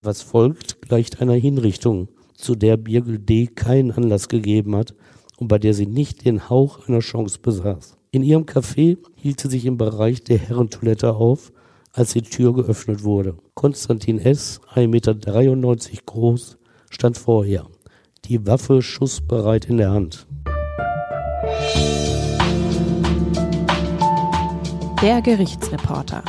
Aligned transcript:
Was 0.00 0.22
folgt, 0.22 0.80
gleicht 0.80 1.20
einer 1.20 1.34
Hinrichtung, 1.34 2.06
zu 2.36 2.54
der 2.54 2.76
Birgül 2.76 3.18
D. 3.18 3.48
keinen 3.48 3.90
Anlass 3.90 4.28
gegeben 4.28 4.76
hat 4.76 4.94
und 5.38 5.48
bei 5.48 5.58
der 5.58 5.74
sie 5.74 5.86
nicht 5.86 6.24
den 6.24 6.48
Hauch 6.48 6.86
einer 6.86 7.00
Chance 7.00 7.40
besaß. 7.42 7.96
In 8.12 8.22
ihrem 8.22 8.44
Café 8.44 8.98
hielt 9.16 9.40
sie 9.40 9.48
sich 9.48 9.66
im 9.66 9.76
Bereich 9.76 10.22
der 10.22 10.38
Herrentoilette 10.38 11.14
auf, 11.14 11.52
als 11.92 12.12
die 12.12 12.22
Tür 12.22 12.54
geöffnet 12.54 13.02
wurde. 13.02 13.38
Konstantin 13.54 14.20
S., 14.20 14.60
1,93 14.72 14.86
Meter 14.86 15.14
groß, 16.06 16.58
stand 16.90 17.18
vor 17.18 17.44
ihr, 17.44 17.66
die 18.26 18.46
Waffe 18.46 18.82
schussbereit 18.82 19.64
in 19.64 19.78
der 19.78 19.90
Hand. 19.90 20.28
Der 25.02 25.20
Gerichtsreporter. 25.22 26.22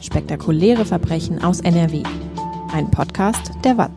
Spektakuläre 0.00 0.84
Verbrechen 0.84 1.42
aus 1.42 1.60
NRW. 1.60 2.04
Ein 2.70 2.90
Podcast 2.90 3.52
der 3.64 3.78
WAZ. 3.78 3.90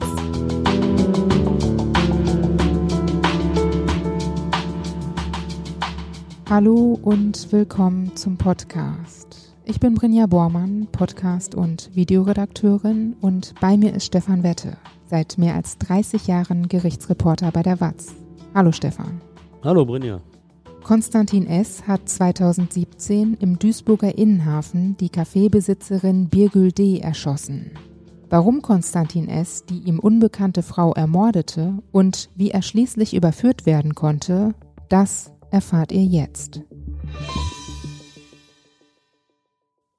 Hallo 6.50 6.98
und 7.02 7.52
willkommen 7.52 8.16
zum 8.16 8.38
Podcast. 8.38 9.54
Ich 9.66 9.80
bin 9.80 9.94
Brinja 9.94 10.26
Bormann, 10.26 10.88
Podcast- 10.92 11.54
und 11.54 11.90
Videoredakteurin 11.94 13.16
und 13.20 13.54
bei 13.60 13.76
mir 13.76 13.94
ist 13.94 14.06
Stefan 14.06 14.44
Wette, 14.44 14.78
seit 15.06 15.38
mehr 15.38 15.56
als 15.56 15.78
30 15.78 16.28
Jahren 16.28 16.70
Gerichtsreporter 16.70 17.52
bei 17.52 17.64
der 17.64 17.82
WAZ. 17.82 18.16
Hallo 18.56 18.72
Stefan. 18.72 19.22
Hallo 19.64 19.86
Brinja. 19.86 20.22
Konstantin 20.84 21.46
S. 21.46 21.88
hat 21.88 22.08
2017 22.10 23.36
im 23.40 23.60
Duisburger 23.60 24.18
Innenhafen 24.18 24.98
die 24.98 25.10
Kaffeebesitzerin 25.10 26.30
Birgül 26.30 26.72
D. 26.72 27.00
erschossen. 27.00 27.72
Warum 28.32 28.62
Konstantin 28.62 29.28
S. 29.28 29.66
die 29.66 29.80
ihm 29.80 30.00
unbekannte 30.00 30.64
Frau 30.64 30.94
ermordete 30.94 31.78
und 31.92 32.30
wie 32.34 32.50
er 32.50 32.62
schließlich 32.62 33.14
überführt 33.14 33.66
werden 33.66 33.94
konnte, 33.94 34.56
das 34.88 35.34
erfahrt 35.50 35.92
ihr 35.92 36.06
jetzt. 36.06 36.62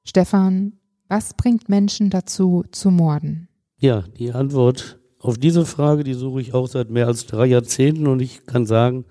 Stefan, 0.02 0.78
was 1.08 1.34
bringt 1.34 1.68
Menschen 1.68 2.08
dazu, 2.08 2.64
zu 2.72 2.90
morden? 2.90 3.48
Ja, 3.76 4.02
die 4.18 4.32
Antwort 4.32 4.98
auf 5.18 5.36
diese 5.36 5.66
Frage, 5.66 6.02
die 6.02 6.14
suche 6.14 6.40
ich 6.40 6.54
auch 6.54 6.68
seit 6.68 6.88
mehr 6.88 7.08
als 7.08 7.26
drei 7.26 7.44
Jahrzehnten 7.44 8.06
und 8.06 8.22
ich 8.22 8.46
kann 8.46 8.64
sagen, 8.64 9.04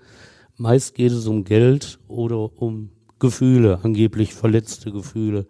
Meist 0.56 0.96
geht 0.96 1.12
es 1.12 1.28
um 1.28 1.44
Geld 1.44 2.00
oder 2.08 2.60
um 2.60 2.90
Gefühle, 3.20 3.78
angeblich 3.84 4.34
verletzte 4.34 4.90
Gefühle. 4.90 5.46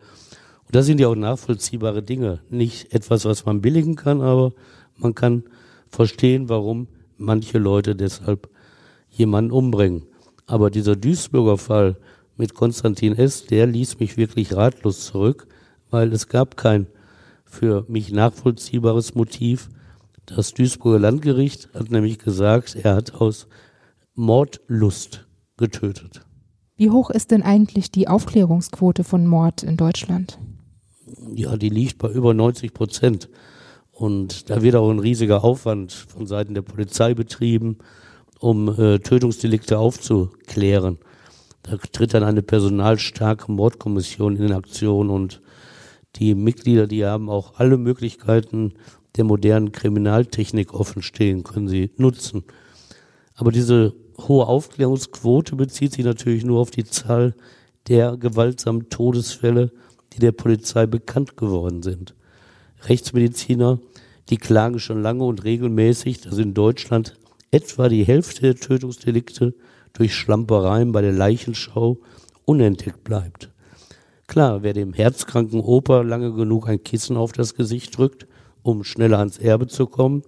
Das 0.73 0.87
sind 0.87 1.01
ja 1.01 1.09
auch 1.09 1.15
nachvollziehbare 1.15 2.03
Dinge. 2.03 2.41
Nicht 2.49 2.95
etwas, 2.95 3.27
was 3.27 3.45
man 3.45 3.61
billigen 3.61 3.95
kann, 3.95 4.23
aber 4.23 4.53
man 4.97 5.15
kann 5.15 5.45
verstehen, 5.89 6.49
warum 6.49 6.89
manche 7.19 7.59
Leute 7.59 7.95
deshalb 7.95 8.49
jemanden 9.11 9.51
umbringen. 9.51 10.05
Aber 10.47 10.71
dieser 10.71 10.97
Duisburger 10.97 11.59
Fall 11.59 11.99
mit 12.39 12.55
Konstantin 12.55 13.13
S., 13.13 13.45
der 13.45 13.67
ließ 13.67 14.01
mich 14.01 14.17
wirklich 14.17 14.57
ratlos 14.57 15.05
zurück, 15.05 15.47
weil 15.91 16.11
es 16.11 16.29
gab 16.29 16.57
kein 16.57 16.87
für 17.45 17.85
mich 17.87 18.11
nachvollziehbares 18.11 19.15
Motiv. 19.15 19.69
Das 20.25 20.55
Duisburger 20.55 21.01
Landgericht 21.01 21.69
hat 21.75 21.91
nämlich 21.91 22.19
gesagt, 22.19 22.77
er 22.83 22.95
hat 22.95 23.13
aus 23.13 23.47
Mordlust 24.15 25.27
getötet. 25.59 26.23
Wie 26.77 26.89
hoch 26.89 27.11
ist 27.11 27.31
denn 27.31 27.43
eigentlich 27.43 27.91
die 27.91 28.09
Aufklärungsquote 28.09 29.05
von 29.05 29.27
Mord 29.27 29.63
in 29.63 29.77
Deutschland? 29.77 30.39
Ja, 31.35 31.57
die 31.57 31.69
liegt 31.69 31.99
bei 31.99 32.09
über 32.11 32.35
90 32.35 32.73
Prozent. 32.75 33.29
Und 33.93 34.51
da 34.51 34.63
wird 34.63 34.75
auch 34.75 34.91
ein 34.91 34.99
riesiger 34.99 35.45
Aufwand 35.45 35.93
von 35.93 36.27
Seiten 36.27 36.55
der 36.55 36.63
Polizei 36.63 37.15
betrieben, 37.15 37.79
um 38.41 38.69
äh, 38.69 38.99
Tötungsdelikte 38.99 39.79
aufzuklären. 39.79 40.99
Da 41.63 41.77
tritt 41.77 42.15
dann 42.15 42.25
eine 42.25 42.43
personalstarke 42.43 43.53
Mordkommission 43.53 44.37
in 44.37 44.53
Aktion 44.53 45.11
und 45.11 45.41
die 46.17 46.35
Mitglieder, 46.35 46.87
die 46.87 47.05
haben 47.05 47.31
auch 47.31 47.55
alle 47.59 47.79
Möglichkeiten 47.79 48.75
der 49.17 49.25
modernen 49.25 49.73
Kriminaltechnik 49.73 50.75
offenstehen, 50.75 51.45
können 51.45 51.69
sie 51.69 51.91
nutzen. 51.97 52.45
Aber 53.35 53.53
diese 53.53 53.95
hohe 54.19 54.47
Aufklärungsquote 54.47 55.57
bezieht 55.57 55.93
sich 55.93 56.05
natürlich 56.05 56.45
nur 56.45 56.61
auf 56.61 56.71
die 56.71 56.85
Zahl 56.85 57.35
der 57.89 58.17
gewaltsamen 58.17 58.89
Todesfälle, 58.89 59.73
die 60.13 60.19
der 60.19 60.33
Polizei 60.33 60.87
bekannt 60.87 61.37
geworden 61.37 61.83
sind. 61.83 62.15
Rechtsmediziner, 62.85 63.79
die 64.29 64.37
klagen 64.37 64.79
schon 64.79 65.03
lange 65.03 65.25
und 65.25 65.45
regelmäßig, 65.45 66.21
dass 66.21 66.39
in 66.39 66.55
Deutschland 66.55 67.15
etwa 67.51 67.89
die 67.89 68.05
Hälfte 68.05 68.43
der 68.43 68.57
Tötungsdelikte 68.57 69.55
durch 69.93 70.15
Schlampereien 70.15 70.93
bei 70.93 71.03
der 71.03 71.13
Leichenschau 71.13 71.99
unentdeckt 72.45 73.05
bleibt. 73.05 73.51
Klar, 74.27 74.63
wer 74.63 74.73
dem 74.73 74.95
herzkranken 74.95 75.61
Opa 75.61 76.01
lange 76.01 76.33
genug 76.33 76.69
ein 76.69 76.83
Kissen 76.83 77.17
auf 77.17 77.33
das 77.33 77.55
Gesicht 77.55 77.97
drückt, 77.97 78.27
um 78.63 78.85
schneller 78.85 79.19
ans 79.19 79.39
Erbe 79.39 79.67
zu 79.67 79.87
kommen, 79.87 80.23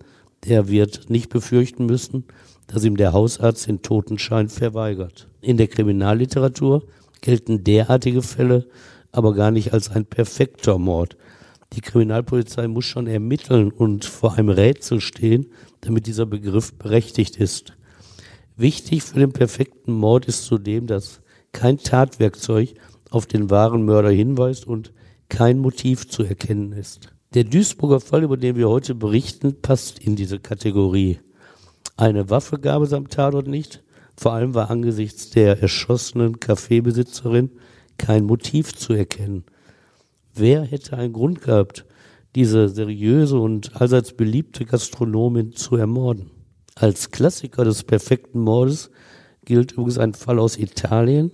der 0.47 0.69
wird 0.69 1.09
nicht 1.09 1.31
befürchten 1.31 1.87
müssen, 1.87 2.25
dass 2.67 2.85
ihm 2.85 2.97
der 2.97 3.13
Hausarzt 3.13 3.67
den 3.67 3.83
Totenschein 3.83 4.49
verweigert. 4.49 5.29
In 5.41 5.57
der 5.57 5.69
Kriminalliteratur 5.69 6.83
gelten 7.21 7.65
derartige 7.65 8.23
Fälle 8.23 8.67
aber 9.15 9.35
gar 9.35 9.51
nicht 9.51 9.73
als 9.73 9.91
ein 9.91 10.05
perfekter 10.07 10.79
Mord. 10.79 11.17
Die 11.73 11.81
Kriminalpolizei 11.81 12.67
muss 12.69 12.85
schon 12.85 13.07
ermitteln 13.07 13.71
und 13.71 14.05
vor 14.05 14.35
einem 14.35 14.49
Rätsel 14.49 15.01
stehen, 15.01 15.47
damit 15.81 16.07
dieser 16.07 16.27
Begriff 16.27 16.75
berechtigt 16.75 17.37
ist. 17.37 17.75
Wichtig 18.57 19.03
für 19.03 19.19
den 19.19 19.33
perfekten 19.33 19.93
Mord 19.93 20.27
ist 20.27 20.45
zudem, 20.45 20.87
dass 20.87 21.21
kein 21.53 21.79
Tatwerkzeug 21.79 22.75
auf 23.11 23.27
den 23.27 23.51
wahren 23.51 23.85
Mörder 23.85 24.11
hinweist 24.11 24.67
und 24.67 24.93
kein 25.29 25.59
Motiv 25.59 26.09
zu 26.09 26.25
erkennen 26.25 26.73
ist. 26.73 27.13
Der 27.35 27.45
Duisburger 27.45 28.01
Fall, 28.01 28.25
über 28.25 28.37
den 28.37 28.57
wir 28.57 28.69
heute 28.69 28.95
berichten, 28.95 29.61
passt 29.61 29.99
in 29.99 30.17
diese 30.17 30.39
Kategorie. 30.39 31.19
Eine 31.97 32.31
Waffe 32.31 32.59
gab 32.59 32.83
es 32.83 32.93
am 32.93 33.09
Tatort 33.09 33.47
nicht. 33.47 33.83
Vor 34.17 34.33
allem 34.33 34.55
war 34.55 34.71
angesichts 34.71 35.31
der 35.31 35.61
erschossenen 35.61 36.41
Kaffeebesitzerin 36.41 37.51
kein 37.99 38.25
Motiv 38.25 38.75
zu 38.75 38.93
erkennen. 38.93 39.45
Wer 40.35 40.63
hätte 40.63 40.97
einen 40.97 41.13
Grund 41.13 41.43
gehabt, 41.43 41.85
diese 42.35 42.69
seriöse 42.69 43.39
und 43.39 43.81
allseits 43.81 44.13
beliebte 44.13 44.65
Gastronomin 44.65 45.53
zu 45.53 45.77
ermorden? 45.77 46.31
Als 46.75 47.11
Klassiker 47.11 47.65
des 47.65 47.85
perfekten 47.85 48.41
Mordes 48.41 48.91
gilt 49.45 49.73
übrigens 49.73 49.99
ein 49.99 50.15
Fall 50.15 50.41
aus 50.41 50.59
Italien, 50.59 51.31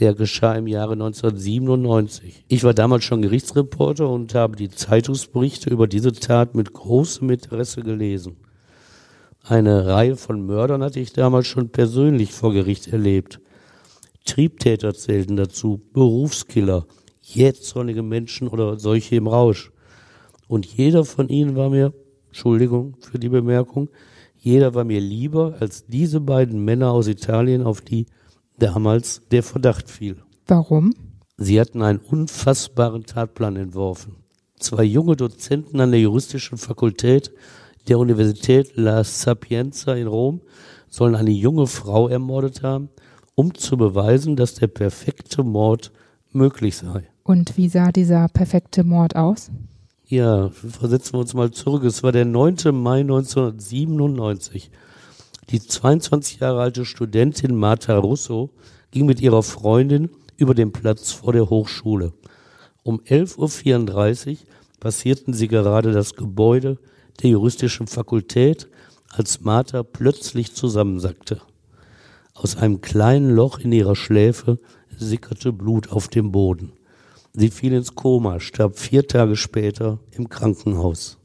der 0.00 0.14
geschah 0.14 0.54
im 0.54 0.66
Jahre 0.66 0.92
1997. 0.92 2.44
Ich 2.48 2.64
war 2.64 2.74
damals 2.74 3.04
schon 3.04 3.22
Gerichtsreporter 3.22 4.08
und 4.08 4.34
habe 4.34 4.56
die 4.56 4.68
Zeitungsberichte 4.68 5.70
über 5.70 5.86
diese 5.86 6.12
Tat 6.12 6.54
mit 6.54 6.72
großem 6.72 7.30
Interesse 7.30 7.82
gelesen. 7.82 8.36
Eine 9.42 9.86
Reihe 9.86 10.16
von 10.16 10.44
Mördern 10.44 10.82
hatte 10.82 10.98
ich 10.98 11.12
damals 11.12 11.46
schon 11.46 11.68
persönlich 11.68 12.32
vor 12.32 12.52
Gericht 12.52 12.88
erlebt. 12.88 13.40
Triebtäter 14.26 14.94
zählten 14.94 15.36
dazu, 15.36 15.80
Berufskiller, 15.92 16.86
jähzornige 17.22 18.02
Menschen 18.02 18.48
oder 18.48 18.78
solche 18.78 19.16
im 19.16 19.26
Rausch. 19.26 19.72
Und 20.48 20.66
jeder 20.66 21.04
von 21.04 21.28
ihnen 21.28 21.56
war 21.56 21.70
mir, 21.70 21.94
Entschuldigung 22.26 22.96
für 23.00 23.18
die 23.18 23.30
Bemerkung, 23.30 23.88
jeder 24.36 24.74
war 24.74 24.84
mir 24.84 25.00
lieber 25.00 25.56
als 25.60 25.86
diese 25.86 26.20
beiden 26.20 26.64
Männer 26.64 26.90
aus 26.90 27.08
Italien, 27.08 27.62
auf 27.62 27.80
die 27.80 28.06
damals 28.58 29.22
der 29.30 29.42
Verdacht 29.42 29.90
fiel. 29.90 30.22
Warum? 30.46 30.94
Sie 31.36 31.60
hatten 31.60 31.82
einen 31.82 31.98
unfassbaren 31.98 33.04
Tatplan 33.04 33.56
entworfen. 33.56 34.16
Zwei 34.58 34.84
junge 34.84 35.16
Dozenten 35.16 35.80
an 35.80 35.90
der 35.90 36.00
juristischen 36.00 36.58
Fakultät 36.58 37.32
der 37.88 37.98
Universität 37.98 38.72
La 38.76 39.04
Sapienza 39.04 39.94
in 39.94 40.06
Rom 40.06 40.40
sollen 40.88 41.14
eine 41.14 41.30
junge 41.30 41.66
Frau 41.66 42.08
ermordet 42.08 42.62
haben, 42.62 42.88
um 43.36 43.54
zu 43.54 43.76
beweisen, 43.76 44.34
dass 44.34 44.54
der 44.54 44.66
perfekte 44.66 45.44
Mord 45.44 45.92
möglich 46.32 46.76
sei. 46.76 47.08
Und 47.22 47.56
wie 47.56 47.68
sah 47.68 47.92
dieser 47.92 48.26
perfekte 48.28 48.82
Mord 48.82 49.14
aus? 49.14 49.50
Ja, 50.08 50.50
versetzen 50.50 51.14
wir 51.14 51.20
uns 51.20 51.34
mal 51.34 51.50
zurück. 51.50 51.84
Es 51.84 52.02
war 52.02 52.12
der 52.12 52.24
9. 52.24 52.56
Mai 52.72 53.00
1997. 53.00 54.70
Die 55.50 55.60
22 55.60 56.40
Jahre 56.40 56.60
alte 56.60 56.84
Studentin 56.84 57.54
Marta 57.54 57.96
Russo 57.96 58.50
ging 58.90 59.06
mit 59.06 59.20
ihrer 59.20 59.42
Freundin 59.42 60.10
über 60.36 60.54
den 60.54 60.72
Platz 60.72 61.12
vor 61.12 61.32
der 61.32 61.50
Hochschule. 61.50 62.12
Um 62.82 63.00
11.34 63.00 64.30
Uhr 64.30 64.36
passierten 64.80 65.34
sie 65.34 65.48
gerade 65.48 65.92
das 65.92 66.14
Gebäude 66.14 66.78
der 67.22 67.30
juristischen 67.30 67.86
Fakultät, 67.86 68.68
als 69.10 69.40
Martha 69.40 69.82
plötzlich 69.82 70.54
zusammensackte. 70.54 71.40
Aus 72.36 72.56
einem 72.56 72.82
kleinen 72.82 73.34
Loch 73.34 73.60
in 73.60 73.72
ihrer 73.72 73.96
Schläfe 73.96 74.58
sickerte 74.94 75.54
Blut 75.54 75.90
auf 75.90 76.08
dem 76.08 76.32
Boden. 76.32 76.72
Sie 77.32 77.48
fiel 77.48 77.72
ins 77.72 77.94
Koma, 77.94 78.40
starb 78.40 78.78
vier 78.78 79.08
Tage 79.08 79.36
später 79.36 80.00
im 80.10 80.28
Krankenhaus. 80.28 81.18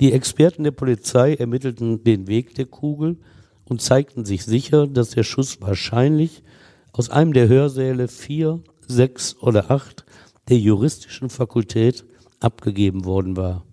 Die 0.00 0.12
Experten 0.12 0.62
der 0.62 0.72
Polizei 0.72 1.34
ermittelten 1.34 2.04
den 2.04 2.26
Weg 2.26 2.54
der 2.54 2.66
Kugel 2.66 3.16
und 3.64 3.80
zeigten 3.80 4.26
sich 4.26 4.44
sicher, 4.44 4.86
dass 4.86 5.10
der 5.10 5.22
Schuss 5.22 5.62
wahrscheinlich 5.62 6.42
aus 6.92 7.08
einem 7.08 7.32
der 7.32 7.48
Hörsäle 7.48 8.08
vier, 8.08 8.62
sechs 8.86 9.36
oder 9.40 9.70
acht 9.70 10.04
der 10.50 10.58
juristischen 10.58 11.30
Fakultät 11.30 12.04
abgegeben 12.40 13.06
worden 13.06 13.38
war. 13.38 13.64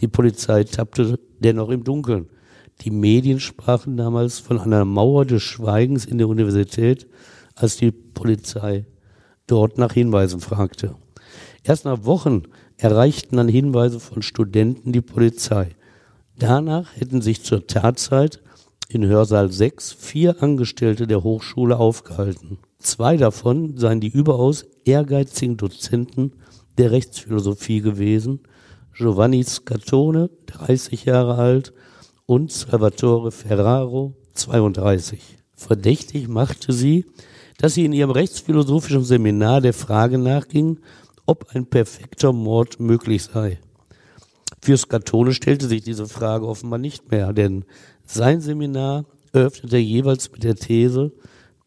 Die 0.00 0.08
Polizei 0.08 0.64
tappte 0.64 1.20
dennoch 1.38 1.68
im 1.70 1.84
Dunkeln. 1.84 2.28
Die 2.80 2.90
Medien 2.90 3.40
sprachen 3.40 3.96
damals 3.96 4.38
von 4.38 4.60
einer 4.60 4.84
Mauer 4.84 5.24
des 5.24 5.42
Schweigens 5.42 6.04
in 6.04 6.18
der 6.18 6.28
Universität, 6.28 7.06
als 7.54 7.76
die 7.76 7.92
Polizei 7.92 8.86
dort 9.46 9.78
nach 9.78 9.92
Hinweisen 9.92 10.40
fragte. 10.40 10.96
Erst 11.62 11.84
nach 11.84 12.04
Wochen 12.04 12.42
erreichten 12.76 13.36
dann 13.36 13.48
Hinweise 13.48 14.00
von 14.00 14.22
Studenten 14.22 14.92
die 14.92 15.00
Polizei. 15.00 15.70
Danach 16.38 16.96
hätten 16.96 17.22
sich 17.22 17.42
zur 17.42 17.66
Tatzeit 17.66 18.42
in 18.88 19.06
Hörsaal 19.06 19.50
6 19.50 19.92
vier 19.92 20.42
Angestellte 20.42 21.06
der 21.06 21.22
Hochschule 21.22 21.78
aufgehalten. 21.78 22.58
Zwei 22.78 23.16
davon 23.16 23.76
seien 23.76 24.00
die 24.00 24.08
überaus 24.08 24.66
ehrgeizigen 24.84 25.56
Dozenten 25.56 26.32
der 26.76 26.90
Rechtsphilosophie 26.90 27.80
gewesen, 27.80 28.40
Giovanni 28.96 29.42
Scatone, 29.42 30.30
30 30.46 31.04
Jahre 31.04 31.36
alt, 31.36 31.72
und 32.26 32.50
Salvatore 32.50 33.30
Ferraro, 33.30 34.14
32. 34.34 35.20
Verdächtig 35.54 36.28
machte 36.28 36.72
sie, 36.72 37.06
dass 37.58 37.74
sie 37.74 37.84
in 37.84 37.92
ihrem 37.92 38.10
rechtsphilosophischen 38.10 39.04
Seminar 39.04 39.60
der 39.60 39.74
Frage 39.74 40.18
nachging, 40.18 40.80
ob 41.26 41.54
ein 41.54 41.66
perfekter 41.66 42.32
Mord 42.32 42.80
möglich 42.80 43.24
sei. 43.24 43.58
Für 44.62 44.76
Scatone 44.76 45.34
stellte 45.34 45.68
sich 45.68 45.82
diese 45.82 46.06
Frage 46.06 46.46
offenbar 46.46 46.78
nicht 46.78 47.10
mehr, 47.10 47.32
denn 47.32 47.64
sein 48.06 48.40
Seminar 48.40 49.04
eröffnete 49.32 49.76
jeweils 49.76 50.32
mit 50.32 50.42
der 50.42 50.56
These, 50.56 51.12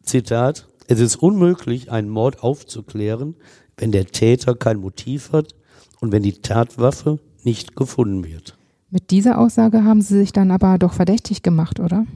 Zitat, 0.02 0.66
es 0.88 1.00
ist 1.00 1.16
unmöglich, 1.16 1.92
einen 1.92 2.08
Mord 2.08 2.42
aufzuklären, 2.42 3.36
wenn 3.76 3.92
der 3.92 4.06
Täter 4.06 4.54
kein 4.54 4.78
Motiv 4.78 5.32
hat 5.32 5.54
und 6.00 6.12
wenn 6.12 6.22
die 6.22 6.40
Tatwaffe 6.40 7.20
nicht 7.44 7.76
gefunden 7.76 8.24
wird. 8.24 8.57
Mit 8.90 9.10
dieser 9.10 9.38
Aussage 9.38 9.84
haben 9.84 10.00
Sie 10.00 10.18
sich 10.18 10.32
dann 10.32 10.50
aber 10.50 10.78
doch 10.78 10.94
verdächtig 10.94 11.42
gemacht, 11.42 11.78
oder? 11.78 12.06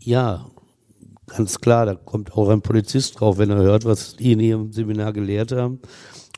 Ja, 0.00 0.46
ganz 1.26 1.60
klar, 1.60 1.86
da 1.86 1.94
kommt 1.94 2.34
auch 2.34 2.50
ein 2.50 2.60
Polizist 2.60 3.18
drauf, 3.18 3.38
wenn 3.38 3.48
er 3.48 3.56
hört, 3.56 3.86
was 3.86 4.16
die 4.16 4.32
in 4.32 4.40
ihrem 4.40 4.72
Seminar 4.72 5.14
gelehrt 5.14 5.52
haben. 5.52 5.80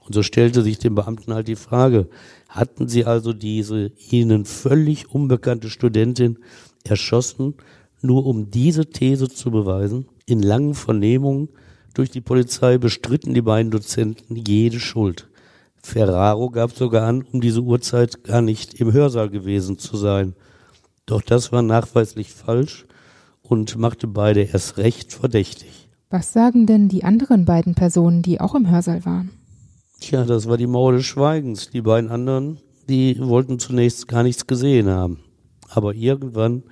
Und 0.06 0.14
so 0.14 0.22
stellte 0.22 0.62
sich 0.62 0.78
dem 0.78 0.94
Beamten 0.94 1.34
halt 1.34 1.48
die 1.48 1.56
Frage, 1.56 2.08
hatten 2.48 2.86
sie 2.86 3.06
also 3.06 3.32
diese 3.32 3.90
ihnen 4.10 4.44
völlig 4.44 5.10
unbekannte 5.12 5.68
Studentin 5.68 6.38
erschossen, 6.84 7.54
nur 8.02 8.24
um 8.24 8.50
diese 8.50 8.86
These 8.86 9.28
zu 9.28 9.50
beweisen? 9.50 10.06
In 10.26 10.42
langen 10.42 10.74
Vernehmungen 10.74 11.48
durch 11.92 12.10
die 12.10 12.20
Polizei 12.20 12.78
bestritten 12.78 13.34
die 13.34 13.42
beiden 13.42 13.72
Dozenten 13.72 14.36
jede 14.36 14.78
Schuld. 14.78 15.28
Ferraro 15.82 16.50
gab 16.50 16.72
sogar 16.72 17.06
an, 17.06 17.24
um 17.32 17.40
diese 17.40 17.62
Uhrzeit 17.62 18.24
gar 18.24 18.42
nicht 18.42 18.74
im 18.74 18.92
Hörsaal 18.92 19.30
gewesen 19.30 19.78
zu 19.78 19.96
sein. 19.96 20.34
Doch 21.06 21.22
das 21.22 21.52
war 21.52 21.62
nachweislich 21.62 22.32
falsch 22.32 22.86
und 23.42 23.78
machte 23.78 24.06
beide 24.08 24.42
erst 24.42 24.76
recht 24.78 25.12
verdächtig. 25.12 25.88
Was 26.10 26.32
sagen 26.32 26.66
denn 26.66 26.88
die 26.88 27.04
anderen 27.04 27.44
beiden 27.44 27.74
Personen, 27.74 28.22
die 28.22 28.40
auch 28.40 28.54
im 28.54 28.70
Hörsaal 28.70 29.04
waren? 29.04 29.30
Tja, 30.00 30.24
das 30.24 30.48
war 30.48 30.56
die 30.56 30.66
Mauer 30.66 30.92
des 30.92 31.06
Schweigens. 31.06 31.70
Die 31.70 31.80
beiden 31.80 32.10
anderen, 32.10 32.58
die 32.88 33.18
wollten 33.18 33.58
zunächst 33.58 34.08
gar 34.08 34.22
nichts 34.22 34.46
gesehen 34.46 34.88
haben. 34.88 35.20
Aber 35.68 35.94
irgendwann 35.94 36.64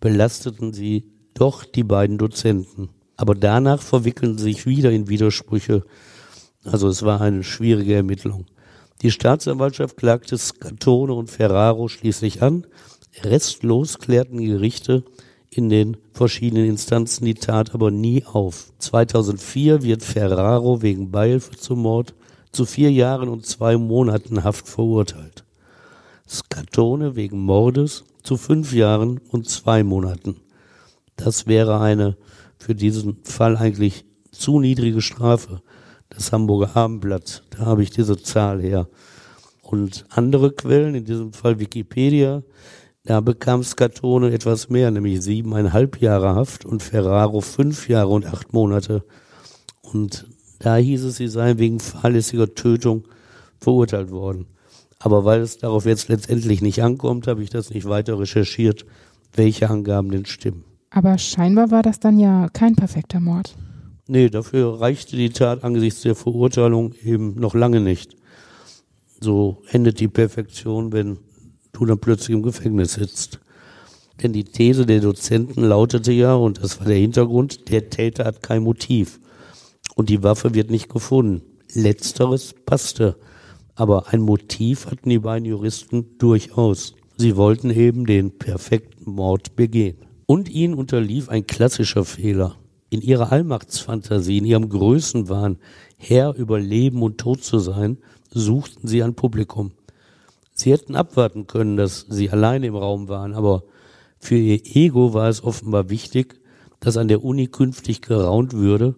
belasteten 0.00 0.72
sie 0.72 1.10
doch 1.34 1.64
die 1.64 1.84
beiden 1.84 2.18
Dozenten. 2.18 2.90
Aber 3.16 3.34
danach 3.34 3.80
verwickeln 3.80 4.38
sie 4.38 4.44
sich 4.44 4.66
wieder 4.66 4.90
in 4.90 5.08
Widersprüche. 5.08 5.84
Also 6.70 6.88
es 6.88 7.02
war 7.02 7.20
eine 7.20 7.44
schwierige 7.44 7.94
Ermittlung. 7.94 8.46
Die 9.02 9.10
Staatsanwaltschaft 9.10 9.96
klagte 9.96 10.36
Scatone 10.36 11.12
und 11.12 11.30
Ferraro 11.30 11.88
schließlich 11.88 12.42
an. 12.42 12.66
Restlos 13.22 13.98
klärten 13.98 14.38
die 14.38 14.46
Gerichte 14.46 15.04
in 15.50 15.68
den 15.68 15.96
verschiedenen 16.12 16.66
Instanzen 16.66 17.24
die 17.24 17.34
Tat 17.34 17.74
aber 17.74 17.90
nie 17.90 18.24
auf. 18.24 18.72
2004 18.78 19.82
wird 19.82 20.02
Ferraro 20.02 20.82
wegen 20.82 21.10
Beihilfe 21.10 21.56
zum 21.56 21.80
Mord 21.80 22.14
zu 22.52 22.64
vier 22.64 22.90
Jahren 22.90 23.28
und 23.28 23.46
zwei 23.46 23.76
Monaten 23.76 24.44
Haft 24.44 24.68
verurteilt. 24.68 25.44
Scatone 26.28 27.16
wegen 27.16 27.38
Mordes 27.38 28.04
zu 28.22 28.36
fünf 28.36 28.72
Jahren 28.72 29.20
und 29.30 29.48
zwei 29.48 29.84
Monaten. 29.84 30.36
Das 31.16 31.46
wäre 31.46 31.80
eine 31.80 32.16
für 32.58 32.74
diesen 32.74 33.18
Fall 33.22 33.56
eigentlich 33.56 34.04
zu 34.32 34.58
niedrige 34.58 35.00
Strafe. 35.00 35.62
Das 36.16 36.32
Hamburger 36.32 36.74
Abendblatt, 36.74 37.42
da 37.50 37.66
habe 37.66 37.82
ich 37.82 37.90
diese 37.90 38.16
Zahl 38.16 38.62
her. 38.62 38.88
Und 39.60 40.06
andere 40.08 40.50
Quellen, 40.50 40.94
in 40.94 41.04
diesem 41.04 41.34
Fall 41.34 41.60
Wikipedia, 41.60 42.42
da 43.04 43.20
bekam 43.20 43.62
Scatone 43.62 44.32
etwas 44.32 44.70
mehr, 44.70 44.90
nämlich 44.90 45.20
siebeneinhalb 45.20 46.00
Jahre 46.00 46.34
Haft 46.34 46.64
und 46.64 46.82
Ferraro 46.82 47.42
fünf 47.42 47.88
Jahre 47.88 48.08
und 48.08 48.24
acht 48.24 48.54
Monate. 48.54 49.04
Und 49.82 50.26
da 50.58 50.76
hieß 50.76 51.04
es, 51.04 51.16
sie 51.16 51.28
seien 51.28 51.58
wegen 51.58 51.80
fahrlässiger 51.80 52.54
Tötung 52.54 53.04
verurteilt 53.60 54.10
worden. 54.10 54.46
Aber 54.98 55.26
weil 55.26 55.42
es 55.42 55.58
darauf 55.58 55.84
jetzt 55.84 56.08
letztendlich 56.08 56.62
nicht 56.62 56.82
ankommt, 56.82 57.26
habe 57.26 57.42
ich 57.42 57.50
das 57.50 57.70
nicht 57.70 57.86
weiter 57.86 58.18
recherchiert, 58.18 58.86
welche 59.34 59.68
Angaben 59.68 60.10
denn 60.10 60.24
stimmen. 60.24 60.64
Aber 60.90 61.18
scheinbar 61.18 61.70
war 61.70 61.82
das 61.82 62.00
dann 62.00 62.18
ja 62.18 62.48
kein 62.54 62.74
perfekter 62.74 63.20
Mord. 63.20 63.54
Nee, 64.08 64.28
dafür 64.28 64.80
reichte 64.80 65.16
die 65.16 65.30
Tat 65.30 65.64
angesichts 65.64 66.02
der 66.02 66.14
Verurteilung 66.14 66.94
eben 67.04 67.34
noch 67.40 67.54
lange 67.54 67.80
nicht. 67.80 68.16
So 69.20 69.62
endet 69.70 69.98
die 69.98 70.08
Perfektion, 70.08 70.92
wenn 70.92 71.18
du 71.72 71.86
dann 71.86 71.98
plötzlich 71.98 72.36
im 72.36 72.42
Gefängnis 72.42 72.94
sitzt. 72.94 73.40
Denn 74.22 74.32
die 74.32 74.44
These 74.44 74.86
der 74.86 75.00
Dozenten 75.00 75.64
lautete 75.64 76.12
ja, 76.12 76.34
und 76.34 76.62
das 76.62 76.78
war 76.78 76.86
der 76.86 76.96
Hintergrund, 76.96 77.68
der 77.70 77.90
Täter 77.90 78.24
hat 78.24 78.42
kein 78.42 78.62
Motiv. 78.62 79.20
Und 79.96 80.08
die 80.08 80.22
Waffe 80.22 80.54
wird 80.54 80.70
nicht 80.70 80.88
gefunden. 80.88 81.42
Letzteres 81.72 82.54
passte. 82.64 83.16
Aber 83.74 84.08
ein 84.12 84.20
Motiv 84.20 84.86
hatten 84.86 85.10
die 85.10 85.18
beiden 85.18 85.46
Juristen 85.46 86.16
durchaus. 86.18 86.94
Sie 87.16 87.36
wollten 87.36 87.70
eben 87.70 88.06
den 88.06 88.38
perfekten 88.38 89.10
Mord 89.10 89.56
begehen. 89.56 89.96
Und 90.26 90.48
ihnen 90.48 90.74
unterlief 90.74 91.28
ein 91.28 91.46
klassischer 91.46 92.04
Fehler. 92.04 92.56
In 92.96 93.02
ihrer 93.02 93.30
Allmachtsfantasie, 93.30 94.38
in 94.38 94.46
ihrem 94.46 94.70
Größenwahn, 94.70 95.58
Herr 95.98 96.34
über 96.34 96.58
Leben 96.58 97.02
und 97.02 97.18
Tod 97.18 97.44
zu 97.44 97.58
sein, 97.58 97.98
suchten 98.30 98.88
sie 98.88 99.02
ein 99.02 99.12
Publikum. 99.12 99.72
Sie 100.54 100.72
hätten 100.72 100.96
abwarten 100.96 101.46
können, 101.46 101.76
dass 101.76 102.06
sie 102.08 102.30
alleine 102.30 102.68
im 102.68 102.74
Raum 102.74 103.08
waren, 103.08 103.34
aber 103.34 103.64
für 104.18 104.36
ihr 104.36 104.62
Ego 104.64 105.12
war 105.12 105.28
es 105.28 105.44
offenbar 105.44 105.90
wichtig, 105.90 106.40
dass 106.80 106.96
an 106.96 107.08
der 107.08 107.22
Uni 107.22 107.48
künftig 107.48 108.00
geraunt 108.00 108.54
würde, 108.54 108.94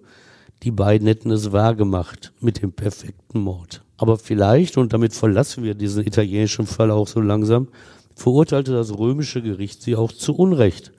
die 0.63 0.71
beiden 0.71 1.09
hätten 1.09 1.33
es 1.33 1.51
wahrgemacht 1.51 2.33
mit 2.41 2.63
dem 2.63 2.71
perfekten 2.71 3.41
Mord. 3.41 3.83
Aber 3.97 4.17
vielleicht, 4.17 4.77
und 4.77 4.93
damit 4.93 5.13
verlassen 5.13 5.65
wir 5.65 5.75
diesen 5.75 6.07
italienischen 6.07 6.67
Fall 6.67 6.93
auch 6.93 7.09
so 7.09 7.21
langsam, 7.21 7.67
verurteilte 8.15 8.71
das 8.71 8.97
römische 8.97 9.43
Gericht 9.43 9.83
sie 9.83 9.97
auch 9.97 10.13
zu 10.13 10.37
Unrecht 10.37 10.93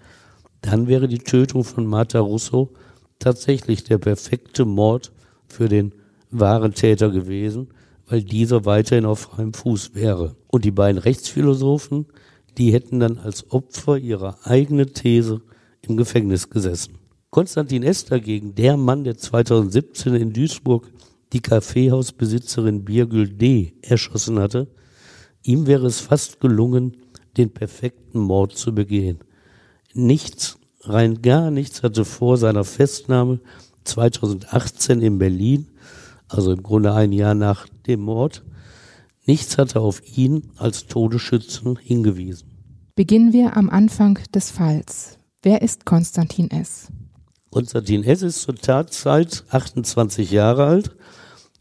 dann 0.62 0.88
wäre 0.88 1.08
die 1.08 1.20
Tötung 1.20 1.64
von 1.64 1.86
Marta 1.86 2.20
Russo 2.20 2.72
tatsächlich 3.20 3.84
der 3.84 3.98
perfekte 3.98 4.66
Mord 4.66 5.12
für 5.48 5.70
den 5.70 5.94
wahren 6.32 6.74
Täter 6.74 7.10
gewesen, 7.10 7.68
weil 8.08 8.24
dieser 8.24 8.66
weiterhin 8.66 9.06
auf 9.06 9.20
freiem 9.20 9.54
Fuß 9.54 9.94
wäre. 9.94 10.36
Und 10.48 10.66
die 10.66 10.72
beiden 10.72 11.00
Rechtsphilosophen, 11.00 12.08
die 12.58 12.74
hätten 12.74 13.00
dann 13.00 13.18
als 13.18 13.52
Opfer 13.52 13.98
ihrer 13.98 14.38
eigenen 14.44 14.94
These 14.94 15.42
im 15.82 15.98
Gefängnis 15.98 16.50
gesessen. 16.50 16.96
Konstantin 17.30 17.84
S. 17.84 18.06
dagegen, 18.06 18.56
der 18.56 18.76
Mann, 18.76 19.04
der 19.04 19.18
2017 19.18 20.16
in 20.16 20.34
Duisburg 20.34 20.92
die 21.32 21.42
Kaffeehausbesitzerin 21.42 22.84
Birgül 22.84 23.30
D. 23.30 23.74
erschossen 23.82 24.40
hatte, 24.40 24.68
ihm 25.44 25.68
wäre 25.68 25.86
es 25.86 26.00
fast 26.00 26.40
gelungen, 26.40 26.98
den 27.38 27.52
perfekten 27.52 28.20
Mord 28.20 28.58
zu 28.58 28.74
begehen. 28.74 29.20
Nichts, 29.94 30.59
rein 30.82 31.22
gar 31.22 31.52
nichts 31.52 31.84
hatte 31.84 32.06
vor 32.06 32.38
seiner 32.38 32.64
Festnahme 32.64 33.40
2018 33.84 35.02
in 35.02 35.18
Berlin, 35.18 35.68
also 36.28 36.52
im 36.52 36.64
Grunde 36.64 36.94
ein 36.94 37.12
Jahr 37.12 37.36
nach 37.36 37.68
dem 37.88 38.02
Mord, 38.02 38.44
nichts 39.26 39.58
hatte 39.58 39.80
auf 39.80 40.02
ihn 40.18 40.52
als 40.58 40.88
Todesschützen 40.88 41.78
hingewiesen. 41.78 42.50
Beginnen 42.96 43.34
wir 43.34 43.56
am 43.56 43.70
Anfang 43.70 44.20
des 44.34 44.52
Falls. 44.52 45.18
Wer 45.42 45.62
ist 45.62 45.86
Konstantin 45.86 46.52
S.? 46.52 46.88
Konstantin 47.50 48.04
S. 48.04 48.22
ist 48.22 48.42
zur 48.42 48.56
Tatzeit 48.56 49.44
28 49.50 50.30
Jahre 50.32 50.66
alt 50.66 50.96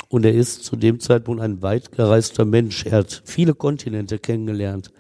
und 0.09 0.25
er 0.25 0.35
ist 0.35 0.65
zu 0.65 0.77
dem 0.77 1.01
Zeitpunkt 1.01 1.41
ein 1.41 1.63
weit 1.63 1.93
gereister 1.93 2.45
Mensch. 2.45 2.85
Er 2.85 2.99
hat 2.99 3.23
viele 3.25 3.55
Kontinente 3.55 4.19
kennengelernt. 4.19 4.91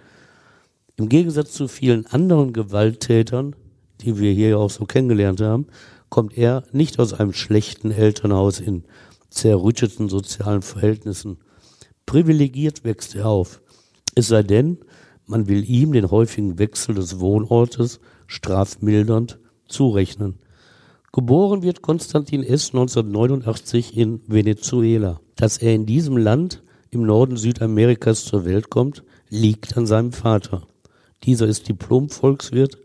Im 0.96 1.08
Gegensatz 1.08 1.52
zu 1.52 1.68
vielen 1.68 2.06
anderen 2.06 2.52
Gewalttätern, 2.52 3.54
die 4.00 4.18
wir 4.18 4.32
hier 4.32 4.58
auch 4.58 4.70
so 4.70 4.84
kennengelernt 4.84 5.40
haben, 5.40 5.66
kommt 6.08 6.36
er 6.36 6.64
nicht 6.72 6.98
aus 6.98 7.12
einem 7.12 7.32
schlechten 7.32 7.90
Elternhaus 7.90 8.60
in 8.60 8.84
zerrütteten 9.30 10.08
sozialen 10.08 10.62
Verhältnissen. 10.62 11.38
Privilegiert 12.06 12.84
wächst 12.84 13.14
er 13.14 13.26
auf. 13.26 13.60
Es 14.14 14.28
sei 14.28 14.42
denn, 14.42 14.78
man 15.26 15.46
will 15.48 15.68
ihm 15.68 15.92
den 15.92 16.10
häufigen 16.10 16.58
Wechsel 16.58 16.94
des 16.94 17.20
Wohnortes 17.20 18.00
strafmildernd 18.26 19.38
zurechnen. 19.68 20.38
Geboren 21.12 21.62
wird 21.62 21.82
Konstantin 21.82 22.42
S. 22.42 22.68
1989 22.68 23.96
in 23.96 24.20
Venezuela. 24.26 25.20
Dass 25.36 25.58
er 25.58 25.74
in 25.74 25.86
diesem 25.86 26.16
Land 26.16 26.62
im 26.90 27.02
Norden 27.02 27.36
Südamerikas 27.36 28.24
zur 28.24 28.44
Welt 28.44 28.70
kommt, 28.70 29.04
liegt 29.28 29.76
an 29.76 29.86
seinem 29.86 30.12
Vater. 30.12 30.66
Dieser 31.24 31.46
ist 31.46 31.68
Diplom-Volkswirt 31.68 32.78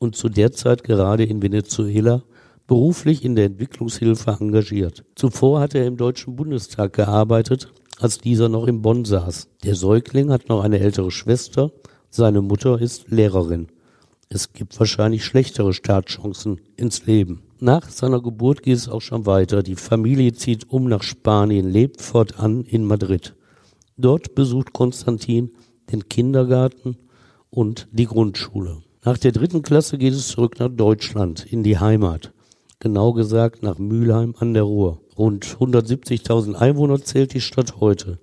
und 0.00 0.16
zu 0.16 0.28
der 0.28 0.50
Zeit 0.50 0.82
gerade 0.82 1.22
in 1.22 1.42
Venezuela 1.42 2.24
beruflich 2.66 3.24
in 3.24 3.36
der 3.36 3.44
Entwicklungshilfe 3.46 4.36
engagiert. 4.40 5.04
Zuvor 5.14 5.60
hatte 5.60 5.78
er 5.78 5.86
im 5.86 5.96
Deutschen 5.96 6.34
Bundestag 6.34 6.94
gearbeitet, 6.94 7.72
als 8.00 8.18
dieser 8.18 8.48
noch 8.48 8.66
in 8.66 8.82
Bonn 8.82 9.04
saß. 9.04 9.48
Der 9.62 9.74
Säugling 9.74 10.30
hat 10.30 10.48
noch 10.48 10.64
eine 10.64 10.80
ältere 10.80 11.10
Schwester, 11.10 11.70
seine 12.08 12.40
Mutter 12.40 12.80
ist 12.80 13.10
Lehrerin. 13.10 13.68
Es 14.30 14.52
gibt 14.52 14.78
wahrscheinlich 14.78 15.24
schlechtere 15.24 15.72
Startchancen 15.74 16.60
ins 16.76 17.06
Leben. 17.06 17.42
Nach 17.58 17.90
seiner 17.90 18.22
Geburt 18.22 18.62
geht 18.62 18.76
es 18.76 18.88
auch 18.88 19.02
schon 19.02 19.26
weiter. 19.26 19.62
Die 19.62 19.74
Familie 19.74 20.32
zieht 20.32 20.70
um 20.70 20.84
nach 20.84 21.02
Spanien, 21.02 21.68
lebt 21.68 22.00
fortan 22.00 22.62
in 22.62 22.84
Madrid. 22.84 23.34
Dort 23.98 24.34
besucht 24.34 24.72
Konstantin 24.72 25.50
den 25.92 26.08
Kindergarten 26.08 26.96
und 27.50 27.88
die 27.92 28.06
Grundschule. 28.06 28.82
Nach 29.02 29.16
der 29.16 29.32
dritten 29.32 29.62
Klasse 29.62 29.96
geht 29.96 30.12
es 30.12 30.28
zurück 30.28 30.58
nach 30.58 30.68
Deutschland, 30.68 31.46
in 31.50 31.62
die 31.62 31.78
Heimat. 31.78 32.34
Genau 32.80 33.14
gesagt 33.14 33.62
nach 33.62 33.78
Mülheim 33.78 34.34
an 34.38 34.52
der 34.52 34.64
Ruhr. 34.64 35.00
Rund 35.16 35.46
170.000 35.46 36.54
Einwohner 36.54 37.02
zählt 37.02 37.32
die 37.32 37.40
Stadt 37.40 37.80
heute. 37.80 38.18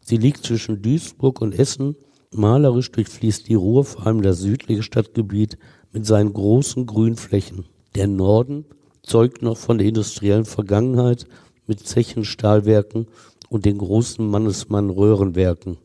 Sie 0.00 0.16
liegt 0.16 0.44
zwischen 0.44 0.82
Duisburg 0.82 1.40
und 1.40 1.56
Essen. 1.56 1.94
Malerisch 2.34 2.90
durchfließt 2.90 3.46
die 3.46 3.54
Ruhr 3.54 3.84
vor 3.84 4.04
allem 4.04 4.20
das 4.20 4.40
südliche 4.40 4.82
Stadtgebiet 4.82 5.58
mit 5.92 6.06
seinen 6.06 6.32
großen 6.32 6.86
Grünflächen. 6.86 7.66
Der 7.94 8.08
Norden 8.08 8.64
zeugt 9.04 9.42
noch 9.42 9.56
von 9.56 9.78
der 9.78 9.86
industriellen 9.86 10.44
Vergangenheit 10.44 11.26
mit 11.68 11.86
Zechen, 11.86 12.24
Stahlwerken 12.24 13.06
und 13.48 13.64
den 13.64 13.78
großen 13.78 14.28
Mannesmann-Röhrenwerken. 14.28 15.78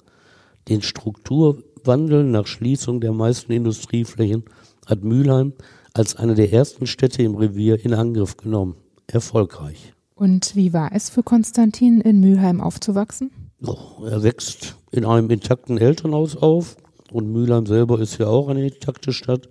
Den 0.68 0.82
Strukturwandel 1.82 2.24
nach 2.24 2.46
Schließung 2.46 3.02
der 3.02 3.12
meisten 3.12 3.52
Industrieflächen 3.52 4.44
hat 4.86 5.04
Mülheim 5.04 5.54
als 5.94 6.16
eine 6.16 6.36
der 6.36 6.54
ersten 6.54 6.86
Städte 6.86 7.24
im 7.24 7.36
Revier 7.36 7.84
in 7.84 7.96
Angriff 7.96 8.38
genommen. 8.38 8.76
Erfolgreich. 9.08 9.94
Und 10.14 10.56
wie 10.56 10.74
war 10.74 10.92
es 10.94 11.10
für 11.10 11.24
Konstantin 11.24 12.00
in 12.00 12.20
Mülheim 12.20 12.62
aufzuwachsen? 12.62 13.32
Oh, 13.66 14.06
er 14.06 14.22
wächst 14.22 14.78
in 14.92 15.06
einem 15.06 15.30
intakten 15.32 15.80
Elternhaus 15.80 16.38
auf 16.38 16.78
und 17.12 17.32
Mülheim 17.32 17.66
selber 17.66 18.00
ist 18.00 18.20
ja 18.20 18.28
auch 18.28 18.48
eine 18.48 18.68
intakte 18.68 19.12
Stadt. 19.12 19.50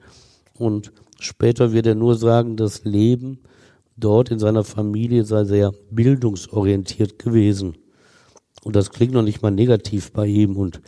Und 0.56 0.92
später 1.18 1.72
wird 1.72 1.86
er 1.86 1.96
nur 1.96 2.14
sagen, 2.14 2.56
das 2.56 2.84
Leben 2.84 3.40
dort 3.96 4.30
in 4.30 4.38
seiner 4.38 4.62
Familie 4.62 5.24
sei 5.24 5.44
sehr 5.44 5.72
bildungsorientiert 5.90 7.18
gewesen. 7.18 7.76
Und 8.62 8.76
das 8.76 8.90
klingt 8.90 9.14
noch 9.14 9.22
nicht 9.22 9.42
mal 9.42 9.50
negativ 9.50 10.12
bei 10.12 10.26
ihm 10.26 10.56
und 10.56 10.80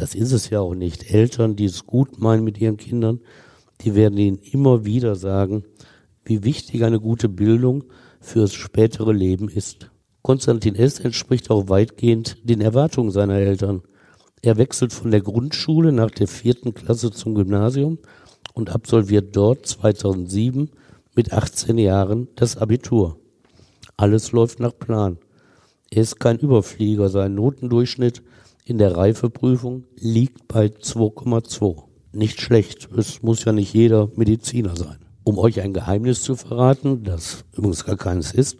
das 0.00 0.14
ist 0.14 0.32
es 0.32 0.48
ja 0.48 0.60
auch 0.60 0.74
nicht. 0.74 1.12
Eltern, 1.12 1.56
die 1.56 1.66
es 1.66 1.86
gut 1.86 2.18
meinen 2.18 2.42
mit 2.42 2.58
ihren 2.58 2.78
Kindern, 2.78 3.20
die 3.82 3.94
werden 3.94 4.18
ihnen 4.18 4.38
immer 4.38 4.84
wieder 4.84 5.14
sagen, 5.14 5.64
wie 6.24 6.42
wichtig 6.42 6.84
eine 6.84 7.00
gute 7.00 7.28
Bildung 7.28 7.84
fürs 8.20 8.54
spätere 8.54 9.12
Leben 9.12 9.48
ist. 9.48 9.90
Konstantin 10.22 10.74
S. 10.74 11.00
entspricht 11.00 11.50
auch 11.50 11.68
weitgehend 11.68 12.38
den 12.44 12.60
Erwartungen 12.60 13.10
seiner 13.10 13.34
Eltern. 13.34 13.82
Er 14.42 14.56
wechselt 14.56 14.92
von 14.92 15.10
der 15.10 15.20
Grundschule 15.20 15.92
nach 15.92 16.10
der 16.10 16.28
vierten 16.28 16.72
Klasse 16.72 17.10
zum 17.10 17.34
Gymnasium 17.34 17.98
und 18.54 18.70
absolviert 18.70 19.36
dort 19.36 19.66
2007 19.66 20.70
mit 21.14 21.32
18 21.32 21.76
Jahren 21.78 22.28
das 22.36 22.56
Abitur. 22.56 23.18
Alles 23.96 24.32
läuft 24.32 24.60
nach 24.60 24.78
Plan. 24.78 25.18
Er 25.90 26.02
ist 26.02 26.20
kein 26.20 26.38
Überflieger. 26.38 27.08
Sein 27.10 27.34
Notendurchschnitt 27.34 28.22
in 28.70 28.78
der 28.78 28.96
Reifeprüfung 28.96 29.84
liegt 29.96 30.46
bei 30.46 30.66
2,2. 30.66 31.82
Nicht 32.12 32.40
schlecht. 32.40 32.88
Es 32.96 33.20
muss 33.20 33.44
ja 33.44 33.52
nicht 33.52 33.74
jeder 33.74 34.08
Mediziner 34.14 34.76
sein. 34.76 34.98
Um 35.24 35.38
euch 35.38 35.60
ein 35.60 35.74
Geheimnis 35.74 36.22
zu 36.22 36.36
verraten, 36.36 37.02
das 37.02 37.44
übrigens 37.56 37.84
gar 37.84 37.96
keines 37.96 38.32
ist, 38.32 38.58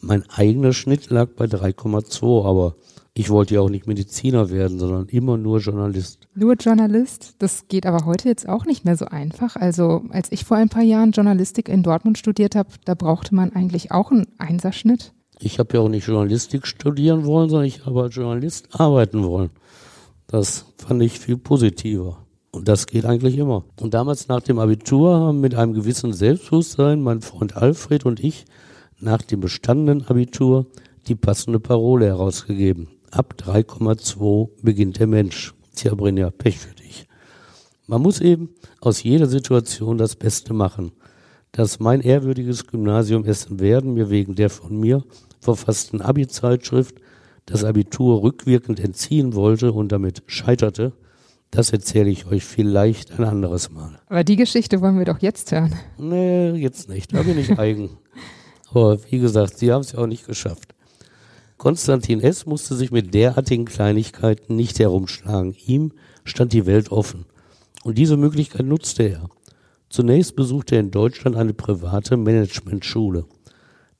mein 0.00 0.28
eigener 0.30 0.72
Schnitt 0.72 1.10
lag 1.10 1.28
bei 1.36 1.44
3,2, 1.44 2.44
aber 2.44 2.74
ich 3.14 3.30
wollte 3.30 3.54
ja 3.54 3.60
auch 3.60 3.70
nicht 3.70 3.86
Mediziner 3.86 4.50
werden, 4.50 4.80
sondern 4.80 5.06
immer 5.06 5.36
nur 5.36 5.60
Journalist. 5.60 6.26
Nur 6.34 6.54
Journalist? 6.54 7.36
Das 7.38 7.68
geht 7.68 7.86
aber 7.86 8.04
heute 8.04 8.28
jetzt 8.28 8.48
auch 8.48 8.64
nicht 8.64 8.84
mehr 8.84 8.96
so 8.96 9.04
einfach. 9.04 9.54
Also 9.54 10.02
als 10.10 10.32
ich 10.32 10.44
vor 10.44 10.56
ein 10.56 10.70
paar 10.70 10.82
Jahren 10.82 11.12
Journalistik 11.12 11.68
in 11.68 11.84
Dortmund 11.84 12.18
studiert 12.18 12.56
habe, 12.56 12.70
da 12.84 12.94
brauchte 12.94 13.34
man 13.34 13.52
eigentlich 13.52 13.92
auch 13.92 14.10
einen 14.10 14.26
Einserschnitt. 14.38 15.12
Ich 15.44 15.58
habe 15.58 15.74
ja 15.74 15.80
auch 15.80 15.88
nicht 15.88 16.06
Journalistik 16.06 16.68
studieren 16.68 17.24
wollen, 17.24 17.50
sondern 17.50 17.66
ich 17.66 17.84
habe 17.84 18.02
als 18.02 18.14
Journalist 18.14 18.68
arbeiten 18.78 19.24
wollen. 19.24 19.50
Das 20.28 20.66
fand 20.78 21.02
ich 21.02 21.18
viel 21.18 21.36
positiver. 21.36 22.24
Und 22.52 22.68
das 22.68 22.86
geht 22.86 23.04
eigentlich 23.06 23.36
immer. 23.36 23.64
Und 23.80 23.92
damals 23.92 24.28
nach 24.28 24.40
dem 24.40 24.60
Abitur 24.60 25.18
haben 25.18 25.40
mit 25.40 25.56
einem 25.56 25.72
gewissen 25.72 26.12
Selbstbewusstsein 26.12 27.02
mein 27.02 27.22
Freund 27.22 27.56
Alfred 27.56 28.06
und 28.06 28.22
ich 28.22 28.44
nach 29.00 29.22
dem 29.22 29.40
bestandenen 29.40 30.06
Abitur 30.06 30.66
die 31.08 31.16
passende 31.16 31.58
Parole 31.58 32.06
herausgegeben. 32.06 32.88
Ab 33.10 33.34
3,2 33.38 34.48
beginnt 34.62 35.00
der 35.00 35.08
Mensch. 35.08 35.54
Tja, 35.74 35.94
Brinja, 35.94 36.30
Pech 36.30 36.58
für 36.58 36.74
dich. 36.74 37.08
Man 37.88 38.00
muss 38.00 38.20
eben 38.20 38.50
aus 38.80 39.02
jeder 39.02 39.26
Situation 39.26 39.98
das 39.98 40.14
Beste 40.14 40.54
machen. 40.54 40.92
Dass 41.50 41.80
mein 41.80 42.00
ehrwürdiges 42.00 42.68
Gymnasium 42.68 43.24
Essen 43.24 43.58
werden 43.58 43.92
mir 43.94 44.08
wegen 44.08 44.36
der 44.36 44.48
von 44.48 44.78
mir 44.78 45.02
verfassten 45.42 46.00
Abi-Zeitschrift 46.00 46.94
das 47.46 47.64
Abitur 47.64 48.22
rückwirkend 48.22 48.78
entziehen 48.78 49.34
wollte 49.34 49.72
und 49.72 49.90
damit 49.90 50.22
scheiterte, 50.26 50.92
das 51.50 51.70
erzähle 51.72 52.08
ich 52.08 52.26
euch 52.26 52.44
vielleicht 52.44 53.18
ein 53.18 53.24
anderes 53.24 53.70
Mal. 53.70 53.98
Aber 54.06 54.24
die 54.24 54.36
Geschichte 54.36 54.80
wollen 54.80 54.98
wir 54.98 55.04
doch 55.04 55.18
jetzt 55.18 55.50
hören. 55.52 55.74
Nee, 55.98 56.52
jetzt 56.52 56.88
nicht. 56.88 57.12
Da 57.12 57.22
bin 57.22 57.38
ich 57.38 57.58
eigen. 57.58 57.90
Aber 58.70 58.98
wie 59.10 59.18
gesagt, 59.18 59.58
sie 59.58 59.72
haben 59.72 59.82
es 59.82 59.92
ja 59.92 59.98
auch 59.98 60.06
nicht 60.06 60.26
geschafft. 60.26 60.74
Konstantin 61.58 62.20
S. 62.20 62.46
musste 62.46 62.74
sich 62.74 62.90
mit 62.90 63.12
derartigen 63.12 63.66
Kleinigkeiten 63.66 64.56
nicht 64.56 64.78
herumschlagen. 64.78 65.54
Ihm 65.66 65.92
stand 66.24 66.52
die 66.52 66.66
Welt 66.66 66.90
offen. 66.90 67.26
Und 67.84 67.98
diese 67.98 68.16
Möglichkeit 68.16 68.64
nutzte 68.64 69.02
er. 69.02 69.28
Zunächst 69.90 70.36
besuchte 70.36 70.76
er 70.76 70.80
in 70.80 70.90
Deutschland 70.90 71.36
eine 71.36 71.52
private 71.52 72.16
Managementschule. 72.16 73.26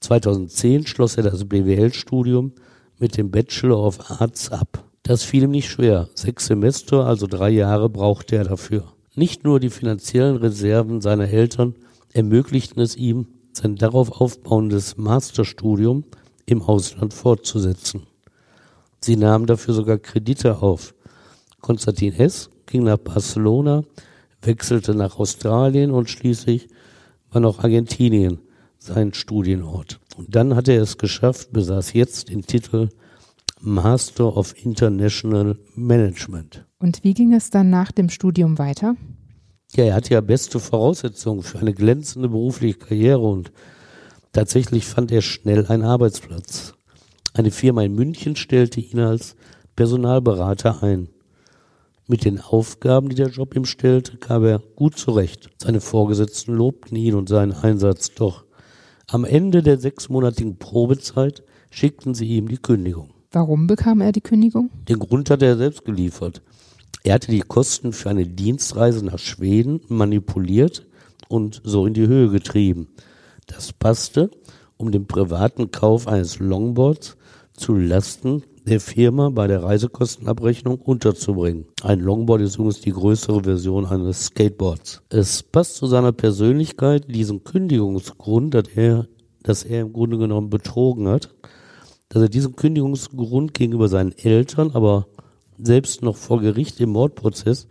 2010 0.02 0.86
schloss 0.86 1.16
er 1.16 1.22
das 1.22 1.44
BWL-Studium 1.44 2.52
mit 2.98 3.16
dem 3.16 3.30
Bachelor 3.30 3.82
of 3.82 4.10
Arts 4.10 4.50
ab. 4.50 4.84
Das 5.04 5.22
fiel 5.22 5.44
ihm 5.44 5.50
nicht 5.50 5.70
schwer. 5.70 6.08
Sechs 6.14 6.46
Semester, 6.46 7.06
also 7.06 7.26
drei 7.26 7.50
Jahre, 7.50 7.88
brauchte 7.88 8.36
er 8.36 8.44
dafür. 8.44 8.84
Nicht 9.14 9.44
nur 9.44 9.60
die 9.60 9.70
finanziellen 9.70 10.36
Reserven 10.36 11.00
seiner 11.00 11.28
Eltern 11.28 11.74
ermöglichten 12.12 12.82
es 12.82 12.96
ihm, 12.96 13.26
sein 13.52 13.76
darauf 13.76 14.20
aufbauendes 14.20 14.96
Masterstudium 14.96 16.04
im 16.46 16.62
Ausland 16.62 17.14
fortzusetzen. 17.14 18.06
Sie 19.00 19.16
nahmen 19.16 19.46
dafür 19.46 19.74
sogar 19.74 19.98
Kredite 19.98 20.62
auf. 20.62 20.94
Konstantin 21.60 22.12
S. 22.14 22.50
ging 22.66 22.84
nach 22.84 22.98
Barcelona, 22.98 23.84
wechselte 24.40 24.94
nach 24.94 25.18
Australien 25.18 25.90
und 25.90 26.10
schließlich 26.10 26.68
war 27.30 27.40
noch 27.40 27.60
Argentinien 27.60 28.40
sein 28.84 29.14
Studienort. 29.14 30.00
Und 30.16 30.34
dann 30.34 30.54
hatte 30.54 30.72
er 30.72 30.82
es 30.82 30.98
geschafft, 30.98 31.52
besaß 31.52 31.92
jetzt 31.92 32.28
den 32.28 32.42
Titel 32.42 32.88
Master 33.60 34.36
of 34.36 34.54
International 34.64 35.58
Management. 35.74 36.66
Und 36.78 37.04
wie 37.04 37.14
ging 37.14 37.32
es 37.32 37.50
dann 37.50 37.70
nach 37.70 37.92
dem 37.92 38.08
Studium 38.08 38.58
weiter? 38.58 38.96
Ja, 39.74 39.84
er 39.84 39.94
hatte 39.94 40.14
ja 40.14 40.20
beste 40.20 40.60
Voraussetzungen 40.60 41.42
für 41.42 41.58
eine 41.58 41.72
glänzende 41.72 42.28
berufliche 42.28 42.78
Karriere 42.78 43.20
und 43.20 43.52
Tatsächlich 44.32 44.86
fand 44.86 45.12
er 45.12 45.20
schnell 45.20 45.66
einen 45.66 45.82
Arbeitsplatz. 45.82 46.72
Eine 47.34 47.50
Firma 47.50 47.82
in 47.82 47.94
München 47.94 48.34
stellte 48.34 48.80
ihn 48.80 48.98
als 48.98 49.36
Personalberater 49.76 50.82
ein. 50.82 51.10
Mit 52.06 52.24
den 52.24 52.40
Aufgaben, 52.40 53.10
die 53.10 53.14
der 53.14 53.28
Job 53.28 53.54
ihm 53.54 53.66
stellte, 53.66 54.16
kam 54.16 54.44
er 54.44 54.62
gut 54.74 54.96
zurecht. 54.96 55.50
Seine 55.58 55.82
Vorgesetzten 55.82 56.54
lobten 56.54 56.96
ihn 56.96 57.14
und 57.14 57.28
seinen 57.28 57.52
Einsatz, 57.52 58.14
doch 58.14 58.44
am 59.08 59.24
Ende 59.24 59.62
der 59.62 59.78
sechsmonatigen 59.78 60.58
Probezeit 60.58 61.42
schickten 61.70 62.14
sie 62.14 62.26
ihm 62.26 62.48
die 62.48 62.58
Kündigung. 62.58 63.10
Warum 63.30 63.66
bekam 63.66 64.00
er 64.00 64.12
die 64.12 64.20
Kündigung? 64.20 64.70
Den 64.88 64.98
Grund 64.98 65.30
hat 65.30 65.42
er 65.42 65.56
selbst 65.56 65.84
geliefert. 65.84 66.42
Er 67.02 67.14
hatte 67.14 67.32
die 67.32 67.40
Kosten 67.40 67.92
für 67.92 68.10
eine 68.10 68.26
Dienstreise 68.26 69.04
nach 69.04 69.18
Schweden 69.18 69.80
manipuliert 69.88 70.86
und 71.28 71.60
so 71.64 71.86
in 71.86 71.94
die 71.94 72.06
Höhe 72.06 72.28
getrieben. 72.28 72.88
Das 73.46 73.72
passte, 73.72 74.30
um 74.76 74.92
den 74.92 75.06
privaten 75.06 75.70
Kauf 75.70 76.06
eines 76.06 76.38
Longboards 76.38 77.16
zu 77.54 77.74
Lasten 77.74 78.44
der 78.64 78.80
Firma 78.80 79.30
bei 79.30 79.46
der 79.46 79.62
Reisekostenabrechnung 79.62 80.78
unterzubringen. 80.78 81.66
Ein 81.82 82.00
Longboard 82.00 82.42
ist 82.42 82.56
übrigens 82.56 82.80
die 82.80 82.92
größere 82.92 83.42
Version 83.42 83.86
eines 83.86 84.26
Skateboards. 84.26 85.02
Es 85.08 85.42
passt 85.42 85.76
zu 85.76 85.86
seiner 85.86 86.12
Persönlichkeit, 86.12 87.12
diesen 87.12 87.44
Kündigungsgrund, 87.44 88.54
dass 88.54 88.68
er, 88.74 89.08
dass 89.42 89.64
er 89.64 89.80
im 89.80 89.92
Grunde 89.92 90.18
genommen 90.18 90.50
betrogen 90.50 91.08
hat, 91.08 91.34
dass 92.08 92.22
er 92.22 92.28
diesen 92.28 92.54
Kündigungsgrund 92.54 93.54
gegenüber 93.54 93.88
seinen 93.88 94.12
Eltern, 94.12 94.70
aber 94.72 95.06
selbst 95.58 96.02
noch 96.02 96.16
vor 96.16 96.40
Gericht 96.40 96.80
im 96.80 96.90
Mordprozess 96.90 97.66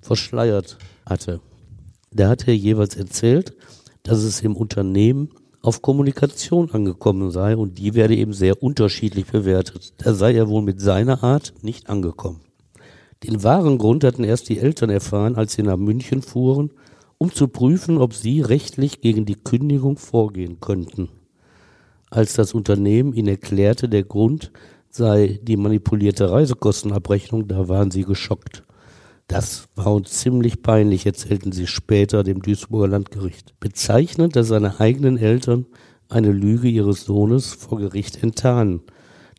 verschleiert 0.00 0.78
hatte. 1.06 1.40
Da 2.12 2.28
hat 2.28 2.46
er 2.46 2.56
jeweils 2.56 2.96
erzählt, 2.96 3.56
dass 4.02 4.18
es 4.18 4.42
im 4.42 4.56
Unternehmen 4.56 5.30
auf 5.66 5.82
Kommunikation 5.82 6.70
angekommen 6.70 7.32
sei 7.32 7.56
und 7.56 7.78
die 7.78 7.94
werde 7.94 8.14
eben 8.14 8.32
sehr 8.32 8.62
unterschiedlich 8.62 9.26
bewertet. 9.26 9.94
Da 9.98 10.14
sei 10.14 10.34
er 10.34 10.48
wohl 10.48 10.62
mit 10.62 10.80
seiner 10.80 11.24
Art 11.24 11.54
nicht 11.62 11.88
angekommen. 11.88 12.40
Den 13.24 13.42
wahren 13.42 13.78
Grund 13.78 14.04
hatten 14.04 14.22
erst 14.22 14.48
die 14.48 14.58
Eltern 14.58 14.90
erfahren, 14.90 15.34
als 15.34 15.54
sie 15.54 15.62
nach 15.62 15.76
München 15.76 16.22
fuhren, 16.22 16.70
um 17.18 17.32
zu 17.32 17.48
prüfen, 17.48 17.98
ob 17.98 18.14
sie 18.14 18.42
rechtlich 18.42 19.00
gegen 19.00 19.26
die 19.26 19.34
Kündigung 19.34 19.96
vorgehen 19.96 20.60
könnten. 20.60 21.08
Als 22.10 22.34
das 22.34 22.54
Unternehmen 22.54 23.12
ihnen 23.12 23.28
erklärte, 23.28 23.88
der 23.88 24.04
Grund 24.04 24.52
sei 24.90 25.40
die 25.42 25.56
manipulierte 25.56 26.30
Reisekostenabrechnung, 26.30 27.48
da 27.48 27.68
waren 27.68 27.90
sie 27.90 28.04
geschockt. 28.04 28.62
Das 29.28 29.68
war 29.74 29.92
uns 29.92 30.12
ziemlich 30.12 30.62
peinlich, 30.62 31.04
erzählten 31.04 31.50
sie 31.50 31.66
später 31.66 32.22
dem 32.22 32.42
Duisburger 32.42 32.86
Landgericht. 32.86 33.58
Bezeichnend, 33.58 34.36
dass 34.36 34.48
seine 34.48 34.78
eigenen 34.78 35.18
Eltern 35.18 35.66
eine 36.08 36.30
Lüge 36.30 36.68
ihres 36.68 37.04
Sohnes 37.04 37.52
vor 37.52 37.78
Gericht 37.78 38.22
enttarnen. 38.22 38.82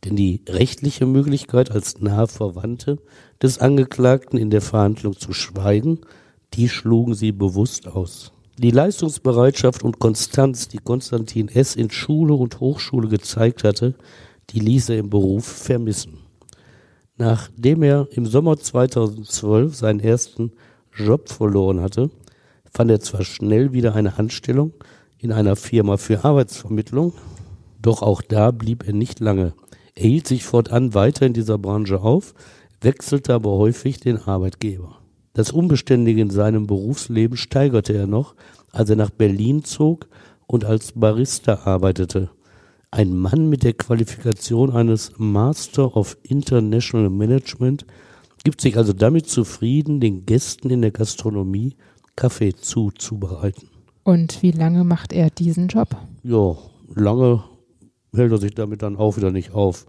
Denn 0.04 0.18
die 0.18 0.42
rechtliche 0.48 1.06
Möglichkeit, 1.06 1.72
als 1.72 2.02
nahe 2.02 2.28
Verwandte 2.28 2.98
des 3.42 3.60
Angeklagten 3.60 4.38
in 4.38 4.50
der 4.50 4.62
Verhandlung 4.62 5.18
zu 5.18 5.32
schweigen, 5.32 6.02
die 6.54 6.68
schlugen 6.68 7.14
sie 7.14 7.32
bewusst 7.32 7.88
aus. 7.88 8.34
Die 8.58 8.72
Leistungsbereitschaft 8.72 9.84
und 9.84 10.00
Konstanz, 10.00 10.68
die 10.68 10.80
Konstantin 10.80 11.48
S. 11.48 11.76
in 11.76 11.92
Schule 11.92 12.34
und 12.34 12.60
Hochschule 12.60 13.08
gezeigt 13.08 13.64
hatte, 13.64 13.96
die 14.50 14.60
ließ 14.60 14.90
er 14.90 14.98
im 14.98 15.10
Beruf 15.10 15.46
vermissen. 15.46 16.27
Nachdem 17.18 17.82
er 17.82 18.08
im 18.12 18.28
Sommer 18.28 18.58
2012 18.58 19.76
seinen 19.76 20.00
ersten 20.00 20.52
Job 20.96 21.30
verloren 21.30 21.82
hatte, 21.82 22.12
fand 22.72 22.92
er 22.92 23.00
zwar 23.00 23.24
schnell 23.24 23.74
wieder 23.74 23.96
eine 23.96 24.20
Anstellung 24.20 24.74
in 25.18 25.32
einer 25.32 25.56
Firma 25.56 25.98
für 25.98 26.24
Arbeitsvermittlung, 26.24 27.14
doch 27.82 28.04
auch 28.04 28.22
da 28.22 28.52
blieb 28.52 28.88
er 28.88 28.94
nicht 28.94 29.20
lange. 29.20 29.54
Er 29.96 30.08
hielt 30.08 30.28
sich 30.28 30.44
fortan 30.44 30.94
weiter 30.94 31.26
in 31.26 31.34
dieser 31.34 31.58
Branche 31.58 32.02
auf, 32.02 32.36
wechselte 32.82 33.34
aber 33.34 33.52
häufig 33.52 34.00
den 34.00 34.18
Arbeitgeber. 34.18 35.00
Das 35.34 35.52
Unbeständige 35.52 36.22
in 36.22 36.30
seinem 36.30 36.68
Berufsleben 36.68 37.38
steigerte 37.38 37.94
er 37.94 38.08
noch, 38.08 38.36
als 38.72 38.92
er 38.92 38.96
nach 38.96 39.10
Berlin 39.10 39.64
zog 39.64 40.08
und 40.46 40.66
als 40.66 40.92
Barista 40.92 41.62
arbeitete. 41.66 42.30
Ein 42.98 43.16
Mann 43.16 43.48
mit 43.48 43.62
der 43.62 43.74
Qualifikation 43.74 44.72
eines 44.72 45.12
Master 45.18 45.96
of 45.96 46.18
International 46.24 47.12
Management 47.12 47.86
gibt 48.44 48.60
sich 48.60 48.76
also 48.76 48.92
damit 48.92 49.30
zufrieden, 49.30 50.00
den 50.00 50.26
Gästen 50.26 50.72
in 50.72 50.82
der 50.82 50.90
Gastronomie 50.90 51.76
Kaffee 52.16 52.56
zuzubereiten. 52.56 53.70
Und 54.04 54.42
wie 54.42 54.50
lange 54.50 54.84
macht 54.84 55.14
er 55.14 55.30
diesen 55.30 55.68
Job? 55.68 55.96
Ja, 56.24 56.58
lange 56.96 57.44
hält 58.16 58.32
er 58.32 58.40
sich 58.40 58.56
damit 58.56 58.82
dann 58.82 58.98
auch 58.98 59.16
wieder 59.16 59.30
nicht 59.30 59.52
auf. 59.52 59.86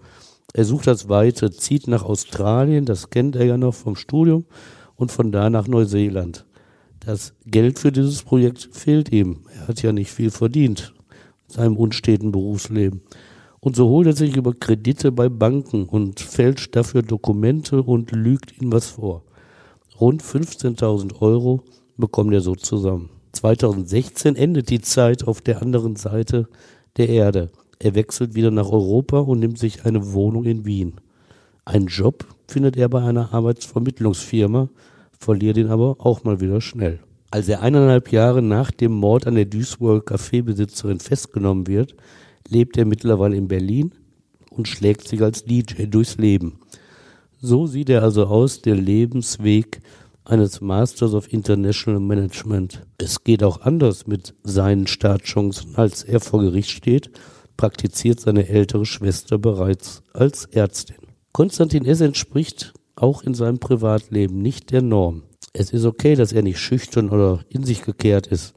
Er 0.53 0.67
sucht 0.67 0.87
das 0.87 1.09
Weite, 1.09 1.51
zieht 1.51 1.89
nach 1.89 2.03
Australien, 2.03 2.85
das 2.85 3.09
kennt 3.09 3.37
er 3.37 3.47
ja 3.47 3.57
noch 3.57 3.75
vom 3.75 3.97
Studium, 3.97 4.45
und 4.97 5.11
von 5.11 5.33
da 5.33 5.49
nach 5.49 5.67
Neuseeland. 5.67 6.45
Das 7.01 7.33
Geld 7.47 7.79
für 7.79 7.91
dieses 7.91 8.23
Projekt 8.23 8.69
fehlt 8.71 9.11
ihm. 9.13 9.45
Er 9.55 9.69
hat 9.69 9.81
ja 9.81 9.93
nicht 9.95 10.11
viel 10.11 10.31
verdient 10.31 10.93
seinem 11.49 11.77
unsteten 11.77 12.31
Berufsleben. 12.31 13.03
Und 13.61 13.75
so 13.75 13.89
holt 13.89 14.07
er 14.07 14.13
sich 14.13 14.37
über 14.37 14.55
Kredite 14.55 15.11
bei 15.11 15.29
Banken 15.29 15.87
und 15.87 16.21
fälscht 16.21 16.77
dafür 16.77 17.03
Dokumente 17.03 17.83
und 17.83 18.13
lügt 18.13 18.61
ihnen 18.61 18.73
was 18.73 18.87
vor. 18.91 19.25
Rund 20.01 20.23
15.000 20.23 21.21
Euro 21.21 21.63
bekommt 21.97 22.33
er 22.33 22.41
so 22.41 22.55
zusammen. 22.55 23.11
2016 23.33 24.37
endet 24.37 24.71
die 24.71 24.81
Zeit 24.81 25.27
auf 25.27 25.41
der 25.41 25.61
anderen 25.61 25.97
Seite 25.97 26.49
der 26.97 27.09
Erde. 27.09 27.51
Er 27.81 27.95
wechselt 27.95 28.35
wieder 28.35 28.51
nach 28.51 28.71
Europa 28.71 29.19
und 29.19 29.41
nimmt 29.41 29.59
sich 29.59 29.85
eine 29.85 30.13
Wohnung 30.13 30.45
in 30.45 30.65
Wien. 30.65 30.95
Einen 31.65 31.87
Job 31.87 32.27
findet 32.47 32.77
er 32.77 32.89
bei 32.89 33.03
einer 33.03 33.35
Arbeitsvermittlungsfirma, 33.35 34.69
verliert 35.19 35.57
ihn 35.57 35.69
aber 35.69 35.97
auch 35.99 36.25
mal 36.25 36.41
wieder 36.41 36.61
schnell. 36.61 37.01
Als 37.31 37.49
er 37.49 37.61
eineinhalb 37.61 38.11
Jahre 38.11 38.41
nach 38.41 38.71
dem 38.71 38.93
Mord 38.93 39.27
an 39.27 39.35
der 39.35 39.45
Duisburger 39.45 40.03
Kaffeebesitzerin 40.03 40.99
festgenommen 40.99 41.67
wird, 41.67 41.95
lebt 42.49 42.79
er 42.79 42.87
mittlerweile 42.87 43.37
in 43.37 43.49
Berlin 43.49 43.93
und 44.51 44.67
schlägt 44.67 45.07
sich 45.07 45.23
als 45.23 45.45
DJ 45.45 45.85
durchs 45.87 46.17
Leben. 46.17 46.59
So 47.39 47.67
sieht 47.67 47.91
er 47.91 48.03
also 48.03 48.27
aus, 48.27 48.63
der 48.63 48.77
Lebensweg 48.77 49.81
eines 50.25 50.61
Masters 50.63 51.13
of 51.13 51.33
International 51.33 52.01
Management. 52.01 52.83
Es 52.97 53.23
geht 53.23 53.43
auch 53.45 53.61
anders 53.61 54.07
mit 54.07 54.35
seinen 54.43 54.87
Startchancen. 54.87 55.77
Als 55.77 56.05
er 56.05 56.21
vor 56.21 56.41
Gericht 56.41 56.71
steht, 56.71 57.11
praktiziert 57.57 58.21
seine 58.21 58.49
ältere 58.49 58.87
Schwester 58.87 59.37
bereits 59.37 60.03
als 60.15 60.47
Ärztin. 60.47 60.97
Konstantin 61.33 61.85
S. 61.85 62.01
entspricht 62.01 62.73
auch 62.97 63.23
in 63.23 63.35
seinem 63.35 63.59
Privatleben 63.59 64.41
nicht 64.41 64.71
der 64.73 64.83
Norm. 64.83 65.23
Es 65.53 65.71
ist 65.71 65.85
okay, 65.85 66.15
dass 66.15 66.33
er 66.33 66.43
nicht 66.43 66.59
schüchtern 66.59 67.11
oder 67.11 67.41
in 67.49 67.65
sich 67.65 67.83
gekehrt 67.83 68.27
ist. 68.29 68.55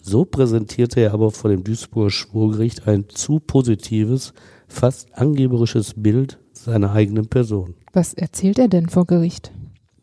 So 0.00 0.24
präsentierte 0.24 1.00
er 1.00 1.12
aber 1.12 1.30
vor 1.30 1.50
dem 1.50 1.64
Duisburger 1.64 2.10
Schwurgericht 2.10 2.86
ein 2.86 3.08
zu 3.08 3.40
positives, 3.40 4.32
fast 4.68 5.12
angeberisches 5.14 5.94
Bild 5.96 6.38
seiner 6.52 6.92
eigenen 6.92 7.26
Person. 7.26 7.74
Was 7.92 8.14
erzählt 8.14 8.58
er 8.58 8.68
denn 8.68 8.88
vor 8.88 9.06
Gericht? 9.06 9.52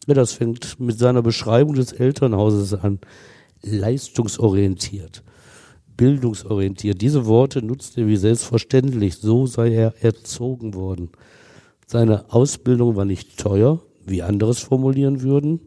Ja, 0.08 0.14
das 0.14 0.34
fängt 0.34 0.80
mit 0.80 1.00
seiner 1.00 1.22
Beschreibung 1.22 1.76
des 1.76 1.94
Elternhauses 1.94 2.74
an. 2.74 3.00
Leistungsorientiert, 3.62 5.24
bildungsorientiert. 5.98 7.02
Diese 7.02 7.26
Worte 7.26 7.66
nutzt 7.66 7.98
er 7.98 8.06
wie 8.06 8.18
selbstverständlich. 8.18 9.16
So 9.16 9.48
sei 9.48 9.74
er 9.74 9.96
erzogen 10.04 10.76
worden. 10.76 11.10
Seine 11.88 12.32
Ausbildung 12.32 12.96
war 12.96 13.06
nicht 13.06 13.40
teuer, 13.40 13.82
wie 14.06 14.22
andere 14.22 14.52
es 14.52 14.60
formulieren 14.60 15.24
würden 15.24 15.62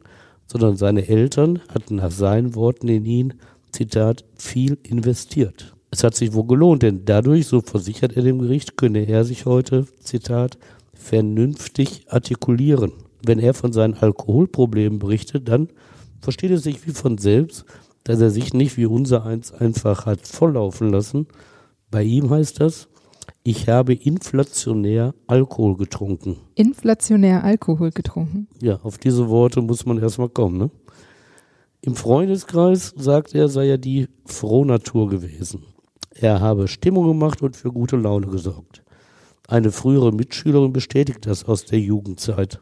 sondern 0.51 0.77
seine 0.77 1.07
Eltern 1.09 1.61
hatten 1.69 1.97
nach 1.97 2.11
seinen 2.11 2.55
Worten 2.55 2.89
in 2.89 3.05
ihn, 3.05 3.35
Zitat, 3.71 4.25
viel 4.37 4.79
investiert. 4.83 5.75
Es 5.91 6.03
hat 6.03 6.15
sich 6.15 6.33
wohl 6.33 6.47
gelohnt, 6.47 6.83
denn 6.83 7.05
dadurch, 7.05 7.47
so 7.47 7.61
versichert 7.61 8.17
er 8.17 8.23
dem 8.23 8.41
Gericht, 8.41 8.77
könne 8.77 9.07
er 9.07 9.25
sich 9.25 9.47
heute, 9.47 9.87
Zitat, 10.01 10.59
vernünftig 10.95 12.05
artikulieren. 12.09 12.93
Wenn 13.25 13.39
er 13.39 13.55
von 13.55 13.73
seinen 13.73 13.95
Alkoholproblemen 13.95 14.99
berichtet, 14.99 15.49
dann 15.49 15.69
versteht 16.21 16.51
es 16.51 16.63
sich 16.63 16.87
wie 16.87 16.93
von 16.93 17.19
selbst, 17.19 17.65
dass 18.05 18.21
er 18.21 18.31
sich 18.31 18.55
nicht 18.55 18.77
wie 18.77 18.87
unser 18.87 19.25
eins 19.25 19.53
einfach 19.53 20.07
hat 20.07 20.27
volllaufen 20.27 20.91
lassen. 20.91 21.27
Bei 21.91 22.03
ihm 22.03 22.31
heißt 22.31 22.61
das, 22.61 22.89
ich 23.49 23.67
habe 23.67 23.95
inflationär 23.95 25.15
Alkohol 25.27 25.79
getrunken. 25.79 26.37
Inflationär 26.55 27.45
Alkohol 27.45 27.91
getrunken? 27.93 28.47
Ja, 28.61 28.79
auf 28.83 28.99
diese 28.99 29.31
Worte 29.31 29.63
muss 29.63 29.87
man 29.87 29.97
erstmal 29.99 30.29
kommen. 30.29 30.59
Ne? 30.59 30.71
Im 31.81 31.97
Freundeskreis, 31.97 32.93
sagt 32.95 33.35
er, 33.35 33.49
sei 33.49 33.71
er 33.71 33.79
die 33.79 34.09
Frohnatur 34.27 35.09
gewesen. 35.09 35.63
Er 36.15 36.41
habe 36.41 36.69
Stimmung 36.69 37.07
gemacht 37.07 37.41
und 37.41 37.57
für 37.57 37.73
gute 37.73 37.97
Laune 37.97 38.27
gesorgt. 38.27 38.83
Eine 39.47 39.73
frühere 39.73 40.13
Mitschülerin 40.13 40.75
bestätigt 40.75 41.25
das 41.25 41.47
aus 41.47 41.65
der 41.65 41.81
Jugendzeit. 41.81 42.61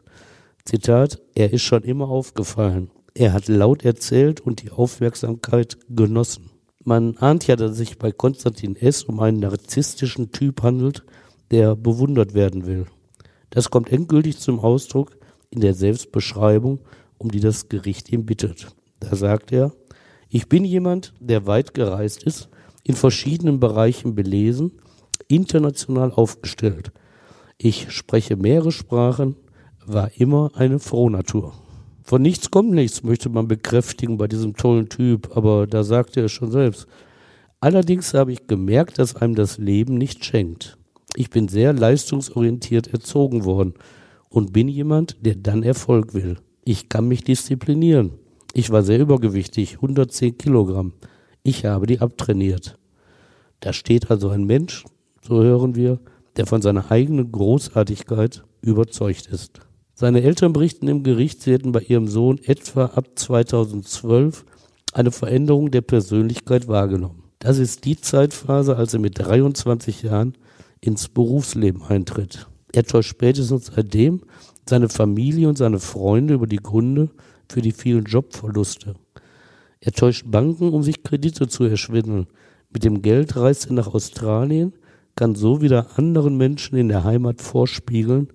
Zitat, 0.63 1.21
er 1.35 1.51
ist 1.51 1.63
schon 1.63 1.83
immer 1.83 2.07
aufgefallen. 2.07 2.91
Er 3.13 3.33
hat 3.33 3.49
laut 3.49 3.83
erzählt 3.83 4.39
und 4.39 4.61
die 4.61 4.71
Aufmerksamkeit 4.71 5.77
genossen. 5.89 6.49
Man 6.87 7.17
ahnt 7.17 7.47
ja, 7.47 7.57
dass 7.57 7.71
es 7.71 7.77
sich 7.79 7.97
bei 7.97 8.13
Konstantin 8.13 8.77
S. 8.77 9.03
um 9.03 9.19
einen 9.19 9.41
narzisstischen 9.41 10.31
Typ 10.31 10.63
handelt, 10.63 11.03
der 11.51 11.75
bewundert 11.75 12.33
werden 12.33 12.65
will. 12.65 12.85
Das 13.49 13.69
kommt 13.69 13.91
endgültig 13.91 14.37
zum 14.37 14.61
Ausdruck 14.61 15.17
in 15.49 15.59
der 15.59 15.73
Selbstbeschreibung, 15.73 16.79
um 17.17 17.29
die 17.29 17.41
das 17.41 17.67
Gericht 17.67 18.09
ihn 18.09 18.25
bittet. 18.25 18.67
Da 19.01 19.17
sagt 19.17 19.51
er, 19.51 19.73
ich 20.29 20.47
bin 20.47 20.63
jemand, 20.63 21.13
der 21.19 21.45
weit 21.45 21.73
gereist 21.73 22.23
ist, 22.23 22.47
in 22.85 22.95
verschiedenen 22.95 23.59
Bereichen 23.59 24.15
belesen, 24.15 24.71
international 25.27 26.13
aufgestellt. 26.13 26.93
Ich 27.57 27.91
spreche 27.91 28.37
mehrere 28.37 28.71
Sprachen, 28.71 29.35
war 29.85 30.09
immer 30.15 30.51
eine 30.53 30.79
Frohnatur. 30.79 31.51
Von 32.07 32.21
nichts 32.21 32.49
kommt 32.51 32.71
nichts, 32.71 33.03
möchte 33.03 33.27
man 33.27 33.49
bekräftigen 33.49 34.17
bei 34.17 34.29
diesem 34.29 34.55
tollen 34.55 34.87
Typ, 34.87 35.35
aber 35.35 35.67
da 35.67 35.83
sagt 35.83 36.15
er 36.15 36.23
es 36.23 36.31
schon 36.31 36.51
selbst. 36.51 36.87
Allerdings 37.59 38.13
habe 38.13 38.31
ich 38.31 38.47
gemerkt, 38.47 38.97
dass 38.97 39.17
einem 39.17 39.35
das 39.35 39.57
Leben 39.57 39.95
nicht 39.95 40.23
schenkt. 40.23 40.77
Ich 41.17 41.29
bin 41.29 41.49
sehr 41.49 41.73
leistungsorientiert 41.73 42.87
erzogen 42.87 43.43
worden 43.43 43.73
und 44.29 44.53
bin 44.53 44.69
jemand, 44.69 45.17
der 45.19 45.35
dann 45.35 45.63
Erfolg 45.63 46.13
will. 46.13 46.37
Ich 46.63 46.87
kann 46.87 47.09
mich 47.09 47.25
disziplinieren. 47.25 48.11
Ich 48.53 48.69
war 48.69 48.83
sehr 48.83 49.01
übergewichtig, 49.01 49.73
110 49.73 50.37
Kilogramm. 50.37 50.93
Ich 51.43 51.65
habe 51.65 51.87
die 51.87 51.99
abtrainiert. 51.99 52.79
Da 53.59 53.73
steht 53.73 54.09
also 54.09 54.29
ein 54.29 54.45
Mensch, 54.45 54.85
so 55.21 55.43
hören 55.43 55.75
wir, 55.75 55.99
der 56.37 56.45
von 56.45 56.61
seiner 56.61 56.89
eigenen 56.89 57.33
Großartigkeit 57.33 58.45
überzeugt 58.61 59.27
ist. 59.27 59.66
Seine 59.99 60.21
Eltern 60.21 60.53
berichten 60.53 60.87
im 60.89 61.01
Gericht, 61.01 61.41
sie 61.41 61.53
hätten 61.53 61.71
bei 61.71 61.79
ihrem 61.79 62.07
Sohn 62.07 62.37
etwa 62.43 62.85
ab 62.85 63.07
2012 63.15 64.45
eine 64.93 65.09
Veränderung 65.09 65.71
der 65.71 65.81
Persönlichkeit 65.81 66.67
wahrgenommen. 66.67 67.23
Das 67.39 67.57
ist 67.57 67.83
die 67.83 67.99
Zeitphase, 67.99 68.75
als 68.75 68.93
er 68.93 68.99
mit 68.99 69.17
23 69.17 70.03
Jahren 70.03 70.37
ins 70.81 71.07
Berufsleben 71.07 71.81
eintritt. 71.81 72.45
Er 72.73 72.83
täuscht 72.83 73.09
spätestens 73.09 73.71
seitdem 73.75 74.21
seine 74.69 74.87
Familie 74.87 75.49
und 75.49 75.57
seine 75.57 75.79
Freunde 75.79 76.35
über 76.35 76.45
die 76.45 76.57
Gründe 76.57 77.09
für 77.49 77.63
die 77.63 77.71
vielen 77.71 78.05
Jobverluste. 78.05 78.93
Er 79.79 79.93
täuscht 79.93 80.25
Banken, 80.27 80.73
um 80.73 80.83
sich 80.83 81.01
Kredite 81.01 81.47
zu 81.47 81.63
erschwindeln. 81.63 82.27
Mit 82.71 82.83
dem 82.83 83.01
Geld 83.01 83.35
reist 83.35 83.65
er 83.65 83.73
nach 83.73 83.91
Australien, 83.91 84.73
kann 85.15 85.33
so 85.33 85.59
wieder 85.59 85.87
anderen 85.97 86.37
Menschen 86.37 86.77
in 86.77 86.87
der 86.87 87.03
Heimat 87.03 87.41
vorspiegeln, 87.41 88.27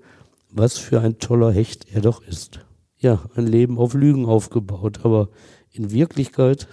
was 0.53 0.79
für 0.79 1.01
ein 1.01 1.19
toller 1.19 1.51
Hecht 1.51 1.87
er 1.93 2.03
doch 2.03 2.23
ist. 2.23 2.61
Ja, 2.99 3.25
ein 3.35 3.47
Leben 3.47 3.79
auf 3.79 3.95
Lügen 3.95 4.27
aufgebaut, 4.27 5.01
aber 5.03 5.31
in 5.71 5.91
Wirklichkeit 5.91 6.69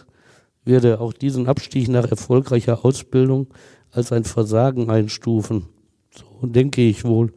wird 0.64 0.84
er 0.84 1.02
auch 1.02 1.14
diesen 1.14 1.48
Abstieg 1.48 1.88
nach 1.88 2.10
erfolgreicher 2.10 2.86
Ausbildung 2.86 3.48
als 3.92 4.12
ein 4.12 4.26
Versagen 4.26 4.90
einstufen. 4.90 5.68
So 6.12 6.46
denke 6.46 6.82
ich 6.82 7.06
wohl, 7.06 7.34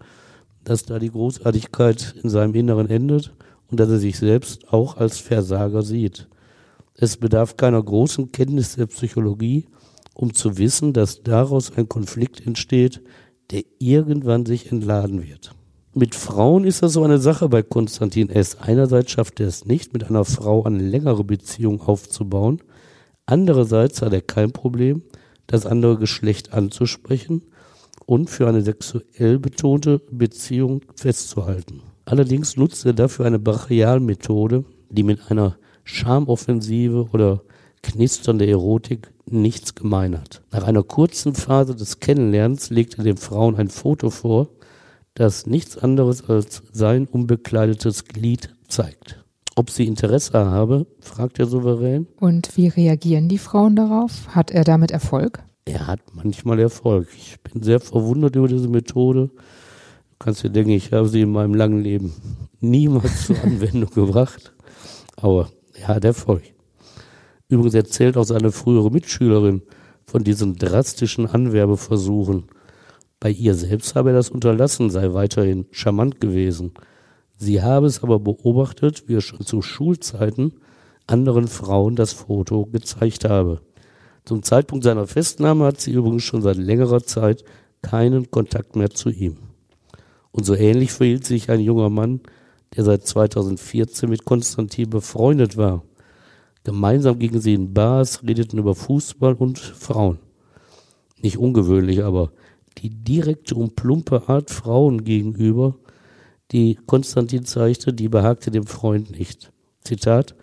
dass 0.65 0.85
da 0.85 0.99
die 0.99 1.11
Großartigkeit 1.11 2.17
in 2.23 2.29
seinem 2.29 2.55
Inneren 2.55 2.91
endet 2.91 3.33
und 3.71 3.81
dass 3.81 3.89
er 3.89 3.99
sich 3.99 4.19
selbst 4.19 4.73
auch 4.73 4.97
als 4.97 5.19
Versager 5.19 5.83
sieht. 5.83 6.29
Es 6.95 7.17
bedarf 7.17 7.57
keiner 7.57 7.83
großen 7.83 8.33
Kenntnis 8.33 8.77
der 8.77 8.87
Psychologie, 8.87 9.67
um 10.15 10.35
zu 10.35 10.59
wissen, 10.59 10.93
dass 10.93 11.23
daraus 11.23 11.73
ein 11.77 11.89
Konflikt 11.89 12.47
entsteht, 12.47 13.03
der 13.51 13.65
irgendwann 13.79 14.45
sich 14.45 14.71
entladen 14.71 15.23
wird. 15.27 15.55
Mit 15.95 16.15
Frauen 16.15 16.65
ist 16.65 16.83
das 16.83 16.95
so 16.95 17.03
eine 17.03 17.19
Sache 17.19 17.51
bei 17.51 17.63
Konstantin 17.63 18.31
S. 18.31 18.57
Einerseits 18.59 19.11
schafft 19.11 19.41
er 19.41 19.49
es 19.49 19.67
nicht, 19.67 19.93
mit 19.93 20.05
einer 20.05 20.25
Frau 20.25 20.65
eine 20.65 20.79
längere 20.79 21.23
Beziehung 21.23 21.83
aufzubauen. 21.83 22.63
Andererseits 23.27 24.01
hat 24.01 24.15
er 24.15 24.23
kein 24.23 24.53
Problem, 24.53 25.03
das 25.47 25.67
andere 25.67 25.99
Geschlecht 25.99 26.55
anzusprechen 26.55 27.43
und 28.07 28.31
für 28.31 28.49
eine 28.49 28.63
sexuell 28.63 29.39
betonte 29.39 30.01
Beziehung 30.11 30.81
festzuhalten. 30.97 31.83
Allerdings 32.07 32.57
nutzt 32.57 32.87
er 32.87 32.95
dafür 32.95 33.27
eine 33.27 33.39
Brachialmethode, 33.39 34.65
die 34.89 35.03
mit 35.03 35.31
einer 35.31 35.59
Schamoffensive 35.85 37.11
oder 37.13 37.43
knisternde 37.83 38.47
Erotik 38.47 39.13
nichts 39.27 39.75
gemein 39.75 40.19
hat. 40.19 40.41
Nach 40.53 40.63
einer 40.63 40.85
kurzen 40.85 41.35
Phase 41.35 41.77
des 41.77 42.01
Kennenlernens 42.01 42.71
legt 42.71 42.97
er 42.97 43.05
den 43.05 43.19
Frauen 43.19 43.57
ein 43.57 43.69
Foto 43.69 44.09
vor, 44.09 44.49
das 45.15 45.47
nichts 45.47 45.77
anderes 45.77 46.29
als 46.29 46.63
sein 46.73 47.07
unbekleidetes 47.07 48.05
Glied 48.05 48.55
zeigt. 48.69 49.23
Ob 49.55 49.71
sie 49.71 49.87
Interesse 49.87 50.47
habe, 50.47 50.87
fragt 51.01 51.39
er 51.39 51.47
souverän. 51.47 52.07
Und 52.19 52.57
wie 52.57 52.69
reagieren 52.69 53.29
die 53.29 53.39
Frauen 53.39 53.77
darauf? 53.77 54.29
Hat 54.29 54.51
er 54.51 54.65
damit 54.65 54.91
Erfolg? 54.91 55.43
Er 55.67 55.87
hat 55.87 56.01
manchmal 56.15 56.59
Erfolg. 56.59 57.09
Ich 57.17 57.39
bin 57.41 57.63
sehr 57.63 57.79
verwundert 57.79 58.35
über 58.35 58.49
diese 58.49 58.69
Methode. 58.69 59.29
Du 59.29 60.17
kannst 60.19 60.43
dir 60.43 60.51
denken, 60.51 60.71
ich 60.71 60.93
habe 60.93 61.09
sie 61.09 61.21
in 61.21 61.33
meinem 61.33 61.55
langen 61.55 61.81
Leben 61.83 62.15
niemals 62.61 63.27
zur 63.27 63.41
Anwendung 63.45 63.91
gebracht. 63.91 64.55
Aber 65.17 65.51
er 65.75 65.89
hat 65.89 66.05
Erfolg. 66.05 66.43
Übrigens 67.49 67.75
erzählt 67.75 68.17
auch 68.17 68.25
seine 68.25 68.51
frühere 68.51 68.91
Mitschülerin 68.91 69.63
von 70.07 70.25
diesen 70.25 70.57
drastischen 70.57 71.27
Anwerbeversuchen. 71.27 72.45
Bei 73.23 73.31
ihr 73.31 73.55
selbst 73.55 73.95
habe 73.95 74.11
er 74.11 74.17
das 74.17 74.31
unterlassen, 74.31 74.91
sei 74.91 75.13
weiterhin 75.13 75.67
charmant 75.71 76.21
gewesen. 76.21 76.73
Sie 77.39 77.63
habe 77.63 77.87
es 77.87 78.03
aber 78.03 78.19
beobachtet, 78.19 79.05
wie 79.07 79.15
er 79.15 79.21
schon 79.21 79.47
zu 79.47 79.63
Schulzeiten 79.63 80.55
anderen 81.07 81.47
Frauen 81.47 81.95
das 81.95 82.13
Foto 82.13 82.67
gezeigt 82.67 83.25
habe. 83.25 83.61
Zum 84.25 84.43
Zeitpunkt 84.43 84.83
seiner 84.83 85.07
Festnahme 85.07 85.67
hat 85.67 85.81
sie 85.81 85.93
übrigens 85.93 86.25
schon 86.25 86.43
seit 86.43 86.57
längerer 86.57 87.05
Zeit 87.05 87.45
keinen 87.81 88.29
Kontakt 88.33 88.75
mehr 88.75 88.91
zu 88.91 89.09
ihm. 89.09 89.37
Und 90.33 90.45
so 90.45 90.57
ähnlich 90.57 90.91
verhielt 90.91 91.25
sich 91.25 91.49
ein 91.49 91.61
junger 91.61 91.91
Mann, 91.91 92.23
der 92.75 92.83
seit 92.83 93.07
2014 93.07 94.11
mit 94.11 94.25
Konstantin 94.25 94.91
befreundet 94.91 95.57
war. 95.57 95.85
Gemeinsam 96.65 97.21
gingen 97.21 97.41
sie 97.41 97.55
in 97.55 97.73
Bars, 97.73 98.25
redeten 98.25 98.59
über 98.59 98.75
Fußball 98.75 99.35
und 99.35 99.61
Frauen. 99.61 100.19
Nicht 101.23 101.39
ungewöhnlich, 101.39 102.03
aber 102.03 102.33
die 102.79 102.91
direkte 102.91 103.55
und 103.55 103.77
plumpe 103.77 104.29
Art 104.29 104.51
Frauen 104.51 105.05
gegenüber, 105.05 105.77
die 106.53 106.79
Konstantin 106.87 107.45
zeigte, 107.45 107.93
die 107.93 108.09
behagte 108.09 108.51
dem 108.51 108.67
Freund 108.67 109.11
nicht. 109.19 109.53
Zitat, 109.83 110.35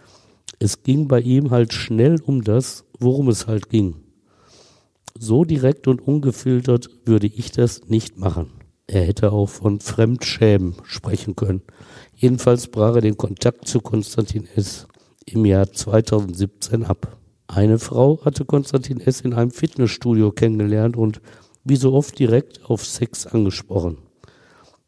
es 0.59 0.83
ging 0.83 1.07
bei 1.07 1.21
ihm 1.21 1.51
halt 1.51 1.73
schnell 1.73 2.19
um 2.21 2.43
das, 2.43 2.83
worum 2.99 3.29
es 3.29 3.47
halt 3.47 3.69
ging. 3.69 3.95
So 5.17 5.45
direkt 5.45 5.87
und 5.87 6.01
ungefiltert 6.01 6.89
würde 7.05 7.27
ich 7.27 7.51
das 7.51 7.87
nicht 7.87 8.17
machen. 8.17 8.51
Er 8.87 9.03
hätte 9.03 9.31
auch 9.31 9.47
von 9.47 9.79
Fremdschämen 9.79 10.75
sprechen 10.83 11.35
können. 11.35 11.61
Jedenfalls 12.15 12.67
brach 12.67 12.95
er 12.95 13.01
den 13.01 13.17
Kontakt 13.17 13.67
zu 13.67 13.81
Konstantin 13.81 14.47
S. 14.55 14.87
im 15.25 15.45
Jahr 15.45 15.71
2017 15.71 16.85
ab. 16.85 17.17
Eine 17.47 17.79
Frau 17.79 18.23
hatte 18.25 18.45
Konstantin 18.45 18.99
S. 18.99 19.21
in 19.21 19.33
einem 19.33 19.51
Fitnessstudio 19.51 20.31
kennengelernt 20.31 20.97
und 20.97 21.21
wie 21.69 21.75
so 21.75 21.93
oft 21.93 22.17
direkt 22.17 22.65
auf 22.69 22.86
Sex 22.86 23.25
angesprochen. 23.27 23.97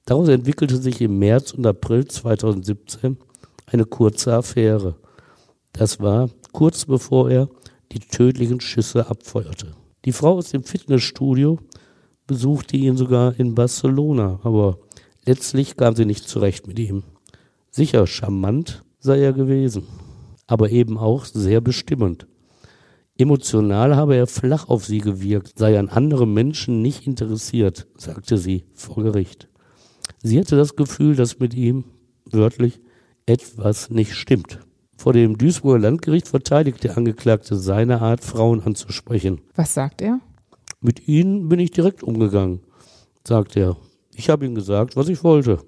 Daraus 0.05 0.27
entwickelte 0.27 0.77
sich 0.77 0.99
im 1.01 1.19
März 1.19 1.53
und 1.53 1.65
April 1.65 2.05
2017 2.05 3.17
eine 3.67 3.85
kurze 3.85 4.33
Affäre. 4.33 4.95
Das 5.73 5.99
war 5.99 6.29
kurz 6.51 6.85
bevor 6.85 7.29
er 7.29 7.49
die 7.91 7.99
tödlichen 7.99 8.59
Schüsse 8.59 9.07
abfeuerte. 9.07 9.73
Die 10.05 10.11
Frau 10.11 10.37
aus 10.37 10.49
dem 10.49 10.63
Fitnessstudio 10.63 11.59
besuchte 12.25 12.77
ihn 12.77 12.97
sogar 12.97 13.39
in 13.39 13.55
Barcelona, 13.55 14.39
aber 14.43 14.79
letztlich 15.25 15.77
kam 15.77 15.95
sie 15.95 16.05
nicht 16.05 16.27
zurecht 16.27 16.67
mit 16.67 16.79
ihm. 16.79 17.03
Sicher 17.69 18.07
charmant 18.07 18.83
sei 18.99 19.19
er 19.19 19.33
gewesen, 19.33 19.83
aber 20.47 20.71
eben 20.71 20.97
auch 20.97 21.25
sehr 21.25 21.61
bestimmend. 21.61 22.25
Emotional 23.17 23.95
habe 23.95 24.15
er 24.15 24.27
flach 24.27 24.67
auf 24.69 24.85
sie 24.85 24.99
gewirkt, 24.99 25.59
sei 25.59 25.77
an 25.77 25.89
anderen 25.89 26.33
Menschen 26.33 26.81
nicht 26.81 27.05
interessiert, 27.05 27.87
sagte 27.95 28.37
sie 28.37 28.65
vor 28.73 29.03
Gericht. 29.03 29.47
Sie 30.23 30.39
hatte 30.39 30.55
das 30.55 30.75
Gefühl, 30.75 31.15
dass 31.15 31.39
mit 31.39 31.53
ihm, 31.53 31.85
wörtlich, 32.25 32.79
etwas 33.25 33.89
nicht 33.89 34.13
stimmt. 34.13 34.59
Vor 34.97 35.13
dem 35.13 35.37
Duisburger 35.37 35.79
Landgericht 35.79 36.27
verteidigt 36.27 36.83
der 36.83 36.97
Angeklagte 36.97 37.55
seine 37.55 38.01
Art, 38.01 38.23
Frauen 38.23 38.61
anzusprechen. 38.61 39.41
Was 39.55 39.73
sagt 39.73 40.01
er? 40.01 40.19
Mit 40.79 41.07
ihnen 41.07 41.49
bin 41.49 41.59
ich 41.59 41.71
direkt 41.71 42.03
umgegangen, 42.03 42.61
sagt 43.27 43.55
er. 43.55 43.77
Ich 44.15 44.29
habe 44.29 44.45
ihm 44.45 44.55
gesagt, 44.55 44.95
was 44.95 45.09
ich 45.09 45.23
wollte. 45.23 45.59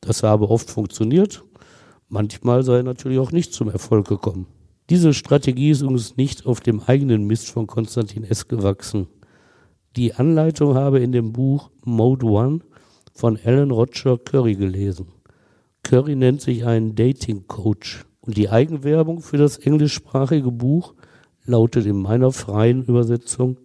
Das 0.00 0.22
habe 0.22 0.50
oft 0.50 0.70
funktioniert. 0.70 1.44
Manchmal 2.08 2.62
sei 2.62 2.76
er 2.76 2.82
natürlich 2.82 3.18
auch 3.18 3.32
nicht 3.32 3.54
zum 3.54 3.70
Erfolg 3.70 4.06
gekommen. 4.06 4.46
Diese 4.90 5.14
Strategie 5.14 5.70
ist 5.70 5.82
uns 5.82 6.16
nicht 6.16 6.44
auf 6.44 6.60
dem 6.60 6.80
eigenen 6.80 7.26
Mist 7.26 7.50
von 7.50 7.66
Konstantin 7.66 8.22
S. 8.22 8.48
gewachsen. 8.48 9.06
Die 9.96 10.14
Anleitung 10.14 10.74
habe 10.74 11.00
in 11.00 11.12
dem 11.12 11.32
Buch 11.32 11.70
Mode 11.84 12.26
One 12.26 12.60
von 13.14 13.38
Alan 13.42 13.70
Roger 13.70 14.18
Curry 14.18 14.56
gelesen. 14.56 15.06
Curry 15.82 16.16
nennt 16.16 16.42
sich 16.42 16.66
einen 16.66 16.94
Dating 16.94 17.46
Coach 17.46 18.04
und 18.20 18.36
die 18.36 18.50
Eigenwerbung 18.50 19.20
für 19.20 19.38
das 19.38 19.56
englischsprachige 19.56 20.50
Buch 20.50 20.94
lautet 21.44 21.86
in 21.86 22.02
meiner 22.02 22.32
freien 22.32 22.84
Übersetzung 22.84 23.58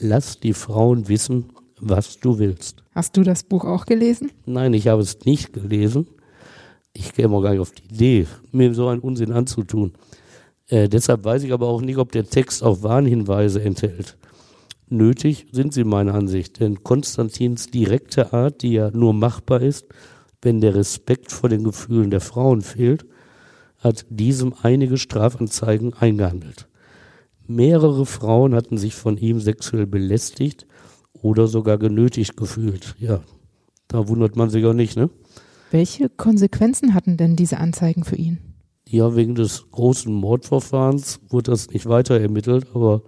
Lass 0.00 0.38
die 0.38 0.52
Frauen 0.52 1.08
wissen, 1.08 1.46
was 1.80 2.20
du 2.20 2.38
willst. 2.38 2.84
Hast 2.94 3.16
du 3.16 3.22
das 3.22 3.42
Buch 3.42 3.64
auch 3.64 3.84
gelesen? 3.84 4.30
Nein, 4.46 4.74
ich 4.74 4.86
habe 4.86 5.02
es 5.02 5.24
nicht 5.24 5.52
gelesen. 5.52 6.06
Ich 6.92 7.12
käme 7.14 7.34
auch 7.34 7.42
gar 7.42 7.50
nicht 7.50 7.60
auf 7.60 7.72
die 7.72 7.84
Idee, 7.92 8.26
mir 8.52 8.72
so 8.74 8.88
einen 8.88 9.00
Unsinn 9.00 9.32
anzutun. 9.32 9.94
Äh, 10.68 10.88
deshalb 10.88 11.24
weiß 11.24 11.42
ich 11.44 11.52
aber 11.52 11.66
auch 11.68 11.80
nicht, 11.80 11.98
ob 11.98 12.12
der 12.12 12.28
Text 12.28 12.62
auch 12.62 12.82
Warnhinweise 12.82 13.62
enthält. 13.62 14.16
Nötig 14.90 15.46
sind 15.52 15.74
sie 15.74 15.84
meiner 15.84 16.14
Ansicht, 16.14 16.60
denn 16.60 16.82
Konstantins 16.82 17.66
direkte 17.66 18.32
Art, 18.32 18.62
die 18.62 18.72
ja 18.72 18.90
nur 18.90 19.12
machbar 19.12 19.60
ist, 19.60 19.86
wenn 20.40 20.60
der 20.60 20.74
Respekt 20.74 21.32
vor 21.32 21.48
den 21.48 21.64
Gefühlen 21.64 22.10
der 22.10 22.20
Frauen 22.20 22.62
fehlt, 22.62 23.04
hat 23.78 24.06
diesem 24.08 24.54
einige 24.62 24.96
Strafanzeigen 24.96 25.94
eingehandelt. 25.94 26.68
Mehrere 27.46 28.06
Frauen 28.06 28.54
hatten 28.54 28.76
sich 28.78 28.94
von 28.94 29.16
ihm 29.16 29.40
sexuell 29.40 29.86
belästigt 29.86 30.66
oder 31.12 31.46
sogar 31.46 31.78
genötigt 31.78 32.36
gefühlt. 32.36 32.94
Ja, 32.98 33.20
da 33.88 34.08
wundert 34.08 34.36
man 34.36 34.50
sich 34.50 34.64
auch 34.64 34.74
nicht, 34.74 34.96
ne? 34.96 35.10
Welche 35.70 36.08
Konsequenzen 36.08 36.94
hatten 36.94 37.16
denn 37.16 37.36
diese 37.36 37.58
Anzeigen 37.58 38.04
für 38.04 38.16
ihn? 38.16 38.47
Ja, 38.90 39.14
wegen 39.14 39.34
des 39.34 39.70
großen 39.70 40.10
Mordverfahrens 40.10 41.20
wurde 41.28 41.50
das 41.50 41.68
nicht 41.68 41.84
weiter 41.90 42.18
ermittelt, 42.18 42.68
aber 42.72 43.02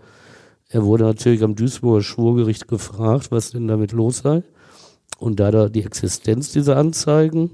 er 0.69 0.85
wurde 0.85 1.05
natürlich 1.05 1.43
am 1.43 1.55
Duisburger 1.55 2.03
Schwurgericht 2.03 2.69
gefragt, 2.69 3.31
was 3.31 3.53
denn 3.53 3.66
damit 3.66 3.93
los 3.93 4.19
sei. 4.19 4.43
Und 5.19 5.40
da 5.40 5.51
da 5.51 5.71
die 5.71 5.83
Existenz 5.83 6.53
dieser 6.53 6.77
Anzeigen, 6.77 7.53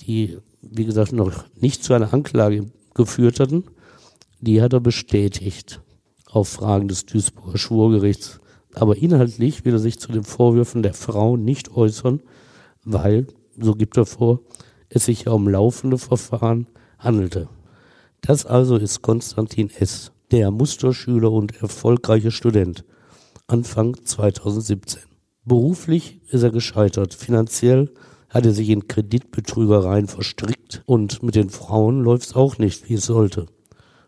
die, 0.00 0.38
wie 0.62 0.86
gesagt, 0.86 1.12
noch 1.12 1.44
nicht 1.54 1.84
zu 1.84 1.92
einer 1.92 2.14
Anklage 2.14 2.70
geführt 2.94 3.38
hatten, 3.38 3.64
die 4.40 4.62
hat 4.62 4.72
er 4.72 4.80
bestätigt 4.80 5.82
auf 6.30 6.48
Fragen 6.48 6.88
des 6.88 7.04
Duisburger 7.04 7.58
Schwurgerichts. 7.58 8.40
Aber 8.72 8.96
inhaltlich 8.96 9.66
will 9.66 9.74
er 9.74 9.78
sich 9.78 10.00
zu 10.00 10.10
den 10.10 10.24
Vorwürfen 10.24 10.82
der 10.82 10.94
Frau 10.94 11.36
nicht 11.36 11.76
äußern, 11.76 12.22
weil, 12.82 13.26
so 13.58 13.74
gibt 13.74 13.98
er 13.98 14.06
vor, 14.06 14.40
es 14.88 15.04
sich 15.04 15.24
ja 15.24 15.32
um 15.32 15.48
laufende 15.48 15.98
Verfahren 15.98 16.66
handelte. 17.02 17.48
Das 18.20 18.46
also 18.46 18.76
ist 18.76 19.02
Konstantin 19.02 19.70
S., 19.70 20.12
der 20.30 20.50
Musterschüler 20.50 21.30
und 21.30 21.60
erfolgreiche 21.60 22.30
Student, 22.30 22.84
Anfang 23.46 23.96
2017. 24.02 25.02
Beruflich 25.44 26.20
ist 26.30 26.42
er 26.42 26.50
gescheitert, 26.50 27.12
finanziell 27.14 27.92
hat 28.30 28.46
er 28.46 28.52
sich 28.52 28.70
in 28.70 28.88
Kreditbetrügereien 28.88 30.08
verstrickt 30.08 30.82
und 30.86 31.22
mit 31.22 31.34
den 31.34 31.50
Frauen 31.50 32.02
läuft 32.02 32.28
es 32.28 32.34
auch 32.34 32.56
nicht, 32.58 32.88
wie 32.88 32.94
es 32.94 33.04
sollte. 33.04 33.46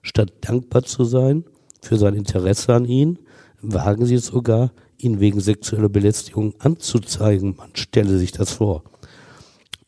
Statt 0.00 0.32
dankbar 0.40 0.84
zu 0.84 1.04
sein 1.04 1.44
für 1.82 1.98
sein 1.98 2.14
Interesse 2.14 2.72
an 2.72 2.86
ihn, 2.86 3.18
wagen 3.60 4.06
sie 4.06 4.14
es 4.14 4.26
sogar, 4.26 4.72
ihn 4.96 5.20
wegen 5.20 5.40
sexueller 5.40 5.88
Belästigung 5.88 6.54
anzuzeigen. 6.58 7.56
Man 7.56 7.70
stelle 7.74 8.18
sich 8.18 8.32
das 8.32 8.52
vor. 8.52 8.84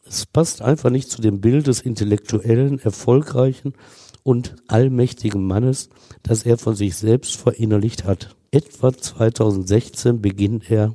Es 0.08 0.24
passt 0.24 0.62
einfach 0.62 0.90
nicht 0.90 1.10
zu 1.10 1.20
dem 1.20 1.40
Bild 1.40 1.66
des 1.66 1.80
intellektuellen, 1.80 2.78
erfolgreichen 2.78 3.74
und 4.22 4.54
allmächtigen 4.68 5.44
Mannes, 5.44 5.88
das 6.22 6.44
er 6.44 6.58
von 6.58 6.76
sich 6.76 6.96
selbst 6.96 7.36
verinnerlicht 7.36 8.04
hat. 8.04 8.36
Etwa 8.52 8.92
2016 8.92 10.22
beginnt 10.22 10.70
er, 10.70 10.94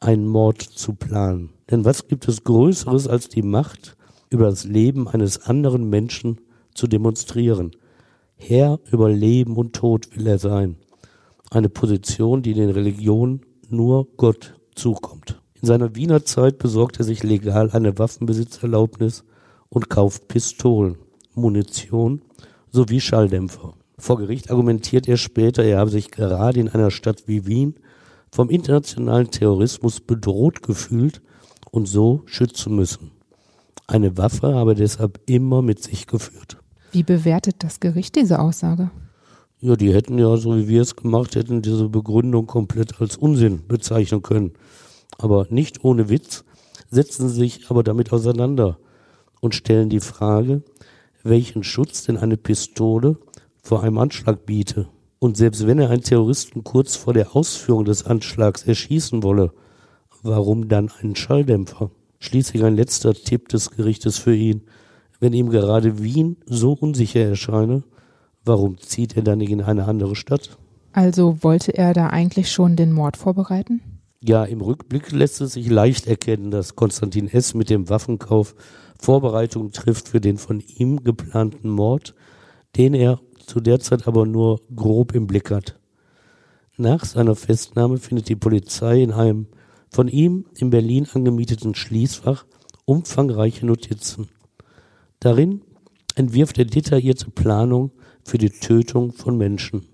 einen 0.00 0.26
Mord 0.26 0.60
zu 0.62 0.94
planen. 0.94 1.50
Denn 1.70 1.84
was 1.84 2.08
gibt 2.08 2.28
es 2.28 2.44
Größeres 2.44 3.08
als 3.08 3.28
die 3.28 3.42
Macht, 3.42 3.96
über 4.30 4.46
das 4.46 4.64
Leben 4.64 5.08
eines 5.08 5.42
anderen 5.42 5.88
Menschen 5.88 6.40
zu 6.74 6.86
demonstrieren? 6.86 7.70
Herr 8.36 8.80
über 8.90 9.10
Leben 9.10 9.56
und 9.56 9.74
Tod 9.74 10.14
will 10.16 10.26
er 10.26 10.38
sein. 10.38 10.76
Eine 11.50 11.68
Position, 11.68 12.42
die 12.42 12.54
den 12.54 12.70
Religionen 12.70 13.42
nur 13.68 14.08
Gott 14.16 14.54
zukommt. 14.74 15.41
In 15.62 15.68
seiner 15.68 15.94
Wiener 15.94 16.24
Zeit 16.24 16.58
besorgt 16.58 16.98
er 16.98 17.04
sich 17.04 17.22
legal 17.22 17.70
eine 17.70 17.96
Waffenbesitzerlaubnis 17.96 19.22
und 19.68 19.88
kauft 19.88 20.26
Pistolen, 20.26 20.96
Munition 21.36 22.20
sowie 22.72 23.00
Schalldämpfer. 23.00 23.74
Vor 23.96 24.18
Gericht 24.18 24.50
argumentiert 24.50 25.06
er 25.06 25.16
später, 25.16 25.62
er 25.62 25.78
habe 25.78 25.90
sich 25.90 26.10
gerade 26.10 26.58
in 26.58 26.68
einer 26.68 26.90
Stadt 26.90 27.28
wie 27.28 27.46
Wien 27.46 27.76
vom 28.32 28.50
internationalen 28.50 29.30
Terrorismus 29.30 30.00
bedroht 30.00 30.64
gefühlt 30.64 31.22
und 31.70 31.86
so 31.86 32.22
schützen 32.24 32.74
müssen. 32.74 33.12
Eine 33.86 34.18
Waffe 34.18 34.56
habe 34.56 34.74
deshalb 34.74 35.20
immer 35.26 35.62
mit 35.62 35.80
sich 35.80 36.08
geführt. 36.08 36.56
Wie 36.90 37.04
bewertet 37.04 37.56
das 37.60 37.78
Gericht 37.78 38.16
diese 38.16 38.40
Aussage? 38.40 38.90
Ja, 39.60 39.76
die 39.76 39.94
hätten 39.94 40.18
ja, 40.18 40.36
so 40.36 40.56
wie 40.56 40.66
wir 40.66 40.82
es 40.82 40.96
gemacht 40.96 41.36
hätten, 41.36 41.62
diese 41.62 41.88
Begründung 41.88 42.48
komplett 42.48 43.00
als 43.00 43.16
Unsinn 43.16 43.62
bezeichnen 43.68 44.22
können 44.22 44.54
aber 45.18 45.46
nicht 45.50 45.84
ohne 45.84 46.08
Witz, 46.08 46.44
setzen 46.90 47.28
sich 47.28 47.70
aber 47.70 47.82
damit 47.82 48.12
auseinander 48.12 48.78
und 49.40 49.54
stellen 49.54 49.88
die 49.88 50.00
Frage, 50.00 50.62
welchen 51.22 51.64
Schutz 51.64 52.04
denn 52.04 52.16
eine 52.16 52.36
Pistole 52.36 53.16
vor 53.62 53.82
einem 53.82 53.98
Anschlag 53.98 54.44
biete. 54.46 54.88
Und 55.18 55.36
selbst 55.36 55.66
wenn 55.66 55.78
er 55.78 55.90
einen 55.90 56.02
Terroristen 56.02 56.64
kurz 56.64 56.96
vor 56.96 57.14
der 57.14 57.36
Ausführung 57.36 57.84
des 57.84 58.04
Anschlags 58.04 58.64
erschießen 58.64 59.22
wolle, 59.22 59.52
warum 60.22 60.68
dann 60.68 60.90
einen 61.00 61.16
Schalldämpfer? 61.16 61.90
Schließlich 62.18 62.64
ein 62.64 62.76
letzter 62.76 63.14
Tipp 63.14 63.48
des 63.48 63.70
Gerichtes 63.70 64.18
für 64.18 64.34
ihn. 64.34 64.62
Wenn 65.20 65.32
ihm 65.32 65.50
gerade 65.50 66.02
Wien 66.02 66.36
so 66.46 66.72
unsicher 66.72 67.20
erscheine, 67.20 67.84
warum 68.44 68.78
zieht 68.78 69.16
er 69.16 69.22
dann 69.22 69.38
nicht 69.38 69.50
in 69.50 69.62
eine 69.62 69.86
andere 69.86 70.16
Stadt? 70.16 70.58
Also 70.92 71.42
wollte 71.42 71.76
er 71.76 71.94
da 71.94 72.08
eigentlich 72.08 72.50
schon 72.50 72.76
den 72.76 72.92
Mord 72.92 73.16
vorbereiten? 73.16 73.80
Ja, 74.24 74.44
im 74.44 74.60
Rückblick 74.60 75.10
lässt 75.10 75.40
es 75.40 75.54
sich 75.54 75.68
leicht 75.68 76.06
erkennen, 76.06 76.52
dass 76.52 76.76
Konstantin 76.76 77.26
S. 77.26 77.54
mit 77.54 77.70
dem 77.70 77.88
Waffenkauf 77.88 78.54
Vorbereitungen 78.96 79.72
trifft 79.72 80.08
für 80.08 80.20
den 80.20 80.38
von 80.38 80.60
ihm 80.60 81.02
geplanten 81.02 81.68
Mord, 81.68 82.14
den 82.76 82.94
er 82.94 83.20
zu 83.44 83.60
der 83.60 83.80
Zeit 83.80 84.06
aber 84.06 84.24
nur 84.24 84.60
grob 84.76 85.12
im 85.16 85.26
Blick 85.26 85.50
hat. 85.50 85.76
Nach 86.76 87.04
seiner 87.04 87.34
Festnahme 87.34 87.98
findet 87.98 88.28
die 88.28 88.36
Polizei 88.36 89.02
in 89.02 89.10
einem 89.10 89.48
von 89.90 90.06
ihm 90.06 90.46
in 90.56 90.70
Berlin 90.70 91.08
angemieteten 91.12 91.74
Schließfach 91.74 92.46
umfangreiche 92.84 93.66
Notizen. 93.66 94.28
Darin 95.18 95.62
entwirft 96.14 96.58
er 96.58 96.64
detaillierte 96.64 97.30
Planung 97.32 97.90
für 98.24 98.38
die 98.38 98.50
Tötung 98.50 99.12
von 99.12 99.36
Menschen. 99.36 99.88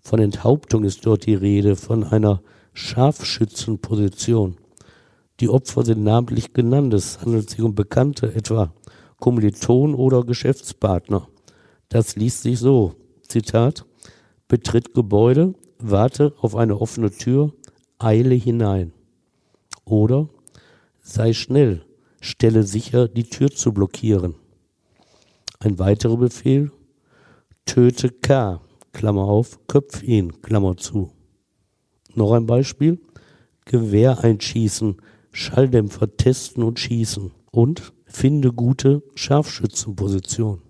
Von 0.00 0.20
Enthauptung 0.20 0.84
ist 0.84 1.04
dort 1.04 1.26
die 1.26 1.34
Rede, 1.34 1.74
von 1.74 2.04
einer 2.04 2.40
Scharfschützenposition. 2.72 4.56
Die 5.40 5.48
Opfer 5.48 5.84
sind 5.84 6.04
namentlich 6.04 6.52
genannt. 6.52 6.94
Es 6.94 7.20
handelt 7.20 7.50
sich 7.50 7.60
um 7.60 7.74
Bekannte, 7.74 8.34
etwa 8.34 8.72
Kommilitonen 9.18 9.94
oder 9.94 10.24
Geschäftspartner. 10.24 11.28
Das 11.88 12.16
liest 12.16 12.42
sich 12.42 12.58
so. 12.58 12.94
Zitat. 13.28 13.84
Betritt 14.48 14.94
Gebäude, 14.94 15.54
warte 15.78 16.34
auf 16.40 16.56
eine 16.56 16.80
offene 16.80 17.10
Tür, 17.10 17.52
eile 17.98 18.34
hinein. 18.34 18.92
Oder 19.84 20.28
sei 21.00 21.32
schnell, 21.32 21.84
stelle 22.20 22.62
sicher, 22.62 23.08
die 23.08 23.24
Tür 23.24 23.50
zu 23.50 23.72
blockieren. 23.72 24.34
Ein 25.58 25.78
weiterer 25.78 26.16
Befehl, 26.16 26.70
töte 27.64 28.10
K, 28.10 28.60
Klammer 28.92 29.24
auf, 29.24 29.58
köpf 29.68 30.02
ihn, 30.02 30.42
Klammer 30.42 30.76
zu. 30.76 31.10
Noch 32.14 32.32
ein 32.32 32.46
Beispiel. 32.46 33.00
Gewehr 33.64 34.22
einschießen, 34.22 34.96
Schalldämpfer 35.30 36.16
testen 36.16 36.62
und 36.62 36.78
schießen 36.78 37.30
und 37.52 37.92
finde 38.06 38.52
gute 38.52 39.02
Scharfschützenposition. 39.14 40.60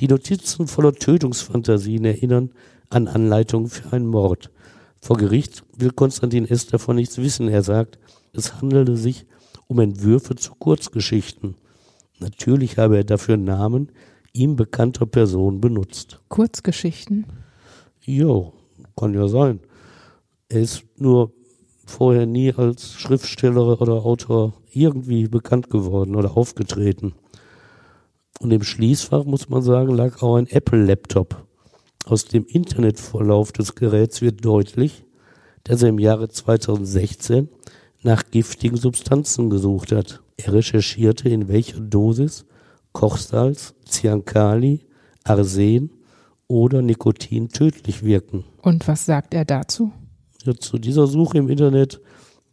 Die 0.00 0.08
Notizen 0.08 0.66
voller 0.66 0.92
Tötungsfantasien 0.92 2.04
erinnern 2.04 2.50
an 2.90 3.06
Anleitungen 3.06 3.68
für 3.68 3.92
einen 3.92 4.06
Mord. 4.06 4.50
Vor 5.00 5.16
Gericht 5.18 5.62
will 5.76 5.90
Konstantin 5.90 6.48
S. 6.48 6.66
davon 6.66 6.96
nichts 6.96 7.18
wissen. 7.18 7.48
Er 7.48 7.62
sagt, 7.62 7.98
es 8.32 8.60
handelte 8.60 8.96
sich 8.96 9.26
um 9.68 9.78
Entwürfe 9.78 10.34
zu 10.34 10.54
Kurzgeschichten. 10.54 11.56
Natürlich 12.18 12.78
habe 12.78 12.96
er 12.96 13.04
dafür 13.04 13.36
Namen 13.36 13.90
ihm 14.32 14.56
bekannter 14.56 15.06
Personen 15.06 15.60
benutzt. 15.60 16.20
Kurzgeschichten? 16.28 17.26
Jo, 18.00 18.52
kann 18.96 19.14
ja 19.14 19.28
sein. 19.28 19.60
Er 20.48 20.60
ist 20.60 20.84
nur 20.96 21.32
vorher 21.86 22.26
nie 22.26 22.52
als 22.52 22.94
Schriftsteller 22.94 23.80
oder 23.80 24.04
Autor 24.04 24.54
irgendwie 24.72 25.28
bekannt 25.28 25.70
geworden 25.70 26.16
oder 26.16 26.36
aufgetreten. 26.36 27.14
Und 28.40 28.50
im 28.50 28.62
Schließfach, 28.62 29.24
muss 29.24 29.48
man 29.48 29.62
sagen, 29.62 29.94
lag 29.94 30.22
auch 30.22 30.36
ein 30.36 30.46
Apple-Laptop. 30.46 31.46
Aus 32.06 32.26
dem 32.26 32.44
Internetvorlauf 32.46 33.52
des 33.52 33.74
Geräts 33.74 34.20
wird 34.20 34.44
deutlich, 34.44 35.04
dass 35.62 35.82
er 35.82 35.88
im 35.90 35.98
Jahre 35.98 36.28
2016 36.28 37.48
nach 38.02 38.24
giftigen 38.30 38.76
Substanzen 38.76 39.48
gesucht 39.48 39.92
hat. 39.92 40.20
Er 40.36 40.52
recherchierte, 40.52 41.28
in 41.28 41.48
welcher 41.48 41.80
Dosis 41.80 42.44
Kochsalz, 42.92 43.74
Cyankali, 43.88 44.86
Arsen 45.24 45.90
oder 46.46 46.82
Nikotin 46.82 47.48
tödlich 47.48 48.04
wirken. 48.04 48.44
Und 48.62 48.86
was 48.86 49.06
sagt 49.06 49.34
er 49.34 49.44
dazu? 49.44 49.90
Zu 50.52 50.78
dieser 50.78 51.06
Suche 51.06 51.38
im 51.38 51.48
Internet 51.48 52.00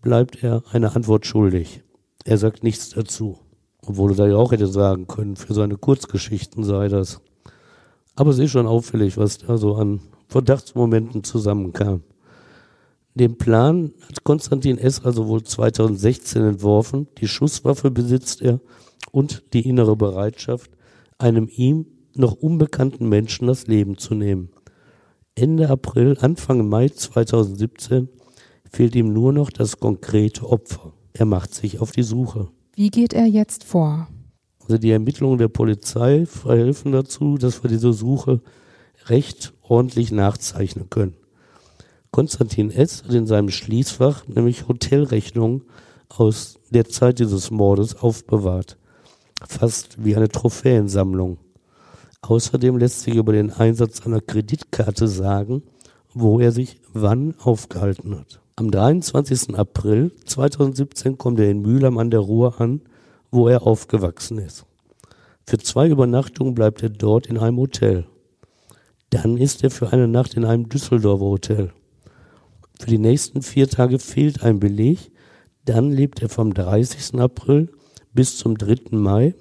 bleibt 0.02 0.44
er 0.44 0.64
eine 0.72 0.96
Antwort 0.96 1.26
schuldig. 1.26 1.84
Er 2.24 2.38
sagt 2.38 2.64
nichts 2.64 2.90
dazu. 2.90 3.40
Obwohl 3.86 4.12
er 4.12 4.16
da 4.16 4.28
ja 4.28 4.36
auch 4.36 4.52
hätte 4.52 4.68
sagen 4.68 5.08
können, 5.08 5.36
für 5.36 5.54
seine 5.54 5.76
Kurzgeschichten 5.76 6.64
sei 6.64 6.88
das. 6.88 7.20
Aber 8.16 8.30
es 8.30 8.40
ist 8.40 8.52
schon 8.52 8.68
auffällig, 8.68 9.18
was 9.18 9.40
da 9.40 9.58
so 9.58 9.76
an 9.76 10.02
Verdachtsmomenten 10.28 11.24
zusammenkam. 11.24 12.04
Den 13.16 13.38
Plan 13.38 13.92
hat 14.08 14.24
Konstantin 14.24 14.78
S. 14.78 15.04
also 15.04 15.28
wohl 15.28 15.44
2016 15.44 16.44
entworfen. 16.44 17.08
Die 17.18 17.28
Schusswaffe 17.28 17.92
besitzt 17.92 18.42
er 18.42 18.62
und 19.12 19.44
die 19.54 19.68
innere 19.68 19.98
Bereitschaft, 19.98 20.72
einem 21.18 21.50
ihm 21.54 21.88
noch 22.16 22.34
unbekannten 22.34 23.10
Menschen 23.10 23.48
das 23.48 23.68
Leben 23.68 23.98
zu 23.98 24.14
nehmen. 24.14 24.50
Ende 25.36 25.70
April, 25.70 26.17
Anfang 26.20 26.67
Mai 26.67 26.89
2017 26.89 28.10
fehlt 28.70 28.96
ihm 28.96 29.13
nur 29.13 29.32
noch 29.32 29.50
das 29.50 29.80
konkrete 29.80 30.48
Opfer. 30.48 30.94
Er 31.13 31.26
macht 31.26 31.54
sich 31.54 31.80
auf 31.80 31.91
die 31.91 32.04
Suche. 32.04 32.50
Wie 32.76 32.89
geht 32.89 33.13
er 33.13 33.26
jetzt 33.26 33.63
vor? 33.63 34.08
Also 34.62 34.78
die 34.78 34.91
Ermittlungen 34.91 35.38
der 35.38 35.48
Polizei 35.48 36.26
verhelfen 36.26 36.91
dazu, 36.91 37.38
dass 37.38 37.63
wir 37.63 37.70
diese 37.70 37.94
Suche 37.94 38.41
recht 39.08 39.54
ordentlich 39.62 40.12
nachzeichnen 40.12 40.89
können. 40.89 41.15
Konstantin 42.12 42.72
S. 42.72 43.04
hat 43.04 43.13
in 43.13 43.26
seinem 43.26 43.50
Schließfach 43.50 44.28
nämlich 44.28 44.67
Hotelrechnungen 44.67 45.63
aus 46.10 46.60
der 46.70 46.89
Zeit 46.89 47.20
dieses 47.20 47.52
Mordes 47.52 47.96
aufbewahrt. 47.96 48.78
Fast 49.48 50.04
wie 50.04 50.15
eine 50.15 50.28
Trophäensammlung. 50.28 51.38
Außerdem 52.22 52.78
lässt 52.78 53.02
sich 53.02 53.16
über 53.16 53.34
den 53.34 53.52
Einsatz 53.52 54.06
einer 54.06 54.22
Kreditkarte 54.22 55.08
sagen, 55.08 55.64
wo 56.14 56.40
er 56.40 56.52
sich 56.52 56.80
wann 56.94 57.36
aufgehalten 57.40 58.18
hat. 58.18 58.42
Am 58.56 58.70
23. 58.70 59.56
April 59.56 60.12
2017 60.26 61.18
kommt 61.18 61.40
er 61.40 61.50
in 61.50 61.62
Mühlheim 61.62 61.98
an 61.98 62.12
der 62.12 62.20
Ruhr 62.20 62.62
an, 62.62 62.82
wo 63.32 63.48
er 63.48 63.66
aufgewachsen 63.66 64.38
ist. 64.38 64.66
Für 65.48 65.58
zwei 65.58 65.90
Übernachtungen 65.90 66.54
bleibt 66.54 66.84
er 66.84 66.90
dort 66.90 67.26
in 67.28 67.38
einem 67.38 67.58
Hotel. 67.58 68.06
Dann 69.10 69.38
ist 69.38 69.64
er 69.64 69.72
für 69.72 69.92
eine 69.92 70.08
Nacht 70.08 70.36
in 70.36 70.46
einem 70.46 70.70
Düsseldorfer 70.70 71.26
Hotel. 71.26 71.74
Für 72.80 72.90
die 72.90 72.98
nächsten 73.00 73.42
vier 73.42 73.68
Tage 73.68 74.00
fehlt 74.00 74.44
ein 74.44 74.60
Beleg. 74.60 75.12
Dann 75.66 75.92
lebt 75.92 76.22
er 76.22 76.30
vom 76.30 76.54
30. 76.54 77.20
April 77.20 77.70
bis 78.14 78.38
zum 78.38 78.58
3. 78.58 78.96
Mai, 78.98 79.36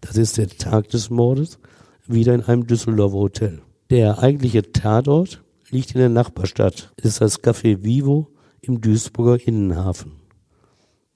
das 0.00 0.16
ist 0.16 0.36
der 0.36 0.48
Tag 0.48 0.88
des 0.90 1.10
Mordes, 1.10 1.58
wieder 2.06 2.34
in 2.34 2.42
einem 2.42 2.66
Düsseldorfer 2.66 3.16
Hotel. 3.16 3.62
Der 3.90 4.18
eigentliche 4.18 4.72
Tatort 4.72 5.42
liegt 5.70 5.92
in 5.92 6.00
der 6.00 6.08
Nachbarstadt. 6.08 6.92
Ist 6.96 7.20
das 7.20 7.42
Café 7.42 7.82
Vivo 7.82 8.28
im 8.60 8.80
Duisburger 8.80 9.46
Innenhafen. 9.46 10.12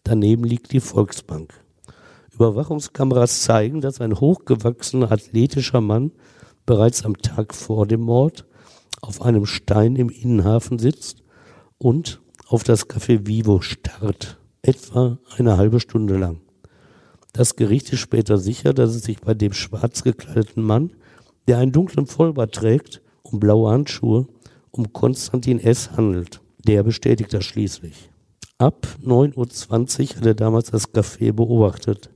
Daneben 0.04 0.44
liegt 0.44 0.72
die 0.72 0.80
Volksbank. 0.80 1.52
Überwachungskameras 2.32 3.42
zeigen, 3.42 3.80
dass 3.80 4.00
ein 4.00 4.20
hochgewachsener 4.20 5.10
athletischer 5.10 5.80
Mann 5.80 6.12
bereits 6.66 7.04
am 7.04 7.16
Tag 7.18 7.54
vor 7.54 7.86
dem 7.86 8.02
Mord 8.02 8.46
auf 9.00 9.22
einem 9.22 9.46
Stein 9.46 9.96
im 9.96 10.08
Innenhafen 10.08 10.78
sitzt 10.78 11.22
und 11.78 12.20
auf 12.46 12.64
das 12.64 12.88
Café 12.88 13.26
Vivo 13.26 13.60
starrt, 13.60 14.38
etwa 14.62 15.18
eine 15.36 15.56
halbe 15.56 15.80
Stunde 15.80 16.16
lang. 16.16 16.40
Das 17.38 17.54
Gericht 17.54 17.92
ist 17.92 18.00
später 18.00 18.36
sicher, 18.36 18.74
dass 18.74 18.96
es 18.96 19.04
sich 19.04 19.20
bei 19.20 19.32
dem 19.32 19.52
schwarz 19.52 20.02
gekleideten 20.02 20.60
Mann, 20.60 20.90
der 21.46 21.58
einen 21.58 21.70
dunklen 21.70 22.06
Vollbart 22.06 22.52
trägt 22.52 23.00
und 23.22 23.38
blaue 23.38 23.70
Handschuhe, 23.70 24.26
um 24.72 24.92
Konstantin 24.92 25.60
S. 25.60 25.92
handelt. 25.92 26.40
Der 26.66 26.82
bestätigt 26.82 27.32
das 27.32 27.44
schließlich. 27.44 28.10
Ab 28.58 28.88
9.20 29.04 30.00
Uhr 30.00 30.16
hat 30.16 30.26
er 30.26 30.34
damals 30.34 30.72
das 30.72 30.92
Café 30.92 31.32
beobachtet. 31.32 32.10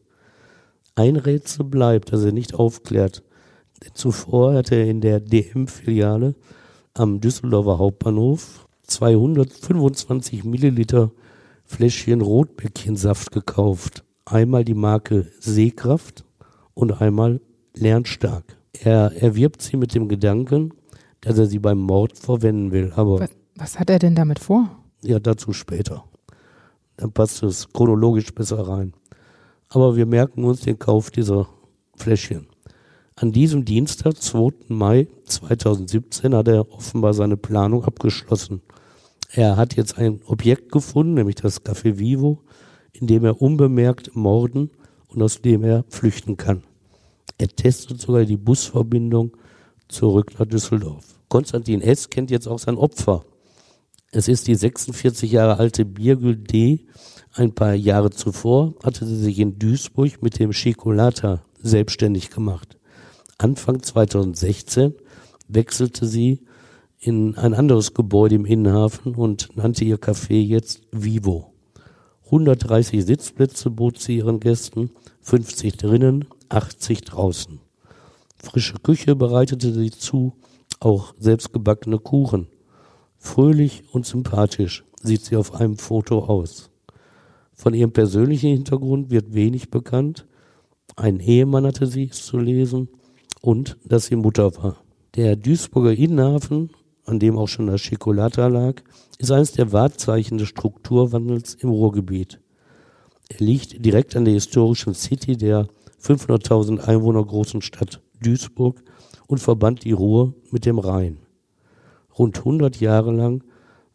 Ein 0.96 1.14
Rätsel 1.14 1.66
bleibt, 1.66 2.12
das 2.12 2.24
er 2.24 2.32
nicht 2.32 2.54
aufklärt. 2.54 3.22
Denn 3.80 3.94
zuvor 3.94 4.54
hat 4.54 4.72
er 4.72 4.86
in 4.86 5.00
der 5.00 5.20
DM-Filiale 5.20 6.34
am 6.94 7.20
Düsseldorfer 7.20 7.78
Hauptbahnhof 7.78 8.66
225 8.88 10.42
Milliliter 10.42 11.12
Fläschchen 11.64 12.22
Rotbäckchensaft 12.22 13.30
gekauft. 13.30 14.02
Einmal 14.24 14.64
die 14.64 14.74
Marke 14.74 15.26
Seekraft 15.40 16.24
und 16.74 17.00
einmal 17.00 17.40
Lernstark. 17.74 18.56
Er 18.72 19.12
erwirbt 19.20 19.62
sie 19.62 19.76
mit 19.76 19.94
dem 19.94 20.08
Gedanken, 20.08 20.72
dass 21.20 21.38
er 21.38 21.46
sie 21.46 21.58
beim 21.58 21.78
Mord 21.78 22.18
verwenden 22.18 22.72
will. 22.72 22.92
Aber 22.94 23.20
was, 23.20 23.30
was 23.56 23.78
hat 23.78 23.90
er 23.90 23.98
denn 23.98 24.14
damit 24.14 24.38
vor? 24.38 24.68
Ja, 25.02 25.18
dazu 25.18 25.52
später. 25.52 26.04
Dann 26.96 27.12
passt 27.12 27.42
es 27.42 27.72
chronologisch 27.72 28.34
besser 28.34 28.68
rein. 28.68 28.92
Aber 29.68 29.96
wir 29.96 30.06
merken 30.06 30.44
uns 30.44 30.60
den 30.60 30.78
Kauf 30.78 31.10
dieser 31.10 31.48
Fläschchen. 31.96 32.46
An 33.16 33.32
diesem 33.32 33.64
Dienstag, 33.64 34.16
2. 34.16 34.52
Mai 34.68 35.08
2017, 35.24 36.34
hat 36.34 36.48
er 36.48 36.70
offenbar 36.72 37.14
seine 37.14 37.36
Planung 37.36 37.84
abgeschlossen. 37.84 38.62
Er 39.30 39.56
hat 39.56 39.76
jetzt 39.76 39.98
ein 39.98 40.20
Objekt 40.26 40.72
gefunden, 40.72 41.14
nämlich 41.14 41.36
das 41.36 41.64
Café 41.64 41.98
Vivo, 41.98 42.42
in 42.92 43.06
dem 43.06 43.24
er 43.24 43.40
unbemerkt 43.40 44.14
morden 44.14 44.70
und 45.08 45.22
aus 45.22 45.40
dem 45.42 45.64
er 45.64 45.84
flüchten 45.88 46.36
kann. 46.36 46.62
Er 47.38 47.48
testet 47.48 48.00
sogar 48.00 48.24
die 48.24 48.36
Busverbindung 48.36 49.36
zurück 49.88 50.38
nach 50.38 50.46
Düsseldorf. 50.46 51.04
Konstantin 51.28 51.80
S. 51.80 52.10
kennt 52.10 52.30
jetzt 52.30 52.46
auch 52.46 52.58
sein 52.58 52.76
Opfer. 52.76 53.24
Es 54.10 54.28
ist 54.28 54.46
die 54.46 54.54
46 54.54 55.32
Jahre 55.32 55.58
alte 55.58 55.84
Birgül 55.84 56.36
D. 56.36 56.86
Ein 57.32 57.54
paar 57.54 57.74
Jahre 57.74 58.10
zuvor 58.10 58.74
hatte 58.84 59.06
sie 59.06 59.16
sich 59.16 59.38
in 59.38 59.58
Duisburg 59.58 60.22
mit 60.22 60.38
dem 60.38 60.52
Chicolata 60.52 61.42
selbstständig 61.62 62.30
gemacht. 62.30 62.76
Anfang 63.38 63.82
2016 63.82 64.94
wechselte 65.48 66.06
sie 66.06 66.42
in 66.98 67.36
ein 67.36 67.54
anderes 67.54 67.94
Gebäude 67.94 68.34
im 68.34 68.44
Innenhafen 68.44 69.14
und 69.14 69.56
nannte 69.56 69.84
ihr 69.84 69.96
Café 69.98 70.40
jetzt 70.40 70.82
Vivo. 70.92 71.51
130 72.32 73.04
Sitzplätze 73.04 73.68
bot 73.68 73.98
sie 73.98 74.16
ihren 74.16 74.40
Gästen, 74.40 74.90
50 75.20 75.76
drinnen, 75.76 76.24
80 76.48 77.02
draußen. 77.02 77.60
Frische 78.42 78.78
Küche 78.82 79.14
bereitete 79.14 79.70
sie 79.70 79.90
zu, 79.90 80.32
auch 80.80 81.14
selbstgebackene 81.18 81.98
Kuchen. 81.98 82.46
Fröhlich 83.18 83.84
und 83.92 84.06
sympathisch 84.06 84.82
sieht 85.02 85.26
sie 85.26 85.36
auf 85.36 85.54
einem 85.54 85.76
Foto 85.76 86.20
aus. 86.24 86.70
Von 87.52 87.74
ihrem 87.74 87.92
persönlichen 87.92 88.50
Hintergrund 88.50 89.10
wird 89.10 89.34
wenig 89.34 89.70
bekannt. 89.70 90.26
Ein 90.96 91.20
Ehemann 91.20 91.66
hatte 91.66 91.86
sie 91.86 92.08
zu 92.08 92.38
lesen 92.38 92.88
und 93.42 93.76
dass 93.84 94.06
sie 94.06 94.16
Mutter 94.16 94.56
war. 94.56 94.78
Der 95.16 95.36
Duisburger 95.36 95.92
Innenhafen 95.92 96.70
an 97.04 97.18
dem 97.18 97.36
auch 97.36 97.48
schon 97.48 97.66
das 97.66 97.80
Schikolata 97.80 98.46
lag, 98.46 98.82
ist 99.18 99.30
eines 99.30 99.52
der 99.52 99.72
Wahrzeichen 99.72 100.38
des 100.38 100.48
Strukturwandels 100.48 101.54
im 101.54 101.70
Ruhrgebiet. 101.70 102.40
Er 103.28 103.38
liegt 103.38 103.84
direkt 103.84 104.16
an 104.16 104.24
der 104.24 104.34
historischen 104.34 104.94
City 104.94 105.36
der 105.36 105.68
500.000 106.02 106.80
Einwohner 106.80 107.24
großen 107.24 107.62
Stadt 107.62 108.00
Duisburg 108.22 108.82
und 109.26 109.38
verband 109.38 109.84
die 109.84 109.92
Ruhr 109.92 110.34
mit 110.50 110.66
dem 110.66 110.78
Rhein. 110.78 111.18
Rund 112.18 112.38
100 112.38 112.80
Jahre 112.80 113.12
lang 113.12 113.42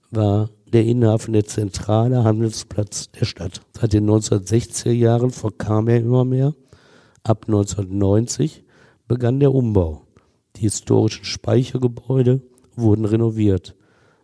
war 0.09 0.49
der 0.73 0.85
Innenhafen 0.85 1.33
der 1.33 1.45
zentrale 1.45 2.23
Handelsplatz 2.23 3.11
der 3.11 3.25
Stadt. 3.25 3.61
Seit 3.79 3.93
den 3.93 4.09
1960er 4.09 4.91
Jahren 4.91 5.31
verkam 5.31 5.87
er 5.87 5.97
immer 5.97 6.25
mehr. 6.25 6.53
Ab 7.23 7.45
1990 7.47 8.63
begann 9.07 9.39
der 9.39 9.53
Umbau. 9.53 10.01
Die 10.55 10.61
historischen 10.61 11.25
Speichergebäude 11.25 12.41
wurden 12.77 13.05
renoviert. 13.05 13.75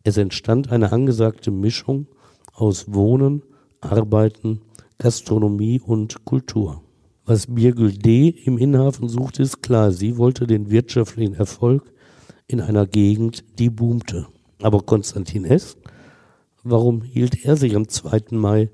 Es 0.03 0.17
entstand 0.17 0.71
eine 0.71 0.91
angesagte 0.91 1.51
Mischung 1.51 2.07
aus 2.53 2.93
Wohnen, 2.93 3.43
Arbeiten, 3.81 4.61
Gastronomie 4.97 5.79
und 5.79 6.25
Kultur. 6.25 6.81
Was 7.25 7.47
Birgül 7.47 7.93
D. 7.93 8.29
im 8.29 8.57
Innenhafen 8.57 9.07
suchte, 9.07 9.43
ist 9.43 9.61
klar. 9.61 9.91
Sie 9.91 10.17
wollte 10.17 10.45
den 10.45 10.69
wirtschaftlichen 10.69 11.35
Erfolg 11.35 11.91
in 12.47 12.59
einer 12.59 12.85
Gegend, 12.85 13.45
die 13.59 13.69
boomte. 13.69 14.27
Aber 14.61 14.81
Konstantin 14.81 15.45
S., 15.45 15.77
warum 16.63 17.01
hielt 17.01 17.45
er 17.45 17.55
sich 17.55 17.75
am 17.75 17.87
2. 17.87 18.23
Mai 18.31 18.69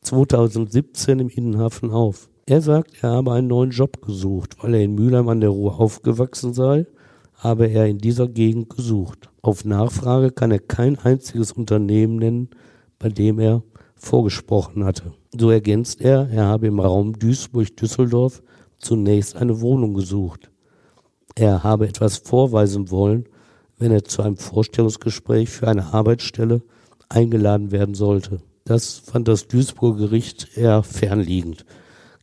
2017 0.00 1.18
im 1.18 1.28
Innenhafen 1.28 1.90
auf? 1.90 2.30
Er 2.46 2.62
sagt, 2.62 3.02
er 3.02 3.10
habe 3.10 3.32
einen 3.32 3.48
neuen 3.48 3.70
Job 3.70 4.00
gesucht, 4.02 4.56
weil 4.62 4.74
er 4.74 4.82
in 4.82 4.94
Mülheim 4.94 5.28
an 5.28 5.40
der 5.40 5.50
Ruhr 5.50 5.78
aufgewachsen 5.78 6.54
sei 6.54 6.86
habe 7.40 7.66
er 7.68 7.86
in 7.86 7.98
dieser 7.98 8.28
Gegend 8.28 8.68
gesucht. 8.68 9.30
Auf 9.42 9.64
Nachfrage 9.64 10.30
kann 10.30 10.50
er 10.50 10.58
kein 10.58 10.98
einziges 10.98 11.52
Unternehmen 11.52 12.16
nennen, 12.16 12.50
bei 12.98 13.08
dem 13.08 13.38
er 13.38 13.62
vorgesprochen 13.96 14.84
hatte. 14.84 15.14
So 15.36 15.50
ergänzt 15.50 16.02
er, 16.02 16.28
er 16.30 16.46
habe 16.46 16.66
im 16.66 16.80
Raum 16.80 17.18
Duisburg-Düsseldorf 17.18 18.42
zunächst 18.78 19.36
eine 19.36 19.60
Wohnung 19.60 19.94
gesucht. 19.94 20.50
Er 21.34 21.64
habe 21.64 21.88
etwas 21.88 22.18
vorweisen 22.18 22.90
wollen, 22.90 23.24
wenn 23.78 23.90
er 23.90 24.04
zu 24.04 24.22
einem 24.22 24.36
Vorstellungsgespräch 24.36 25.48
für 25.48 25.68
eine 25.68 25.94
Arbeitsstelle 25.94 26.60
eingeladen 27.08 27.72
werden 27.72 27.94
sollte. 27.94 28.40
Das 28.64 28.98
fand 28.98 29.28
das 29.28 29.48
Duisburger 29.48 30.00
Gericht 30.00 30.56
eher 30.56 30.82
fernliegend. 30.82 31.64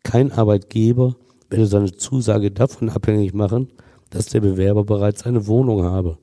Kein 0.03 0.31
Arbeitgeber 0.31 1.15
werde 1.49 1.65
seine 1.65 1.91
Zusage 1.93 2.51
davon 2.51 2.89
abhängig 2.89 3.33
machen, 3.33 3.69
dass 4.09 4.27
der 4.27 4.41
Bewerber 4.41 4.83
bereits 4.83 5.23
eine 5.23 5.47
Wohnung 5.47 5.83
habe, 5.83 6.17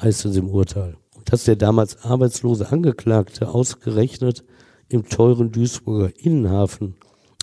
heißt 0.00 0.24
es 0.24 0.36
im 0.36 0.48
Urteil. 0.48 0.96
Und 1.16 1.32
dass 1.32 1.44
der 1.44 1.56
damals 1.56 2.04
arbeitslose 2.04 2.70
Angeklagte 2.70 3.48
ausgerechnet 3.48 4.44
im 4.88 5.08
teuren 5.08 5.52
Duisburger 5.52 6.12
Innenhafen 6.16 6.96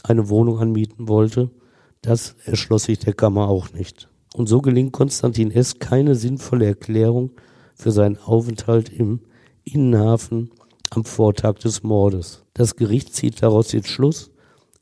eine 0.04 0.30
Wohnung 0.30 0.60
anmieten 0.60 1.08
wollte, 1.08 1.50
das 2.02 2.36
erschloss 2.46 2.84
sich 2.84 3.00
der 3.00 3.14
Kammer 3.14 3.48
auch 3.48 3.72
nicht. 3.74 4.10
Und 4.36 4.48
so 4.48 4.62
gelingt 4.62 4.94
Konstantin 4.94 5.52
S. 5.52 5.80
keine 5.80 6.16
sinnvolle 6.16 6.66
Erklärung 6.66 7.32
für 7.76 7.92
seinen 7.92 8.18
Aufenthalt 8.18 8.90
im 8.90 9.22
Innenhafen 9.64 10.52
am 10.92 11.06
Vortag 11.06 11.60
des 11.60 11.84
Mordes. 11.84 12.44
Das 12.54 12.76
Gericht 12.76 13.14
zieht 13.14 13.42
daraus 13.42 13.70
den 13.70 13.84
Schluss, 13.84 14.32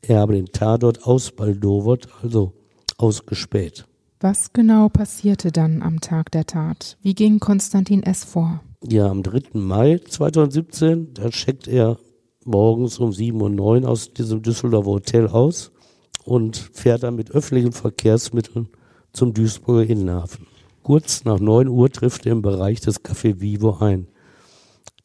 er 0.02 0.20
habe 0.20 0.34
den 0.34 0.46
Tatort 0.46 1.04
ausbaldowert, 1.04 2.08
also 2.22 2.52
ausgespäht. 2.96 3.86
Was 4.18 4.54
genau 4.54 4.88
passierte 4.88 5.52
dann 5.52 5.82
am 5.82 6.00
Tag 6.00 6.30
der 6.30 6.46
Tat? 6.46 6.96
Wie 7.02 7.14
ging 7.14 7.38
Konstantin 7.38 8.02
S. 8.02 8.24
vor? 8.24 8.62
Ja, 8.82 9.10
am 9.10 9.22
3. 9.22 9.58
Mai 9.58 9.98
2017, 9.98 11.12
da 11.12 11.28
checkt 11.28 11.68
er 11.68 11.98
morgens 12.42 12.98
um 12.98 13.10
7.09 13.10 13.82
Uhr 13.82 13.88
aus 13.90 14.14
diesem 14.14 14.40
Düsseldorfer 14.40 14.90
Hotel 14.90 15.28
aus 15.28 15.70
und 16.24 16.56
fährt 16.72 17.02
dann 17.02 17.16
mit 17.16 17.30
öffentlichen 17.32 17.72
Verkehrsmitteln 17.72 18.68
zum 19.12 19.34
Duisburger 19.34 19.90
Innenhafen. 19.90 20.46
Kurz 20.82 21.24
nach 21.24 21.38
9 21.38 21.68
Uhr 21.68 21.90
trifft 21.90 22.24
er 22.24 22.32
im 22.32 22.40
Bereich 22.40 22.80
des 22.80 23.04
Café 23.04 23.42
Vivo 23.42 23.76
ein. 23.80 24.08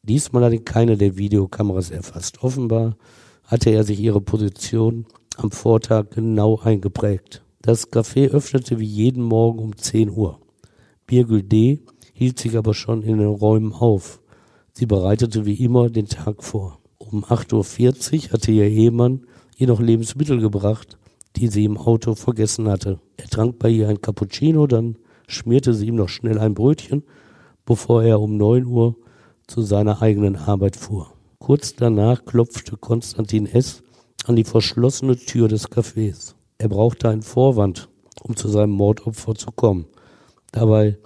Diesmal 0.02 0.44
hat 0.44 0.54
ihn 0.54 0.64
keine 0.64 0.96
der 0.96 1.18
Videokameras 1.18 1.90
erfasst. 1.90 2.42
Offenbar 2.42 2.96
hatte 3.44 3.68
er 3.68 3.84
sich 3.84 4.00
ihre 4.00 4.22
Position 4.22 5.04
am 5.36 5.50
Vortag 5.50 6.10
genau 6.14 6.58
eingeprägt. 6.60 7.41
Das 7.62 7.92
Café 7.92 8.28
öffnete 8.28 8.80
wie 8.80 8.84
jeden 8.84 9.22
Morgen 9.22 9.60
um 9.60 9.76
10 9.76 10.10
Uhr. 10.10 10.40
Birgül 11.06 11.44
D. 11.44 11.78
hielt 12.12 12.40
sich 12.40 12.56
aber 12.56 12.74
schon 12.74 13.02
in 13.02 13.18
den 13.18 13.28
Räumen 13.28 13.72
auf. 13.72 14.20
Sie 14.72 14.86
bereitete 14.86 15.46
wie 15.46 15.54
immer 15.54 15.88
den 15.88 16.06
Tag 16.06 16.42
vor. 16.42 16.80
Um 16.98 17.24
8.40 17.24 18.26
Uhr 18.26 18.32
hatte 18.32 18.50
ihr 18.50 18.66
Ehemann 18.66 19.26
ihr 19.56 19.68
noch 19.68 19.80
Lebensmittel 19.80 20.40
gebracht, 20.40 20.98
die 21.36 21.46
sie 21.46 21.64
im 21.64 21.78
Auto 21.78 22.16
vergessen 22.16 22.68
hatte. 22.68 22.98
Er 23.16 23.28
trank 23.28 23.60
bei 23.60 23.68
ihr 23.68 23.88
ein 23.88 24.00
Cappuccino, 24.00 24.66
dann 24.66 24.98
schmierte 25.28 25.72
sie 25.72 25.86
ihm 25.86 25.94
noch 25.94 26.08
schnell 26.08 26.40
ein 26.40 26.54
Brötchen, 26.54 27.04
bevor 27.64 28.02
er 28.02 28.20
um 28.20 28.36
9 28.36 28.66
Uhr 28.66 28.96
zu 29.46 29.62
seiner 29.62 30.02
eigenen 30.02 30.34
Arbeit 30.34 30.74
fuhr. 30.74 31.12
Kurz 31.38 31.76
danach 31.76 32.24
klopfte 32.24 32.76
Konstantin 32.76 33.46
S. 33.46 33.84
an 34.24 34.34
die 34.34 34.42
verschlossene 34.42 35.14
Tür 35.14 35.46
des 35.46 35.70
Cafés. 35.70 36.34
Er 36.62 36.68
brauchte 36.68 37.08
einen 37.08 37.22
Vorwand, 37.22 37.88
um 38.22 38.36
zu 38.36 38.46
seinem 38.46 38.70
Mordopfer 38.70 39.34
zu 39.34 39.50
kommen. 39.50 39.86
Dabei 40.52 40.96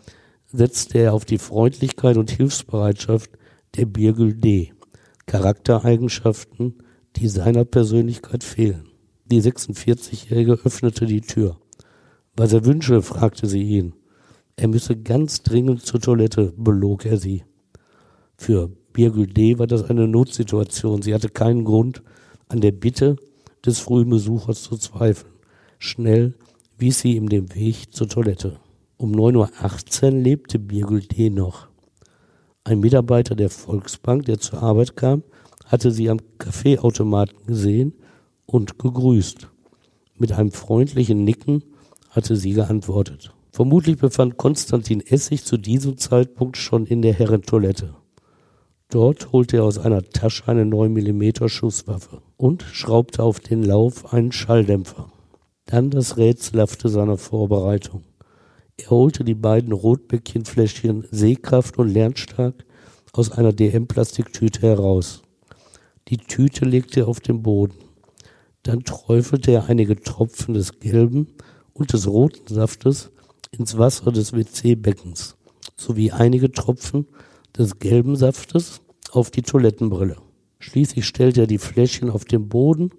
setzte 0.53 0.99
er 0.99 1.15
auf 1.15 1.25
die 1.25 1.39
Freundlichkeit 1.39 2.19
und 2.19 2.31
Hilfsbereitschaft 2.31 3.31
der 3.75 3.87
Birgel 3.87 4.35
D. 4.35 4.75
Charaktereigenschaften, 5.25 6.83
die 7.17 7.29
seiner 7.29 7.65
Persönlichkeit 7.65 8.45
fehlen. 8.45 8.91
Die 9.25 9.41
46-Jährige 9.41 10.59
öffnete 10.63 11.07
die 11.07 11.23
Tür. 11.23 11.57
Was 12.37 12.53
er 12.53 12.67
wünsche, 12.67 13.01
fragte 13.01 13.47
sie 13.47 13.63
ihn. 13.63 13.95
Er 14.57 14.69
müsse 14.69 14.95
ganz 14.95 15.43
dringend 15.43 15.87
zur 15.87 16.03
Toilette, 16.03 16.53
belog 16.59 17.07
er 17.07 17.17
sie. 17.17 17.45
Für 18.37 18.69
Birgül 18.93 19.29
D. 19.29 19.59
war 19.59 19.67
das 19.67 19.85
eine 19.85 20.07
Notsituation. 20.07 21.01
Sie 21.01 21.15
hatte 21.15 21.31
keinen 21.31 21.65
Grund, 21.65 22.03
an 22.49 22.61
der 22.61 22.73
Bitte 22.73 23.17
des 23.65 23.79
frühen 23.79 24.11
Besuchers 24.11 24.63
zu 24.63 24.77
zweifeln. 24.77 25.36
Schnell 25.79 26.35
wies 26.79 27.01
sie 27.01 27.17
ihm 27.17 27.29
den 27.29 27.55
Weg 27.55 27.95
zur 27.95 28.09
Toilette. 28.09 28.59
Um 28.97 29.13
9.18 29.13 30.05
Uhr 30.05 30.11
lebte 30.11 30.59
Birgül 30.59 31.01
D. 31.03 31.31
noch. 31.31 31.69
Ein 32.65 32.81
Mitarbeiter 32.81 33.35
der 33.35 33.51
Volksbank, 33.51 34.25
der 34.25 34.39
zur 34.39 34.63
Arbeit 34.63 34.97
kam, 34.97 35.23
hatte 35.67 35.91
sie 35.91 36.09
am 36.09 36.19
Kaffeeautomaten 36.39 37.47
gesehen 37.47 37.93
und 38.47 38.79
gegrüßt. 38.79 39.49
Mit 40.19 40.33
einem 40.33 40.51
freundlichen 40.51 41.25
Nicken 41.25 41.63
hatte 42.11 42.37
sie 42.37 42.53
geantwortet. 42.53 43.35
Vermutlich 43.51 43.99
befand 43.99 44.37
Konstantin 44.37 45.03
sich 45.11 45.45
zu 45.45 45.57
diesem 45.57 45.99
Zeitpunkt 45.99 46.57
schon 46.57 46.87
in 46.87 47.03
der 47.03 47.13
Herrentoilette. 47.13 47.95
Dort 48.89 49.33
holte 49.33 49.59
er 49.59 49.65
aus 49.65 49.79
einer 49.79 50.03
Tasche 50.03 50.49
eine 50.49 50.65
9 50.65 50.93
mm 50.93 51.49
Schusswaffe 51.49 52.23
und 52.37 52.63
schraubte 52.63 53.23
auf 53.23 53.41
den 53.41 53.63
Lauf 53.63 54.13
einen 54.13 54.33
Schalldämpfer. 54.33 55.11
Dann 55.67 55.91
das 55.91 56.17
Rätselhafte 56.17 56.89
seiner 56.89 57.19
Vorbereitung. 57.19 58.05
Er 58.77 58.91
holte 58.91 59.25
die 59.25 59.35
beiden 59.35 59.73
Rotbäckchenfläschchen 59.73 61.09
Sehkraft 61.11 61.79
und 61.79 61.89
Lernstark 61.89 62.65
aus 63.13 63.33
einer 63.33 63.53
DM-Plastiktüte 63.53 64.61
heraus. 64.61 65.23
Die 66.09 66.19
Tüte 66.19 66.65
legte 66.65 67.01
er 67.01 67.09
auf 67.09 67.19
den 67.19 67.43
Boden. 67.43 67.79
Dann 68.63 68.85
träufelte 68.85 69.51
er 69.51 69.69
einige 69.69 69.97
Tropfen 69.97 70.55
des 70.55 70.79
gelben 70.79 71.35
und 71.73 71.93
des 71.93 72.07
roten 72.07 72.53
Saftes 72.53 73.11
ins 73.51 73.77
Wasser 73.77 74.13
des 74.13 74.33
WC-Beckens 74.33 75.37
sowie 75.77 76.13
einige 76.13 76.53
Tropfen 76.53 77.07
des 77.57 77.81
gelben 77.81 78.15
Saftes 78.15 78.83
auf 79.11 79.31
die 79.33 79.43
Toilettenbrille. 79.43 80.17
Schließlich 80.59 81.07
stellte 81.07 81.43
er 81.43 81.47
die 81.47 81.59
Fläschchen 81.59 82.11
auf 82.11 82.25
den 82.25 82.49
Boden 82.49 82.91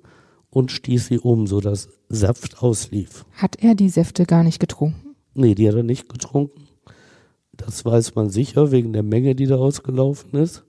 und 0.50 0.72
stieß 0.72 1.08
sie 1.08 1.20
um, 1.20 1.48
sodass 1.48 1.90
Saft 2.10 2.62
auslief. 2.62 3.26
Hat 3.34 3.58
er 3.62 3.76
die 3.76 3.90
Säfte 3.90 4.26
gar 4.26 4.44
nicht 4.44 4.60
getrunken? 4.60 5.16
Nee, 5.34 5.56
die 5.56 5.68
hat 5.68 5.76
er 5.76 5.84
nicht 5.84 6.10
getrunken. 6.10 6.68
Das 7.52 7.84
weiß 7.86 8.16
man 8.16 8.30
sicher 8.30 8.72
wegen 8.72 8.94
der 8.94 9.04
Menge, 9.04 9.36
die 9.36 9.48
da 9.48 9.58
ausgelaufen 9.58 10.40
ist. 10.40 10.64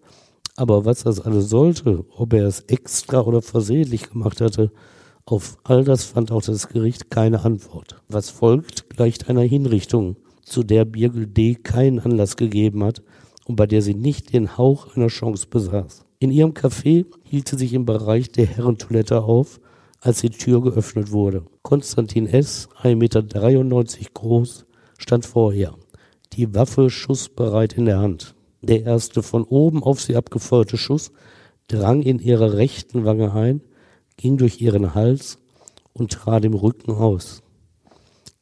Aber 0.57 0.85
was 0.85 1.05
das 1.05 1.20
alles 1.20 1.49
sollte, 1.49 2.05
ob 2.16 2.33
er 2.33 2.47
es 2.47 2.61
extra 2.62 3.20
oder 3.20 3.43
versehentlich 3.43 4.11
gemacht 4.11 4.41
hatte, 4.41 4.72
auf 5.24 5.59
all 5.62 5.85
das 5.85 6.05
fand 6.05 6.33
auch 6.33 6.43
das 6.43 6.68
Gericht 6.68 7.11
keine 7.11 7.45
Antwort. 7.45 8.03
Was 8.09 8.31
folgt, 8.31 8.91
gleicht 8.91 9.29
einer 9.29 9.43
Hinrichtung, 9.43 10.16
zu 10.43 10.62
der 10.62 10.85
Birgel 10.85 11.26
D. 11.26 11.55
keinen 11.55 12.01
Anlass 12.01 12.37
gegeben 12.37 12.83
hat 12.83 13.03
und 13.45 13.57
bei 13.57 13.66
der 13.66 13.83
sie 13.83 13.95
nicht 13.95 14.33
den 14.33 14.57
Hauch 14.57 14.97
einer 14.97 15.09
Chance 15.09 15.47
besaß. 15.49 16.05
In 16.18 16.31
ihrem 16.31 16.53
Café 16.53 17.07
hielt 17.29 17.49
sie 17.49 17.59
sich 17.59 17.72
im 17.74 17.85
Bereich 17.85 18.31
der 18.33 18.47
Herrentoilette 18.47 19.22
auf, 19.22 19.61
als 20.01 20.20
die 20.20 20.31
Tür 20.31 20.62
geöffnet 20.62 21.11
wurde. 21.11 21.45
Konstantin 21.62 22.26
S., 22.26 22.68
1,93 22.83 22.95
Meter 22.97 24.11
groß, 24.14 24.66
stand 24.97 25.26
vor 25.26 25.53
ihr, 25.53 25.74
die 26.33 26.55
Waffe 26.55 26.91
schussbereit 26.91 27.74
in 27.74 27.85
der 27.85 27.99
Hand. 27.99 28.35
Der 28.62 28.85
erste 28.85 29.22
von 29.22 29.45
oben 29.45 29.83
auf 29.83 30.01
sie 30.01 30.16
abgefeuerte 30.16 30.76
Schuss 30.76 31.12
drang 31.68 32.03
in 32.03 32.18
ihre 32.18 32.55
rechten 32.55 33.05
Wange 33.05 33.33
ein, 33.33 33.61
ging 34.16 34.37
durch 34.37 34.61
ihren 34.61 34.95
Hals 34.95 35.39
und 35.93 36.12
trat 36.12 36.45
im 36.45 36.55
Rücken 36.55 36.93
aus. 36.93 37.43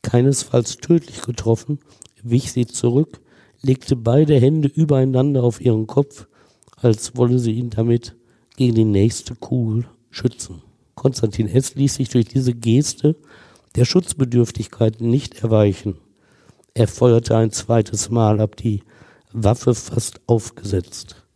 Keinesfalls 0.02 0.76
tödlich 0.76 1.22
getroffen, 1.22 1.80
wich 2.22 2.52
sie 2.52 2.66
zurück, 2.66 3.20
legte 3.62 3.96
beide 3.96 4.38
Hände 4.38 4.68
übereinander 4.68 5.42
auf 5.42 5.60
ihren 5.60 5.86
Kopf, 5.86 6.28
als 6.76 7.16
wolle 7.16 7.38
sie 7.38 7.52
ihn 7.52 7.70
damit 7.70 8.16
gegen 8.56 8.74
die 8.74 8.84
nächste 8.84 9.34
Kugel 9.34 9.86
schützen. 10.10 10.62
Konstantin 10.94 11.48
S. 11.48 11.74
ließ 11.74 11.94
sich 11.94 12.08
durch 12.08 12.26
diese 12.26 12.54
Geste 12.54 13.16
der 13.76 13.84
Schutzbedürftigkeit 13.84 15.00
nicht 15.00 15.42
erweichen. 15.42 15.98
Er 16.74 16.88
feuerte 16.88 17.36
ein 17.36 17.52
zweites 17.52 18.10
Mal 18.10 18.40
ab, 18.40 18.56
die 18.56 18.82
Waffe 19.32 19.74
fast 19.74 20.20
aufgesetzt. 20.26 21.26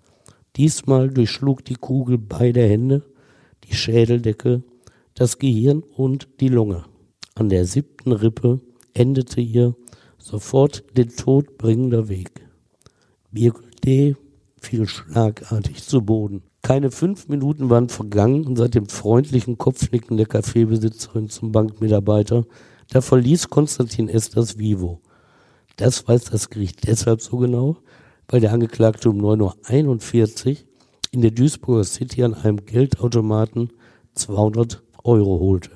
Diesmal 0.56 1.10
durchschlug 1.10 1.64
die 1.64 1.74
Kugel 1.74 2.18
beide 2.18 2.62
Hände, 2.62 3.04
die 3.64 3.74
Schädeldecke, 3.74 4.62
das 5.14 5.38
Gehirn 5.38 5.82
und 5.82 6.28
die 6.40 6.48
Lunge. 6.48 6.84
An 7.34 7.48
der 7.48 7.66
siebten 7.66 8.12
Rippe 8.12 8.60
endete 8.94 9.40
ihr 9.40 9.76
sofort 10.18 10.84
den 10.96 11.08
Tod 11.14 11.58
bringender 11.58 12.08
Weg. 12.08 12.30
Birgül 13.30 13.70
D. 13.84 14.16
fiel 14.60 14.86
schlagartig 14.86 15.82
zu 15.82 16.02
Boden. 16.02 16.42
Keine 16.62 16.90
fünf 16.90 17.28
Minuten 17.28 17.70
waren 17.70 17.88
vergangen 17.88 18.46
und 18.46 18.56
seit 18.56 18.74
dem 18.74 18.88
freundlichen 18.88 19.56
Kopfnicken 19.56 20.16
der 20.16 20.26
Kaffeebesitzerin 20.26 21.28
zum 21.28 21.52
Bankmitarbeiter, 21.52 22.44
da 22.90 23.00
verließ 23.00 23.48
Konstantin 23.48 24.08
S. 24.08 24.30
das 24.30 24.58
Vivo. 24.58 25.00
Das 25.76 26.06
weiß 26.06 26.24
das 26.24 26.50
Gericht 26.50 26.86
deshalb 26.86 27.22
so 27.22 27.38
genau, 27.38 27.78
weil 28.28 28.40
der 28.40 28.52
Angeklagte 28.52 29.08
um 29.08 29.18
9.41 29.18 30.50
Uhr 30.50 30.56
in 31.12 31.22
der 31.22 31.30
Duisburger 31.30 31.84
City 31.84 32.22
an 32.22 32.34
einem 32.34 32.64
Geldautomaten 32.66 33.72
200 34.14 34.82
Euro 35.02 35.40
holte. 35.40 35.70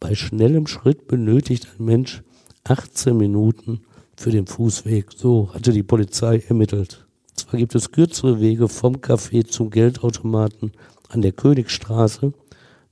Bei 0.00 0.14
schnellem 0.14 0.66
Schritt 0.66 1.08
benötigt 1.08 1.68
ein 1.78 1.84
Mensch 1.84 2.22
18 2.64 3.16
Minuten 3.16 3.82
für 4.16 4.30
den 4.30 4.46
Fußweg. 4.46 5.12
So 5.14 5.52
hatte 5.52 5.72
die 5.72 5.82
Polizei 5.82 6.42
ermittelt. 6.48 7.07
Zwar 7.38 7.60
gibt 7.60 7.76
es 7.76 7.92
kürzere 7.92 8.40
Wege 8.40 8.66
vom 8.66 8.96
Café 8.96 9.46
zum 9.46 9.70
Geldautomaten 9.70 10.72
an 11.08 11.22
der 11.22 11.30
Königstraße, 11.30 12.32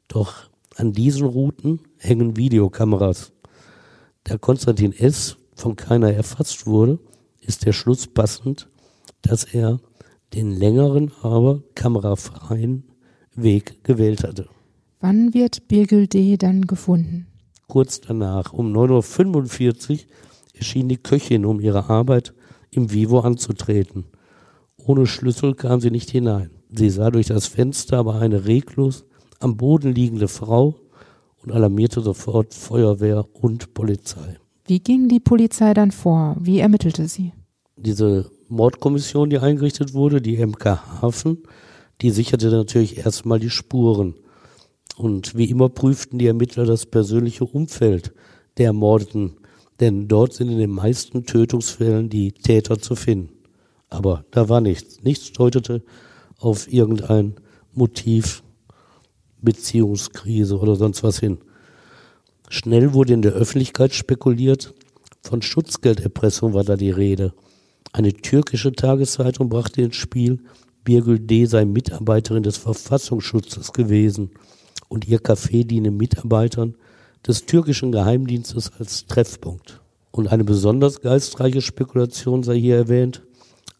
doch 0.06 0.34
an 0.76 0.92
diesen 0.92 1.26
Routen 1.26 1.80
hängen 1.98 2.36
Videokameras. 2.36 3.32
Da 4.22 4.38
Konstantin 4.38 4.92
S. 4.92 5.36
von 5.56 5.74
keiner 5.74 6.12
erfasst 6.12 6.64
wurde, 6.64 7.00
ist 7.40 7.66
der 7.66 7.72
Schluss 7.72 8.06
passend, 8.06 8.68
dass 9.20 9.42
er 9.42 9.80
den 10.32 10.52
längeren, 10.52 11.10
aber 11.22 11.64
kamerafreien 11.74 12.84
Weg 13.34 13.82
gewählt 13.82 14.22
hatte. 14.22 14.48
Wann 15.00 15.34
wird 15.34 15.66
Birgül 15.66 16.06
D. 16.06 16.36
dann 16.36 16.68
gefunden? 16.68 17.26
Kurz 17.66 18.00
danach, 18.00 18.52
um 18.52 18.72
9.45 18.72 19.90
Uhr, 19.90 19.98
erschien 20.54 20.88
die 20.88 20.98
Köchin, 20.98 21.44
um 21.44 21.58
ihre 21.58 21.90
Arbeit 21.90 22.32
im 22.70 22.92
Vivo 22.92 23.18
anzutreten. 23.20 24.04
Ohne 24.78 25.06
Schlüssel 25.06 25.54
kam 25.54 25.80
sie 25.80 25.90
nicht 25.90 26.10
hinein. 26.10 26.50
Sie 26.70 26.90
sah 26.90 27.10
durch 27.10 27.26
das 27.26 27.46
Fenster 27.46 27.98
aber 27.98 28.16
eine 28.16 28.46
reglos 28.46 29.04
am 29.40 29.56
Boden 29.56 29.94
liegende 29.94 30.28
Frau 30.28 30.76
und 31.42 31.52
alarmierte 31.52 32.00
sofort 32.00 32.54
Feuerwehr 32.54 33.24
und 33.32 33.74
Polizei. 33.74 34.38
Wie 34.66 34.80
ging 34.80 35.08
die 35.08 35.20
Polizei 35.20 35.74
dann 35.74 35.92
vor? 35.92 36.36
Wie 36.40 36.58
ermittelte 36.58 37.06
sie? 37.06 37.32
Diese 37.76 38.30
Mordkommission, 38.48 39.30
die 39.30 39.38
eingerichtet 39.38 39.94
wurde, 39.94 40.20
die 40.20 40.44
MK 40.44 41.00
Hafen, 41.02 41.38
die 42.00 42.10
sicherte 42.10 42.50
natürlich 42.50 42.98
erstmal 42.98 43.38
die 43.38 43.50
Spuren. 43.50 44.14
Und 44.96 45.36
wie 45.36 45.50
immer 45.50 45.68
prüften 45.68 46.18
die 46.18 46.26
Ermittler 46.26 46.64
das 46.64 46.86
persönliche 46.86 47.44
Umfeld 47.44 48.12
der 48.58 48.66
Ermordeten, 48.66 49.36
denn 49.80 50.08
dort 50.08 50.32
sind 50.32 50.50
in 50.50 50.58
den 50.58 50.70
meisten 50.70 51.26
Tötungsfällen 51.26 52.08
die 52.08 52.32
Täter 52.32 52.78
zu 52.78 52.96
finden. 52.96 53.35
Aber 53.88 54.24
da 54.30 54.48
war 54.48 54.60
nichts. 54.60 55.02
Nichts 55.02 55.32
deutete 55.32 55.82
auf 56.38 56.70
irgendein 56.72 57.36
Motiv, 57.72 58.42
Beziehungskrise 59.42 60.58
oder 60.58 60.76
sonst 60.76 61.02
was 61.02 61.18
hin. 61.18 61.38
Schnell 62.48 62.92
wurde 62.92 63.14
in 63.14 63.22
der 63.22 63.32
Öffentlichkeit 63.32 63.94
spekuliert, 63.94 64.74
von 65.22 65.42
Schutzgelderpressung 65.42 66.54
war 66.54 66.64
da 66.64 66.76
die 66.76 66.90
Rede. 66.90 67.34
Eine 67.92 68.12
türkische 68.12 68.72
Tageszeitung 68.72 69.48
brachte 69.48 69.82
ins 69.82 69.96
Spiel, 69.96 70.40
Birgül 70.84 71.18
D. 71.18 71.46
sei 71.46 71.64
Mitarbeiterin 71.64 72.44
des 72.44 72.56
Verfassungsschutzes 72.56 73.72
gewesen 73.72 74.30
und 74.88 75.08
ihr 75.08 75.18
Café 75.18 75.64
diene 75.64 75.90
Mitarbeitern 75.90 76.76
des 77.26 77.46
türkischen 77.46 77.90
Geheimdienstes 77.90 78.70
als 78.78 79.06
Treffpunkt. 79.06 79.80
Und 80.12 80.28
eine 80.28 80.44
besonders 80.44 81.00
geistreiche 81.00 81.60
Spekulation 81.60 82.44
sei 82.44 82.58
hier 82.58 82.76
erwähnt. 82.76 83.25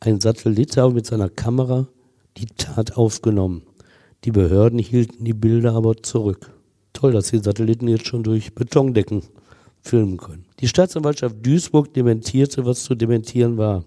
Ein 0.06 0.20
Satellit 0.20 0.76
habe 0.76 0.94
mit 0.94 1.04
seiner 1.04 1.28
Kamera 1.28 1.88
die 2.36 2.46
Tat 2.46 2.96
aufgenommen. 2.96 3.62
Die 4.22 4.30
Behörden 4.30 4.78
hielten 4.78 5.24
die 5.24 5.32
Bilder 5.32 5.74
aber 5.74 5.96
zurück. 6.00 6.52
Toll, 6.92 7.10
dass 7.10 7.32
die 7.32 7.40
Satelliten 7.40 7.88
jetzt 7.88 8.06
schon 8.06 8.22
durch 8.22 8.54
Betondecken 8.54 9.22
filmen 9.82 10.16
können. 10.16 10.44
Die 10.60 10.68
Staatsanwaltschaft 10.68 11.44
Duisburg 11.44 11.92
dementierte, 11.92 12.64
was 12.64 12.84
zu 12.84 12.94
dementieren 12.94 13.58
war. 13.58 13.84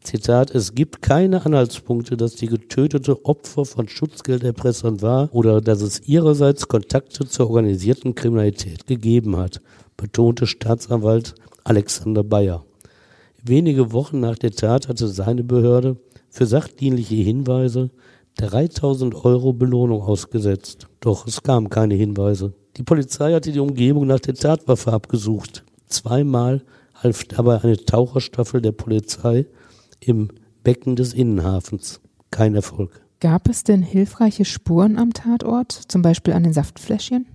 Zitat, 0.00 0.54
es 0.54 0.74
gibt 0.74 1.02
keine 1.02 1.44
Anhaltspunkte, 1.44 2.16
dass 2.16 2.34
die 2.34 2.46
getötete 2.46 3.22
Opfer 3.26 3.66
von 3.66 3.88
Schutzgelderpressern 3.88 5.02
war 5.02 5.28
oder 5.34 5.60
dass 5.60 5.82
es 5.82 6.00
ihrerseits 6.08 6.66
Kontakte 6.66 7.28
zur 7.28 7.50
organisierten 7.50 8.14
Kriminalität 8.14 8.86
gegeben 8.86 9.36
hat, 9.36 9.60
betonte 9.98 10.46
Staatsanwalt 10.46 11.34
Alexander 11.62 12.24
Bayer. 12.24 12.64
Wenige 13.44 13.92
Wochen 13.92 14.20
nach 14.20 14.38
der 14.38 14.52
Tat 14.52 14.86
hatte 14.86 15.08
seine 15.08 15.42
Behörde 15.42 15.96
für 16.30 16.46
sachdienliche 16.46 17.16
Hinweise 17.16 17.90
3000 18.36 19.16
Euro 19.24 19.52
Belohnung 19.52 20.00
ausgesetzt. 20.00 20.86
Doch 21.00 21.26
es 21.26 21.42
kamen 21.42 21.68
keine 21.68 21.94
Hinweise. 21.94 22.52
Die 22.76 22.84
Polizei 22.84 23.32
hatte 23.32 23.50
die 23.50 23.58
Umgebung 23.58 24.06
nach 24.06 24.20
der 24.20 24.34
Tatwaffe 24.34 24.92
abgesucht. 24.92 25.64
Zweimal 25.88 26.62
half 26.94 27.24
dabei 27.24 27.60
eine 27.60 27.76
Taucherstaffel 27.76 28.62
der 28.62 28.70
Polizei 28.70 29.46
im 29.98 30.28
Becken 30.62 30.94
des 30.94 31.12
Innenhafens. 31.12 32.00
Kein 32.30 32.54
Erfolg. 32.54 33.02
Gab 33.18 33.48
es 33.48 33.64
denn 33.64 33.82
hilfreiche 33.82 34.44
Spuren 34.44 34.98
am 34.98 35.12
Tatort, 35.12 35.72
zum 35.72 36.02
Beispiel 36.02 36.34
an 36.34 36.44
den 36.44 36.52
Saftfläschchen? 36.52 37.26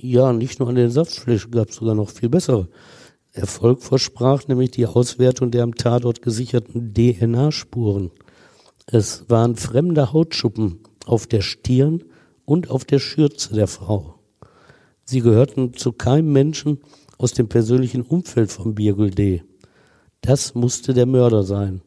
Ja, 0.00 0.32
nicht 0.32 0.58
nur 0.58 0.68
an 0.68 0.74
den 0.74 0.90
Saftfläschchen, 0.90 1.52
gab 1.52 1.70
es 1.70 1.76
sogar 1.76 1.94
noch 1.94 2.10
viel 2.10 2.28
bessere. 2.28 2.68
Erfolg 3.36 3.82
versprach 3.82 4.48
nämlich 4.48 4.70
die 4.70 4.86
Auswertung 4.86 5.50
der 5.50 5.62
am 5.62 5.74
Tatort 5.74 6.22
gesicherten 6.22 6.94
DNA-Spuren. 6.94 8.10
Es 8.86 9.28
waren 9.28 9.56
fremde 9.56 10.12
Hautschuppen 10.12 10.80
auf 11.04 11.26
der 11.26 11.42
Stirn 11.42 12.04
und 12.46 12.70
auf 12.70 12.84
der 12.84 12.98
Schürze 12.98 13.54
der 13.54 13.66
Frau. 13.66 14.14
Sie 15.04 15.20
gehörten 15.20 15.74
zu 15.74 15.92
keinem 15.92 16.32
Menschen 16.32 16.80
aus 17.18 17.32
dem 17.32 17.48
persönlichen 17.48 18.02
Umfeld 18.02 18.50
von 18.50 18.74
Birgül 18.74 19.10
D. 19.10 19.42
Das 20.22 20.54
musste 20.54 20.94
der 20.94 21.06
Mörder 21.06 21.42
sein. 21.42 21.82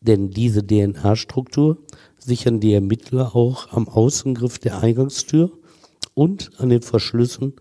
Denn 0.00 0.30
diese 0.30 0.64
DNA-Struktur 0.64 1.78
sichern 2.18 2.60
die 2.60 2.72
Ermittler 2.72 3.34
auch 3.34 3.72
am 3.72 3.88
Außengriff 3.88 4.58
der 4.58 4.80
Eingangstür 4.80 5.50
und 6.14 6.52
an 6.58 6.68
den 6.68 6.82
Verschlüssen 6.82 7.54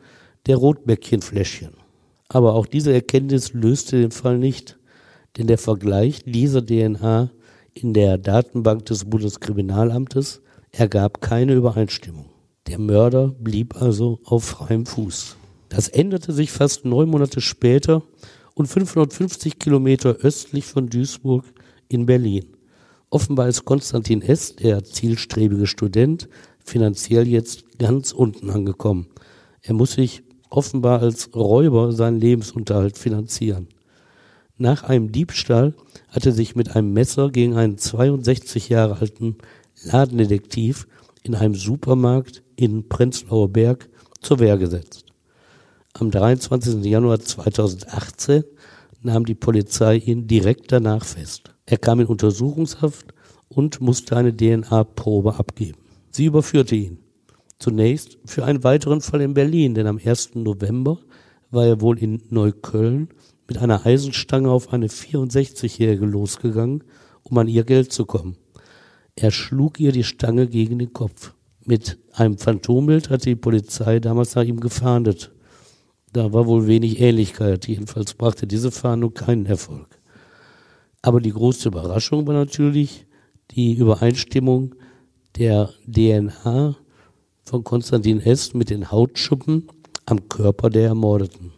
der 0.45 0.57
Rotbäckchenfläschchen. 0.57 1.82
Aber 2.33 2.55
auch 2.55 2.65
diese 2.65 2.91
Erkenntnis 2.91 3.53
löste 3.53 4.01
den 4.01 4.09
Fall 4.09 4.39
nicht, 4.39 4.79
denn 5.37 5.45
der 5.45 5.59
Vergleich 5.59 6.23
dieser 6.25 6.65
DNA 6.65 7.29
in 7.75 7.93
der 7.93 8.17
Datenbank 8.17 8.87
des 8.87 9.05
Bundeskriminalamtes 9.05 10.41
ergab 10.71 11.21
keine 11.21 11.53
Übereinstimmung. 11.53 12.25
Der 12.65 12.79
Mörder 12.79 13.27
blieb 13.27 13.79
also 13.79 14.19
auf 14.25 14.45
freiem 14.45 14.87
Fuß. 14.87 15.37
Das 15.69 15.89
änderte 15.89 16.33
sich 16.33 16.51
fast 16.51 16.85
neun 16.85 17.07
Monate 17.07 17.39
später 17.39 18.01
und 18.55 18.65
550 18.65 19.59
Kilometer 19.59 20.15
östlich 20.15 20.65
von 20.65 20.89
Duisburg 20.89 21.45
in 21.87 22.07
Berlin. 22.07 22.47
Offenbar 23.11 23.47
ist 23.47 23.63
Konstantin 23.63 24.23
S., 24.23 24.55
der 24.55 24.83
zielstrebige 24.83 25.67
Student, 25.67 26.27
finanziell 26.65 27.27
jetzt 27.27 27.77
ganz 27.77 28.11
unten 28.11 28.49
angekommen. 28.49 29.05
Er 29.61 29.75
muss 29.75 29.91
sich 29.91 30.23
offenbar 30.53 31.01
als 31.01 31.33
Räuber 31.35 31.91
seinen 31.91 32.19
Lebensunterhalt 32.19 32.97
finanzieren. 32.97 33.67
Nach 34.57 34.83
einem 34.83 35.11
Diebstahl 35.11 35.73
hat 36.09 36.25
er 36.25 36.31
sich 36.31 36.55
mit 36.55 36.75
einem 36.75 36.93
Messer 36.93 37.31
gegen 37.31 37.55
einen 37.55 37.77
62 37.77 38.69
Jahre 38.69 38.99
alten 38.99 39.37
Ladendetektiv 39.83 40.87
in 41.23 41.33
einem 41.33 41.55
Supermarkt 41.55 42.43
in 42.55 42.87
Prenzlauer 42.87 43.49
Berg 43.49 43.89
zur 44.21 44.39
Wehr 44.39 44.57
gesetzt. 44.57 45.05
Am 45.93 46.11
23. 46.11 46.83
Januar 46.85 47.19
2018 47.19 48.43
nahm 49.01 49.25
die 49.25 49.35
Polizei 49.35 49.97
ihn 49.97 50.27
direkt 50.27 50.71
danach 50.71 51.03
fest. 51.03 51.51
Er 51.65 51.77
kam 51.77 51.99
in 51.99 52.07
Untersuchungshaft 52.07 53.13
und 53.49 53.81
musste 53.81 54.15
eine 54.15 54.35
DNA-Probe 54.35 55.35
abgeben. 55.35 55.79
Sie 56.11 56.25
überführte 56.25 56.75
ihn. 56.75 57.02
Zunächst 57.63 58.17
für 58.25 58.43
einen 58.43 58.65
weiteren 58.65 58.99
Fall 58.99 59.21
in 59.21 59.33
Berlin, 59.33 59.73
denn 59.73 59.87
am 59.87 59.97
1. 59.97 60.35
November 60.35 60.99
war 61.49 61.65
er 61.65 61.79
wohl 61.79 61.97
in 61.97 62.21
Neukölln 62.29 63.07
mit 63.47 63.57
einer 63.57 63.85
Eisenstange 63.85 64.51
auf 64.51 64.73
eine 64.73 64.87
64-Jährige 64.87 66.05
losgegangen, 66.05 66.83
um 67.21 67.37
an 67.37 67.47
ihr 67.47 67.63
Geld 67.63 67.93
zu 67.93 68.05
kommen. 68.05 68.35
Er 69.15 69.31
schlug 69.31 69.79
ihr 69.79 69.93
die 69.93 70.03
Stange 70.03 70.47
gegen 70.47 70.77
den 70.77 70.91
Kopf. 70.91 71.35
Mit 71.63 71.99
einem 72.11 72.37
Phantombild 72.37 73.09
hatte 73.09 73.29
die 73.29 73.37
Polizei 73.37 74.01
damals 74.01 74.35
nach 74.35 74.43
ihm 74.43 74.59
gefahndet. 74.59 75.31
Da 76.11 76.33
war 76.33 76.45
wohl 76.47 76.67
wenig 76.67 76.99
Ähnlichkeit. 76.99 77.69
Jedenfalls 77.69 78.13
brachte 78.13 78.45
diese 78.45 78.71
Fahndung 78.71 79.13
keinen 79.13 79.45
Erfolg. 79.45 80.01
Aber 81.01 81.21
die 81.21 81.31
große 81.31 81.69
Überraschung 81.69 82.27
war 82.27 82.33
natürlich 82.33 83.05
die 83.51 83.75
Übereinstimmung 83.75 84.75
der 85.37 85.69
DNA 85.87 86.75
von 87.43 87.63
Konstantin 87.63 88.19
S. 88.19 88.53
mit 88.53 88.69
den 88.69 88.91
Hautschuppen 88.91 89.67
am 90.05 90.27
Körper 90.29 90.69
der 90.69 90.87
Ermordeten. 90.87 91.51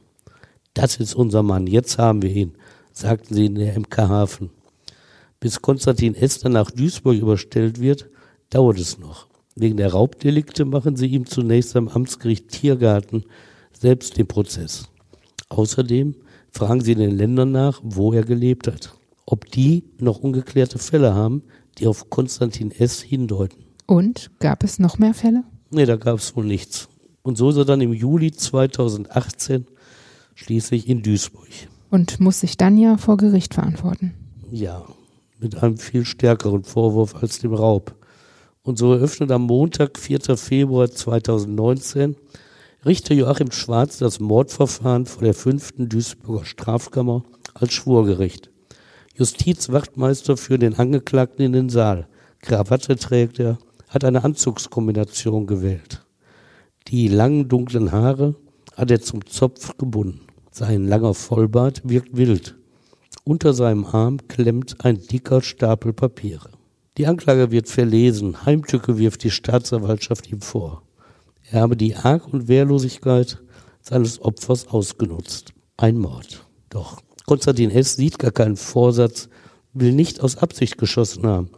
Das 0.73 0.97
ist 0.97 1.15
unser 1.15 1.43
Mann, 1.43 1.67
jetzt 1.67 1.97
haben 1.97 2.21
wir 2.21 2.29
ihn, 2.29 2.53
sagten 2.91 3.33
sie 3.33 3.45
in 3.45 3.55
der 3.55 3.79
MK 3.79 3.97
Hafen. 3.97 4.49
Bis 5.39 5.61
Konstantin 5.61 6.15
S. 6.15 6.39
dann 6.39 6.53
nach 6.53 6.71
Duisburg 6.71 7.17
überstellt 7.17 7.79
wird, 7.79 8.09
dauert 8.49 8.79
es 8.79 8.97
noch. 8.97 9.27
Wegen 9.55 9.77
der 9.77 9.91
Raubdelikte 9.91 10.65
machen 10.65 10.95
sie 10.95 11.07
ihm 11.07 11.25
zunächst 11.25 11.75
am 11.75 11.87
Amtsgericht 11.87 12.49
Tiergarten 12.49 13.23
selbst 13.71 14.17
den 14.17 14.27
Prozess. 14.27 14.89
Außerdem 15.49 16.15
fragen 16.49 16.81
sie 16.81 16.93
in 16.93 16.99
den 16.99 17.15
Ländern 17.17 17.51
nach, 17.51 17.79
wo 17.83 18.11
er 18.11 18.23
gelebt 18.23 18.67
hat. 18.67 18.93
Ob 19.25 19.49
die 19.51 19.83
noch 19.99 20.19
ungeklärte 20.19 20.77
Fälle 20.77 21.13
haben, 21.13 21.43
die 21.77 21.87
auf 21.87 22.09
Konstantin 22.09 22.71
S. 22.71 23.01
hindeuten. 23.01 23.65
Und 23.85 24.31
gab 24.39 24.63
es 24.63 24.79
noch 24.79 24.97
mehr 24.97 25.13
Fälle? 25.13 25.43
Nee, 25.69 25.85
da 25.85 25.95
gab 25.95 26.19
es 26.19 26.35
wohl 26.35 26.45
nichts. 26.45 26.87
Und 27.21 27.37
so 27.37 27.49
ist 27.49 27.57
er 27.57 27.65
dann 27.65 27.81
im 27.81 27.93
Juli 27.93 28.31
2018 28.31 29.65
schließlich 30.35 30.87
in 30.87 31.01
Duisburg. 31.01 31.49
Und 31.89 32.19
muss 32.19 32.41
sich 32.41 32.57
dann 32.57 32.77
ja 32.77 32.97
vor 32.97 33.17
Gericht 33.17 33.53
verantworten. 33.53 34.13
Ja, 34.51 34.85
mit 35.39 35.61
einem 35.61 35.77
viel 35.77 36.05
stärkeren 36.05 36.63
Vorwurf 36.63 37.15
als 37.15 37.39
dem 37.39 37.53
Raub. 37.53 37.95
Und 38.63 38.77
so 38.77 38.93
eröffnet 38.93 39.31
am 39.31 39.43
Montag, 39.43 39.97
4. 39.97 40.37
Februar 40.37 40.89
2019, 40.89 42.15
Richter 42.85 43.15
Joachim 43.15 43.51
Schwarz 43.51 43.97
das 43.97 44.19
Mordverfahren 44.19 45.05
vor 45.05 45.23
der 45.23 45.33
fünften 45.33 45.89
Duisburger 45.89 46.45
Strafkammer 46.45 47.23
als 47.53 47.73
Schwurgericht. 47.73 48.51
Justizwachtmeister 49.15 50.37
führt 50.37 50.61
den 50.61 50.75
Angeklagten 50.75 51.45
in 51.45 51.53
den 51.53 51.69
Saal. 51.69 52.07
Krawatte 52.41 52.95
trägt 52.95 53.39
er, 53.39 53.57
hat 53.89 54.03
eine 54.03 54.23
Anzugskombination 54.23 55.47
gewählt. 55.47 56.05
Die 56.87 57.07
langen 57.07 57.47
dunklen 57.47 57.91
Haare, 57.91 58.35
hat 58.75 58.91
er 58.91 59.01
zum 59.01 59.25
Zopf 59.25 59.77
gebunden. 59.77 60.21
Sein 60.51 60.87
langer 60.87 61.13
Vollbart 61.13 61.81
wirkt 61.83 62.15
wild. 62.15 62.55
Unter 63.23 63.53
seinem 63.53 63.85
Arm 63.85 64.27
klemmt 64.27 64.85
ein 64.85 64.99
dicker 64.99 65.41
Stapel 65.41 65.93
Papiere. 65.93 66.49
Die 66.97 67.07
Anklage 67.07 67.51
wird 67.51 67.67
verlesen. 67.67 68.45
Heimtücke 68.45 68.97
wirft 68.97 69.23
die 69.23 69.31
Staatsanwaltschaft 69.31 70.31
ihm 70.31 70.41
vor. 70.41 70.83
Er 71.49 71.61
habe 71.61 71.75
die 71.75 71.95
Arg- 71.95 72.31
und 72.33 72.47
Wehrlosigkeit 72.47 73.39
seines 73.81 74.21
Opfers 74.21 74.67
ausgenutzt. 74.67 75.53
Ein 75.77 75.97
Mord. 75.97 76.45
Doch 76.69 77.01
Konstantin 77.25 77.71
S. 77.71 77.95
sieht 77.95 78.19
gar 78.19 78.31
keinen 78.31 78.55
Vorsatz, 78.55 79.29
will 79.73 79.91
nicht 79.91 80.21
aus 80.21 80.37
Absicht 80.37 80.77
geschossen 80.77 81.25
haben. 81.25 81.49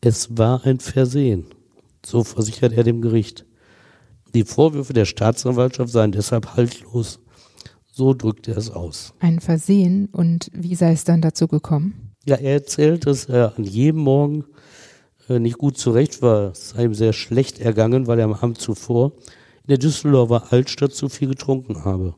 Es 0.00 0.36
war 0.36 0.64
ein 0.64 0.80
Versehen. 0.80 1.46
So 2.06 2.22
versichert 2.22 2.72
er 2.72 2.84
dem 2.84 3.02
Gericht. 3.02 3.46
Die 4.32 4.44
Vorwürfe 4.44 4.92
der 4.92 5.06
Staatsanwaltschaft 5.06 5.90
seien 5.90 6.12
deshalb 6.12 6.54
haltlos. 6.54 7.18
So 7.90 8.14
drückt 8.14 8.46
er 8.46 8.56
es 8.56 8.70
aus. 8.70 9.12
Ein 9.18 9.40
Versehen 9.40 10.06
und 10.12 10.48
wie 10.52 10.76
sei 10.76 10.92
es 10.92 11.02
dann 11.02 11.20
dazu 11.20 11.48
gekommen? 11.48 12.12
Ja, 12.24 12.36
er 12.36 12.52
erzählt, 12.52 13.06
dass 13.06 13.24
er 13.24 13.58
an 13.58 13.64
jedem 13.64 14.02
Morgen 14.02 14.44
äh, 15.28 15.40
nicht 15.40 15.58
gut 15.58 15.78
zurecht 15.78 16.22
war. 16.22 16.52
Es 16.52 16.70
sei 16.70 16.84
ihm 16.84 16.94
sehr 16.94 17.12
schlecht 17.12 17.58
ergangen, 17.58 18.06
weil 18.06 18.20
er 18.20 18.26
am 18.26 18.34
Abend 18.34 18.58
zuvor 18.58 19.10
in 19.64 19.70
der 19.70 19.78
Düsseldorfer 19.78 20.52
Altstadt 20.52 20.92
zu 20.92 21.08
viel 21.08 21.30
getrunken 21.30 21.84
habe. 21.84 22.14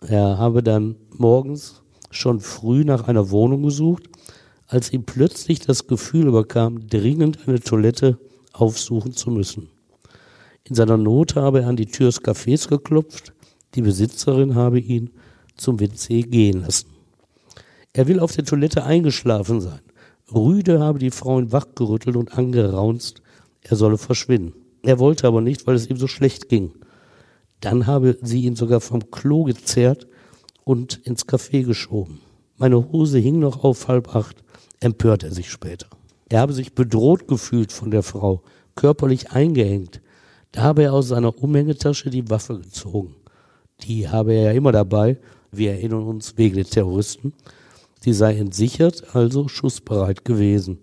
Er 0.00 0.38
habe 0.38 0.62
dann 0.62 0.96
morgens 1.10 1.82
schon 2.10 2.40
früh 2.40 2.82
nach 2.82 3.08
einer 3.08 3.28
Wohnung 3.28 3.62
gesucht, 3.62 4.04
als 4.66 4.90
ihm 4.90 5.04
plötzlich 5.04 5.60
das 5.60 5.86
Gefühl 5.86 6.28
überkam, 6.28 6.88
dringend 6.88 7.46
eine 7.46 7.60
Toilette 7.60 8.18
aufsuchen 8.60 9.12
zu 9.12 9.30
müssen. 9.30 9.68
In 10.64 10.74
seiner 10.74 10.96
Not 10.96 11.36
habe 11.36 11.62
er 11.62 11.68
an 11.68 11.76
die 11.76 11.86
Tür 11.86 12.06
des 12.06 12.22
Cafés 12.22 12.68
geklopft, 12.68 13.32
die 13.74 13.82
Besitzerin 13.82 14.54
habe 14.54 14.80
ihn 14.80 15.10
zum 15.56 15.78
WC 15.78 16.22
gehen 16.22 16.62
lassen. 16.62 16.88
Er 17.92 18.08
will 18.08 18.20
auf 18.20 18.32
der 18.32 18.44
Toilette 18.44 18.84
eingeschlafen 18.84 19.60
sein. 19.60 19.80
Rüde 20.34 20.80
habe 20.80 20.98
die 20.98 21.10
Frau 21.10 21.38
ihn 21.38 21.52
wachgerüttelt 21.52 22.16
und 22.16 22.36
angeraunzt, 22.36 23.22
er 23.62 23.76
solle 23.76 23.98
verschwinden. 23.98 24.54
Er 24.82 24.98
wollte 24.98 25.26
aber 25.26 25.40
nicht, 25.40 25.66
weil 25.66 25.76
es 25.76 25.88
ihm 25.88 25.96
so 25.96 26.06
schlecht 26.06 26.48
ging. 26.48 26.72
Dann 27.60 27.86
habe 27.86 28.18
sie 28.22 28.42
ihn 28.42 28.56
sogar 28.56 28.80
vom 28.80 29.10
Klo 29.10 29.44
gezerrt 29.44 30.06
und 30.64 31.00
ins 31.04 31.26
Café 31.26 31.64
geschoben. 31.64 32.20
Meine 32.58 32.92
Hose 32.92 33.18
hing 33.18 33.38
noch 33.38 33.64
auf 33.64 33.88
halb 33.88 34.14
acht, 34.14 34.42
empört 34.80 35.22
er 35.24 35.32
sich 35.32 35.50
später. 35.50 35.88
Er 36.28 36.40
habe 36.40 36.52
sich 36.52 36.74
bedroht 36.74 37.28
gefühlt 37.28 37.72
von 37.72 37.90
der 37.90 38.02
Frau, 38.02 38.42
körperlich 38.74 39.30
eingehängt. 39.30 40.00
Da 40.52 40.62
habe 40.62 40.84
er 40.84 40.92
aus 40.92 41.08
seiner 41.08 41.36
Umhängetasche 41.42 42.10
die 42.10 42.28
Waffe 42.30 42.58
gezogen. 42.58 43.14
Die 43.82 44.08
habe 44.08 44.32
er 44.34 44.44
ja 44.44 44.50
immer 44.52 44.72
dabei, 44.72 45.18
wir 45.52 45.72
erinnern 45.72 46.02
uns 46.02 46.36
wegen 46.36 46.56
der 46.56 46.64
Terroristen. 46.64 47.32
Sie 48.00 48.12
sei 48.12 48.36
entsichert, 48.36 49.14
also 49.14 49.48
schussbereit 49.48 50.24
gewesen. 50.24 50.80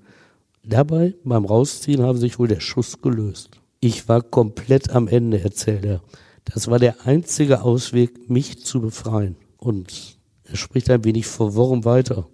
Dabei, 0.64 1.16
beim 1.24 1.46
Rausziehen, 1.46 2.02
habe 2.04 2.18
sich 2.18 2.40
wohl 2.40 2.48
der 2.48 2.62
Schuss 2.62 3.02
gelöst. 3.02 3.52
Ich 3.80 4.08
war 4.08 4.22
komplett 4.22 4.92
am 4.92 5.08
Ende, 5.08 5.42
erzählt 5.42 5.84
er. 5.84 6.02
Das 6.46 6.70
war 6.70 6.80
der 6.80 7.06
einzige 7.06 7.64
Ausweg, 7.64 8.30
mich 8.30 8.64
zu 8.64 8.82
befreien. 8.82 9.36
Und 9.58 10.18
er 10.44 10.56
spricht 10.56 10.90
ein 10.90 11.04
wenig 11.04 11.28
verworren 11.28 11.84
weiter. 11.84 12.28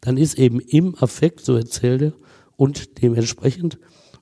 Dann 0.00 0.16
ist 0.16 0.38
eben 0.38 0.60
im 0.60 0.94
Affekt, 0.98 1.44
so 1.44 1.54
erzählt 1.54 2.02
er, 2.02 2.12
und 2.56 3.02
dementsprechend, 3.02 3.78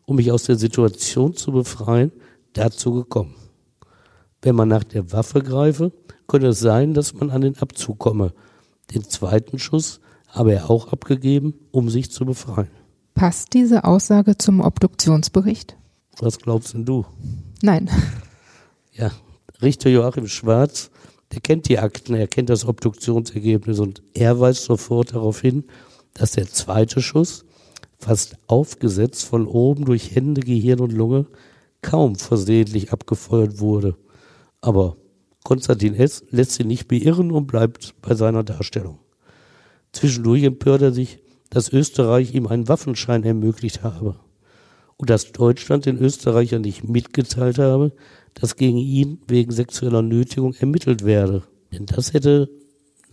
um 0.06 0.16
mich 0.16 0.32
aus 0.32 0.44
der 0.44 0.56
Situation 0.56 1.34
zu 1.34 1.52
befreien, 1.52 2.12
dazu 2.52 2.92
gekommen. 2.92 3.34
Wenn 4.42 4.56
man 4.56 4.68
nach 4.68 4.84
der 4.84 5.12
Waffe 5.12 5.42
greife, 5.42 5.92
könnte 6.26 6.48
es 6.48 6.60
sein, 6.60 6.94
dass 6.94 7.14
man 7.14 7.30
an 7.30 7.40
den 7.40 7.56
Abzug 7.58 7.98
komme. 7.98 8.32
Den 8.94 9.04
zweiten 9.04 9.58
Schuss 9.58 10.00
habe 10.28 10.52
er 10.52 10.70
auch 10.70 10.88
abgegeben, 10.88 11.54
um 11.70 11.88
sich 11.88 12.10
zu 12.10 12.24
befreien. 12.24 12.70
Passt 13.14 13.54
diese 13.54 13.84
Aussage 13.84 14.36
zum 14.36 14.60
Obduktionsbericht? 14.60 15.76
Was 16.18 16.38
glaubst 16.38 16.74
denn 16.74 16.84
du? 16.84 17.04
Nein. 17.62 17.90
Ja, 18.96 19.10
Richter 19.60 19.90
Joachim 19.90 20.28
Schwarz, 20.28 20.92
der 21.32 21.40
kennt 21.40 21.68
die 21.68 21.80
Akten, 21.80 22.14
er 22.14 22.28
kennt 22.28 22.48
das 22.48 22.64
Obduktionsergebnis 22.64 23.80
und 23.80 24.02
er 24.14 24.38
weist 24.38 24.62
sofort 24.62 25.14
darauf 25.14 25.40
hin, 25.40 25.64
dass 26.12 26.30
der 26.30 26.46
zweite 26.46 27.02
Schuss, 27.02 27.44
fast 27.98 28.36
aufgesetzt 28.46 29.24
von 29.24 29.46
oben 29.46 29.84
durch 29.84 30.14
Hände, 30.14 30.40
Gehirn 30.40 30.80
und 30.80 30.92
Lunge, 30.92 31.26
kaum 31.82 32.16
versehentlich 32.16 32.92
abgefeuert 32.92 33.60
wurde. 33.60 33.96
Aber 34.60 34.96
Konstantin 35.44 35.94
S. 35.94 36.24
lässt 36.30 36.52
sich 36.52 36.66
nicht 36.66 36.88
beirren 36.88 37.30
und 37.30 37.46
bleibt 37.46 37.94
bei 38.00 38.14
seiner 38.14 38.42
Darstellung. 38.42 38.98
Zwischendurch 39.92 40.42
empört 40.42 40.82
er 40.82 40.92
sich, 40.92 41.20
dass 41.50 41.72
Österreich 41.72 42.34
ihm 42.34 42.46
einen 42.46 42.68
Waffenschein 42.68 43.22
ermöglicht 43.22 43.82
habe 43.82 44.16
und 44.96 45.10
dass 45.10 45.32
Deutschland 45.32 45.86
den 45.86 45.98
Österreichern 45.98 46.62
nicht 46.62 46.88
mitgeteilt 46.88 47.58
habe, 47.58 47.92
dass 48.32 48.56
gegen 48.56 48.78
ihn 48.78 49.20
wegen 49.28 49.52
sexueller 49.52 50.02
Nötigung 50.02 50.54
ermittelt 50.54 51.04
werde. 51.04 51.42
Denn 51.72 51.86
das 51.86 52.12
hätte 52.12 52.50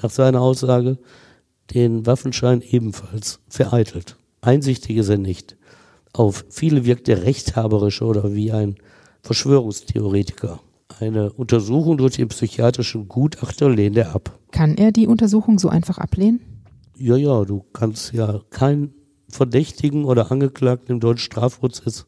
nach 0.02 0.10
seiner 0.10 0.42
Aussage 0.42 0.98
den 1.74 2.06
Waffenschein 2.06 2.62
ebenfalls 2.62 3.40
vereitelt. 3.48 4.18
Einsichtig 4.42 4.98
ist 4.98 5.10
er 5.10 5.18
nicht. 5.18 5.56
Auf 6.14 6.46
viele 6.50 6.84
wirkt 6.86 7.08
er 7.08 7.24
rechthaberisch 7.24 8.02
oder 8.02 8.34
wie 8.34 8.52
ein 8.52 8.76
Verschwörungstheoretiker. 9.22 10.60
Eine 11.00 11.32
Untersuchung 11.32 11.98
durch 11.98 12.16
den 12.16 12.28
psychiatrischen 12.28 13.08
Gutachter 13.08 13.70
lehnt 13.70 13.98
er 13.98 14.16
ab. 14.16 14.38
Kann 14.52 14.76
er 14.76 14.92
die 14.92 15.08
Untersuchung 15.08 15.60
so 15.60 15.70
einfach 15.70 16.00
ablehnen? 16.00 16.42
Ja, 16.98 17.16
ja, 17.16 17.46
du 17.46 17.64
kannst 17.72 18.14
ja 18.14 18.42
keinen 18.50 18.94
Verdächtigen 19.30 20.06
oder 20.06 20.32
Angeklagten 20.32 20.96
im 20.96 21.00
deutschen 21.00 21.26
Strafprozess 21.26 22.06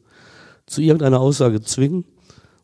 zu 0.66 0.82
irgendeiner 0.82 1.20
Aussage 1.20 1.62
zwingen. 1.62 2.04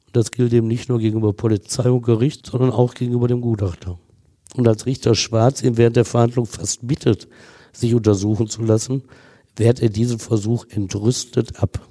Und 0.07 0.17
das 0.17 0.31
gilt 0.31 0.53
eben 0.53 0.67
nicht 0.67 0.89
nur 0.89 0.99
gegenüber 0.99 1.33
Polizei 1.33 1.91
und 1.91 2.03
Gericht, 2.03 2.47
sondern 2.47 2.71
auch 2.71 2.95
gegenüber 2.95 3.29
dem 3.29 3.41
Gutachter. 3.41 3.99
Und 4.57 4.67
als 4.67 4.87
Richter 4.87 5.15
Schwarz 5.15 5.63
ihn 5.63 5.77
während 5.77 5.97
der 5.97 6.05
Verhandlung 6.05 6.47
fast 6.47 6.87
bittet, 6.87 7.29
sich 7.73 7.95
untersuchen 7.95 8.49
zu 8.49 8.63
lassen, 8.63 9.05
wehrt 9.57 9.81
er 9.81 9.89
diesen 9.89 10.19
Versuch 10.19 10.67
entrüstet 10.71 11.63
ab. 11.63 11.87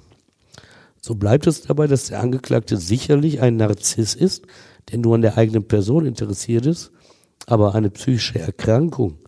So 1.00 1.14
bleibt 1.14 1.46
es 1.46 1.62
dabei, 1.62 1.86
dass 1.86 2.06
der 2.06 2.20
Angeklagte 2.20 2.76
sicherlich 2.76 3.40
ein 3.40 3.56
Narziss 3.56 4.14
ist, 4.14 4.46
der 4.90 4.98
nur 4.98 5.14
an 5.14 5.22
der 5.22 5.38
eigenen 5.38 5.66
Person 5.66 6.04
interessiert 6.04 6.66
ist, 6.66 6.90
aber 7.46 7.74
eine 7.74 7.90
psychische 7.90 8.38
Erkrankung, 8.38 9.18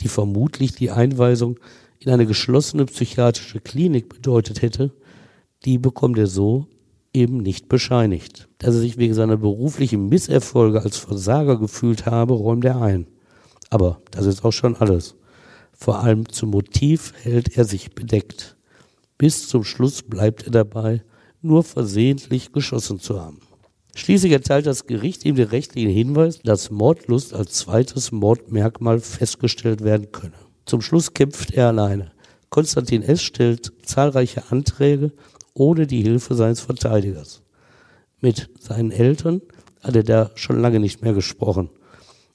die 0.00 0.08
vermutlich 0.08 0.72
die 0.72 0.90
Einweisung 0.90 1.58
in 1.98 2.10
eine 2.10 2.26
geschlossene 2.26 2.86
psychiatrische 2.86 3.60
Klinik 3.60 4.08
bedeutet 4.08 4.62
hätte, 4.62 4.92
die 5.64 5.78
bekommt 5.78 6.18
er 6.18 6.26
so 6.26 6.66
eben 7.14 7.38
nicht 7.38 7.68
bescheinigt. 7.68 8.48
Dass 8.58 8.74
er 8.74 8.80
sich 8.80 8.98
wegen 8.98 9.14
seiner 9.14 9.36
beruflichen 9.36 10.08
Misserfolge 10.08 10.82
als 10.82 10.96
Versager 10.96 11.58
gefühlt 11.58 12.06
habe, 12.06 12.34
räumt 12.34 12.64
er 12.64 12.80
ein. 12.80 13.06
Aber 13.70 14.00
das 14.10 14.26
ist 14.26 14.44
auch 14.44 14.52
schon 14.52 14.76
alles. 14.76 15.14
Vor 15.82 15.98
allem 15.98 16.28
zum 16.28 16.50
Motiv 16.50 17.12
hält 17.24 17.56
er 17.56 17.64
sich 17.64 17.90
bedeckt. 17.90 18.54
Bis 19.18 19.48
zum 19.48 19.64
Schluss 19.64 20.04
bleibt 20.04 20.44
er 20.44 20.52
dabei, 20.52 21.02
nur 21.40 21.64
versehentlich 21.64 22.52
geschossen 22.52 23.00
zu 23.00 23.20
haben. 23.20 23.40
Schließlich 23.96 24.30
erteilt 24.30 24.66
das 24.66 24.86
Gericht 24.86 25.24
ihm 25.24 25.34
den 25.34 25.48
rechtlichen 25.48 25.90
Hinweis, 25.90 26.38
dass 26.44 26.70
Mordlust 26.70 27.34
als 27.34 27.54
zweites 27.54 28.12
Mordmerkmal 28.12 29.00
festgestellt 29.00 29.82
werden 29.82 30.12
könne. 30.12 30.36
Zum 30.66 30.82
Schluss 30.82 31.14
kämpft 31.14 31.50
er 31.50 31.66
alleine. 31.66 32.12
Konstantin 32.48 33.02
S. 33.02 33.20
stellt 33.20 33.72
zahlreiche 33.84 34.52
Anträge 34.52 35.10
ohne 35.52 35.88
die 35.88 36.02
Hilfe 36.02 36.36
seines 36.36 36.60
Verteidigers. 36.60 37.42
Mit 38.20 38.50
seinen 38.60 38.92
Eltern 38.92 39.42
hat 39.82 39.96
er 39.96 40.04
da 40.04 40.30
schon 40.36 40.60
lange 40.60 40.78
nicht 40.78 41.02
mehr 41.02 41.12
gesprochen. 41.12 41.70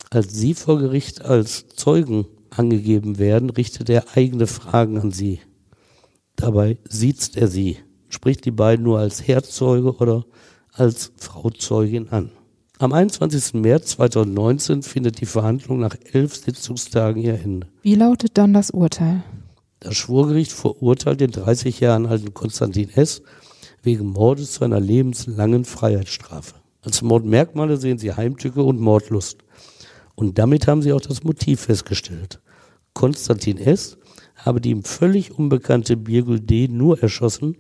Als 0.10 0.34
sie 0.34 0.54
vor 0.54 0.80
Gericht 0.80 1.22
als 1.22 1.70
Zeugen 1.70 2.26
angegeben 2.58 3.18
werden, 3.20 3.50
richtet 3.50 3.90
er 3.90 4.06
eigene 4.16 4.48
Fragen 4.48 4.98
an 4.98 5.12
sie. 5.12 5.40
Dabei 6.36 6.78
sieht 6.88 7.36
er 7.36 7.48
sie, 7.48 7.78
spricht 8.10 8.46
die 8.46 8.52
beiden 8.52 8.84
nur 8.84 9.00
als 9.00 9.28
Herzzeuge 9.28 9.96
oder 9.98 10.26
als 10.72 11.12
Frauzeugin 11.18 12.10
an. 12.10 12.32
Am 12.80 12.94
21. 12.94 13.56
März 13.56 13.88
2019 13.92 14.84
findet 14.84 15.20
die 15.20 15.26
Verhandlung 15.26 15.80
nach 15.80 15.96
elf 16.14 16.36
Sitzungstagen 16.36 17.22
ihr 17.22 17.34
Ende. 17.34 17.68
Wie 17.82 17.96
lautet 17.96 18.38
dann 18.38 18.54
das 18.54 18.70
Urteil? 18.70 19.24
Das 19.80 19.96
Schwurgericht 19.96 20.52
verurteilt 20.52 21.22
den 21.22 21.32
30 21.32 21.80
Jahren 21.80 22.06
alten 22.06 22.36
Konstantin 22.36 22.90
S. 22.90 23.24
wegen 23.82 24.06
Mordes 24.06 24.54
zu 24.54 24.64
einer 24.64 24.80
lebenslangen 24.80 25.66
Freiheitsstrafe. 25.66 26.56
Als 26.82 27.02
Mordmerkmale 27.02 27.78
sehen 27.78 27.98
sie 27.98 28.14
Heimtücke 28.14 28.62
und 28.62 28.80
Mordlust. 28.80 29.40
Und 30.16 30.38
damit 30.38 30.68
haben 30.68 30.82
sie 30.82 30.94
auch 30.94 31.02
das 31.02 31.24
Motiv 31.24 31.62
festgestellt. 31.62 32.40
Konstantin 32.98 33.60
S. 33.60 33.96
habe 34.36 34.60
die 34.60 34.72
ihm 34.72 34.84
völlig 34.84 35.38
unbekannte 35.38 35.96
Birgül 35.96 36.40
D. 36.40 36.68
nur 36.68 37.00
erschossen, 37.00 37.56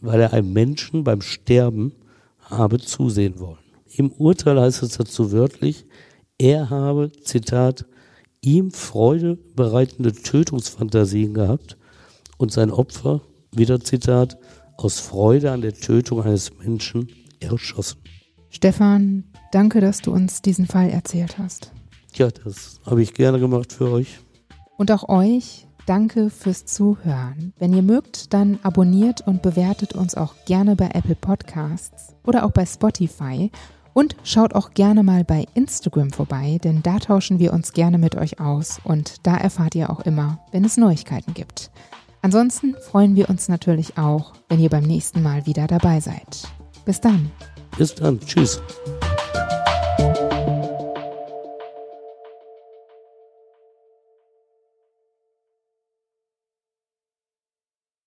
weil 0.00 0.18
er 0.18 0.32
einem 0.32 0.54
Menschen 0.54 1.04
beim 1.04 1.20
Sterben 1.20 1.92
habe 2.40 2.78
zusehen 2.78 3.38
wollen. 3.38 3.58
Im 3.94 4.10
Urteil 4.12 4.58
heißt 4.58 4.82
es 4.82 4.96
dazu 4.96 5.30
wörtlich, 5.30 5.84
er 6.38 6.70
habe, 6.70 7.12
Zitat, 7.22 7.84
ihm 8.40 8.70
Freude 8.70 9.36
bereitende 9.54 10.14
Tötungsfantasien 10.14 11.34
gehabt 11.34 11.76
und 12.38 12.50
sein 12.50 12.70
Opfer, 12.70 13.20
wieder 13.54 13.78
Zitat, 13.78 14.38
aus 14.78 15.00
Freude 15.00 15.50
an 15.52 15.60
der 15.60 15.74
Tötung 15.74 16.22
eines 16.22 16.50
Menschen 16.56 17.12
erschossen. 17.40 17.98
Stefan, 18.48 19.24
danke, 19.52 19.82
dass 19.82 20.00
du 20.00 20.12
uns 20.12 20.40
diesen 20.40 20.66
Fall 20.66 20.88
erzählt 20.88 21.36
hast. 21.36 21.72
Ja, 22.14 22.30
das 22.30 22.80
habe 22.86 23.02
ich 23.02 23.12
gerne 23.12 23.38
gemacht 23.38 23.70
für 23.70 23.90
euch. 23.90 24.18
Und 24.76 24.90
auch 24.90 25.08
euch, 25.08 25.66
danke 25.86 26.30
fürs 26.30 26.64
Zuhören. 26.64 27.52
Wenn 27.58 27.72
ihr 27.72 27.82
mögt, 27.82 28.32
dann 28.32 28.58
abonniert 28.62 29.20
und 29.26 29.42
bewertet 29.42 29.94
uns 29.94 30.14
auch 30.14 30.34
gerne 30.46 30.76
bei 30.76 30.90
Apple 30.92 31.16
Podcasts 31.16 32.14
oder 32.24 32.44
auch 32.44 32.52
bei 32.52 32.66
Spotify. 32.66 33.50
Und 33.94 34.16
schaut 34.24 34.54
auch 34.54 34.70
gerne 34.70 35.02
mal 35.02 35.22
bei 35.22 35.46
Instagram 35.54 36.10
vorbei, 36.10 36.58
denn 36.64 36.82
da 36.82 36.98
tauschen 36.98 37.38
wir 37.38 37.52
uns 37.52 37.74
gerne 37.74 37.98
mit 37.98 38.16
euch 38.16 38.40
aus 38.40 38.80
und 38.84 39.26
da 39.26 39.36
erfahrt 39.36 39.74
ihr 39.74 39.90
auch 39.90 40.00
immer, 40.00 40.38
wenn 40.50 40.64
es 40.64 40.78
Neuigkeiten 40.78 41.34
gibt. 41.34 41.70
Ansonsten 42.22 42.74
freuen 42.80 43.16
wir 43.16 43.28
uns 43.28 43.48
natürlich 43.48 43.98
auch, 43.98 44.32
wenn 44.48 44.60
ihr 44.60 44.70
beim 44.70 44.84
nächsten 44.84 45.22
Mal 45.22 45.44
wieder 45.44 45.66
dabei 45.66 46.00
seid. 46.00 46.48
Bis 46.84 47.00
dann. 47.00 47.30
Bis 47.76 47.94
dann. 47.94 48.20
Tschüss. 48.20 48.62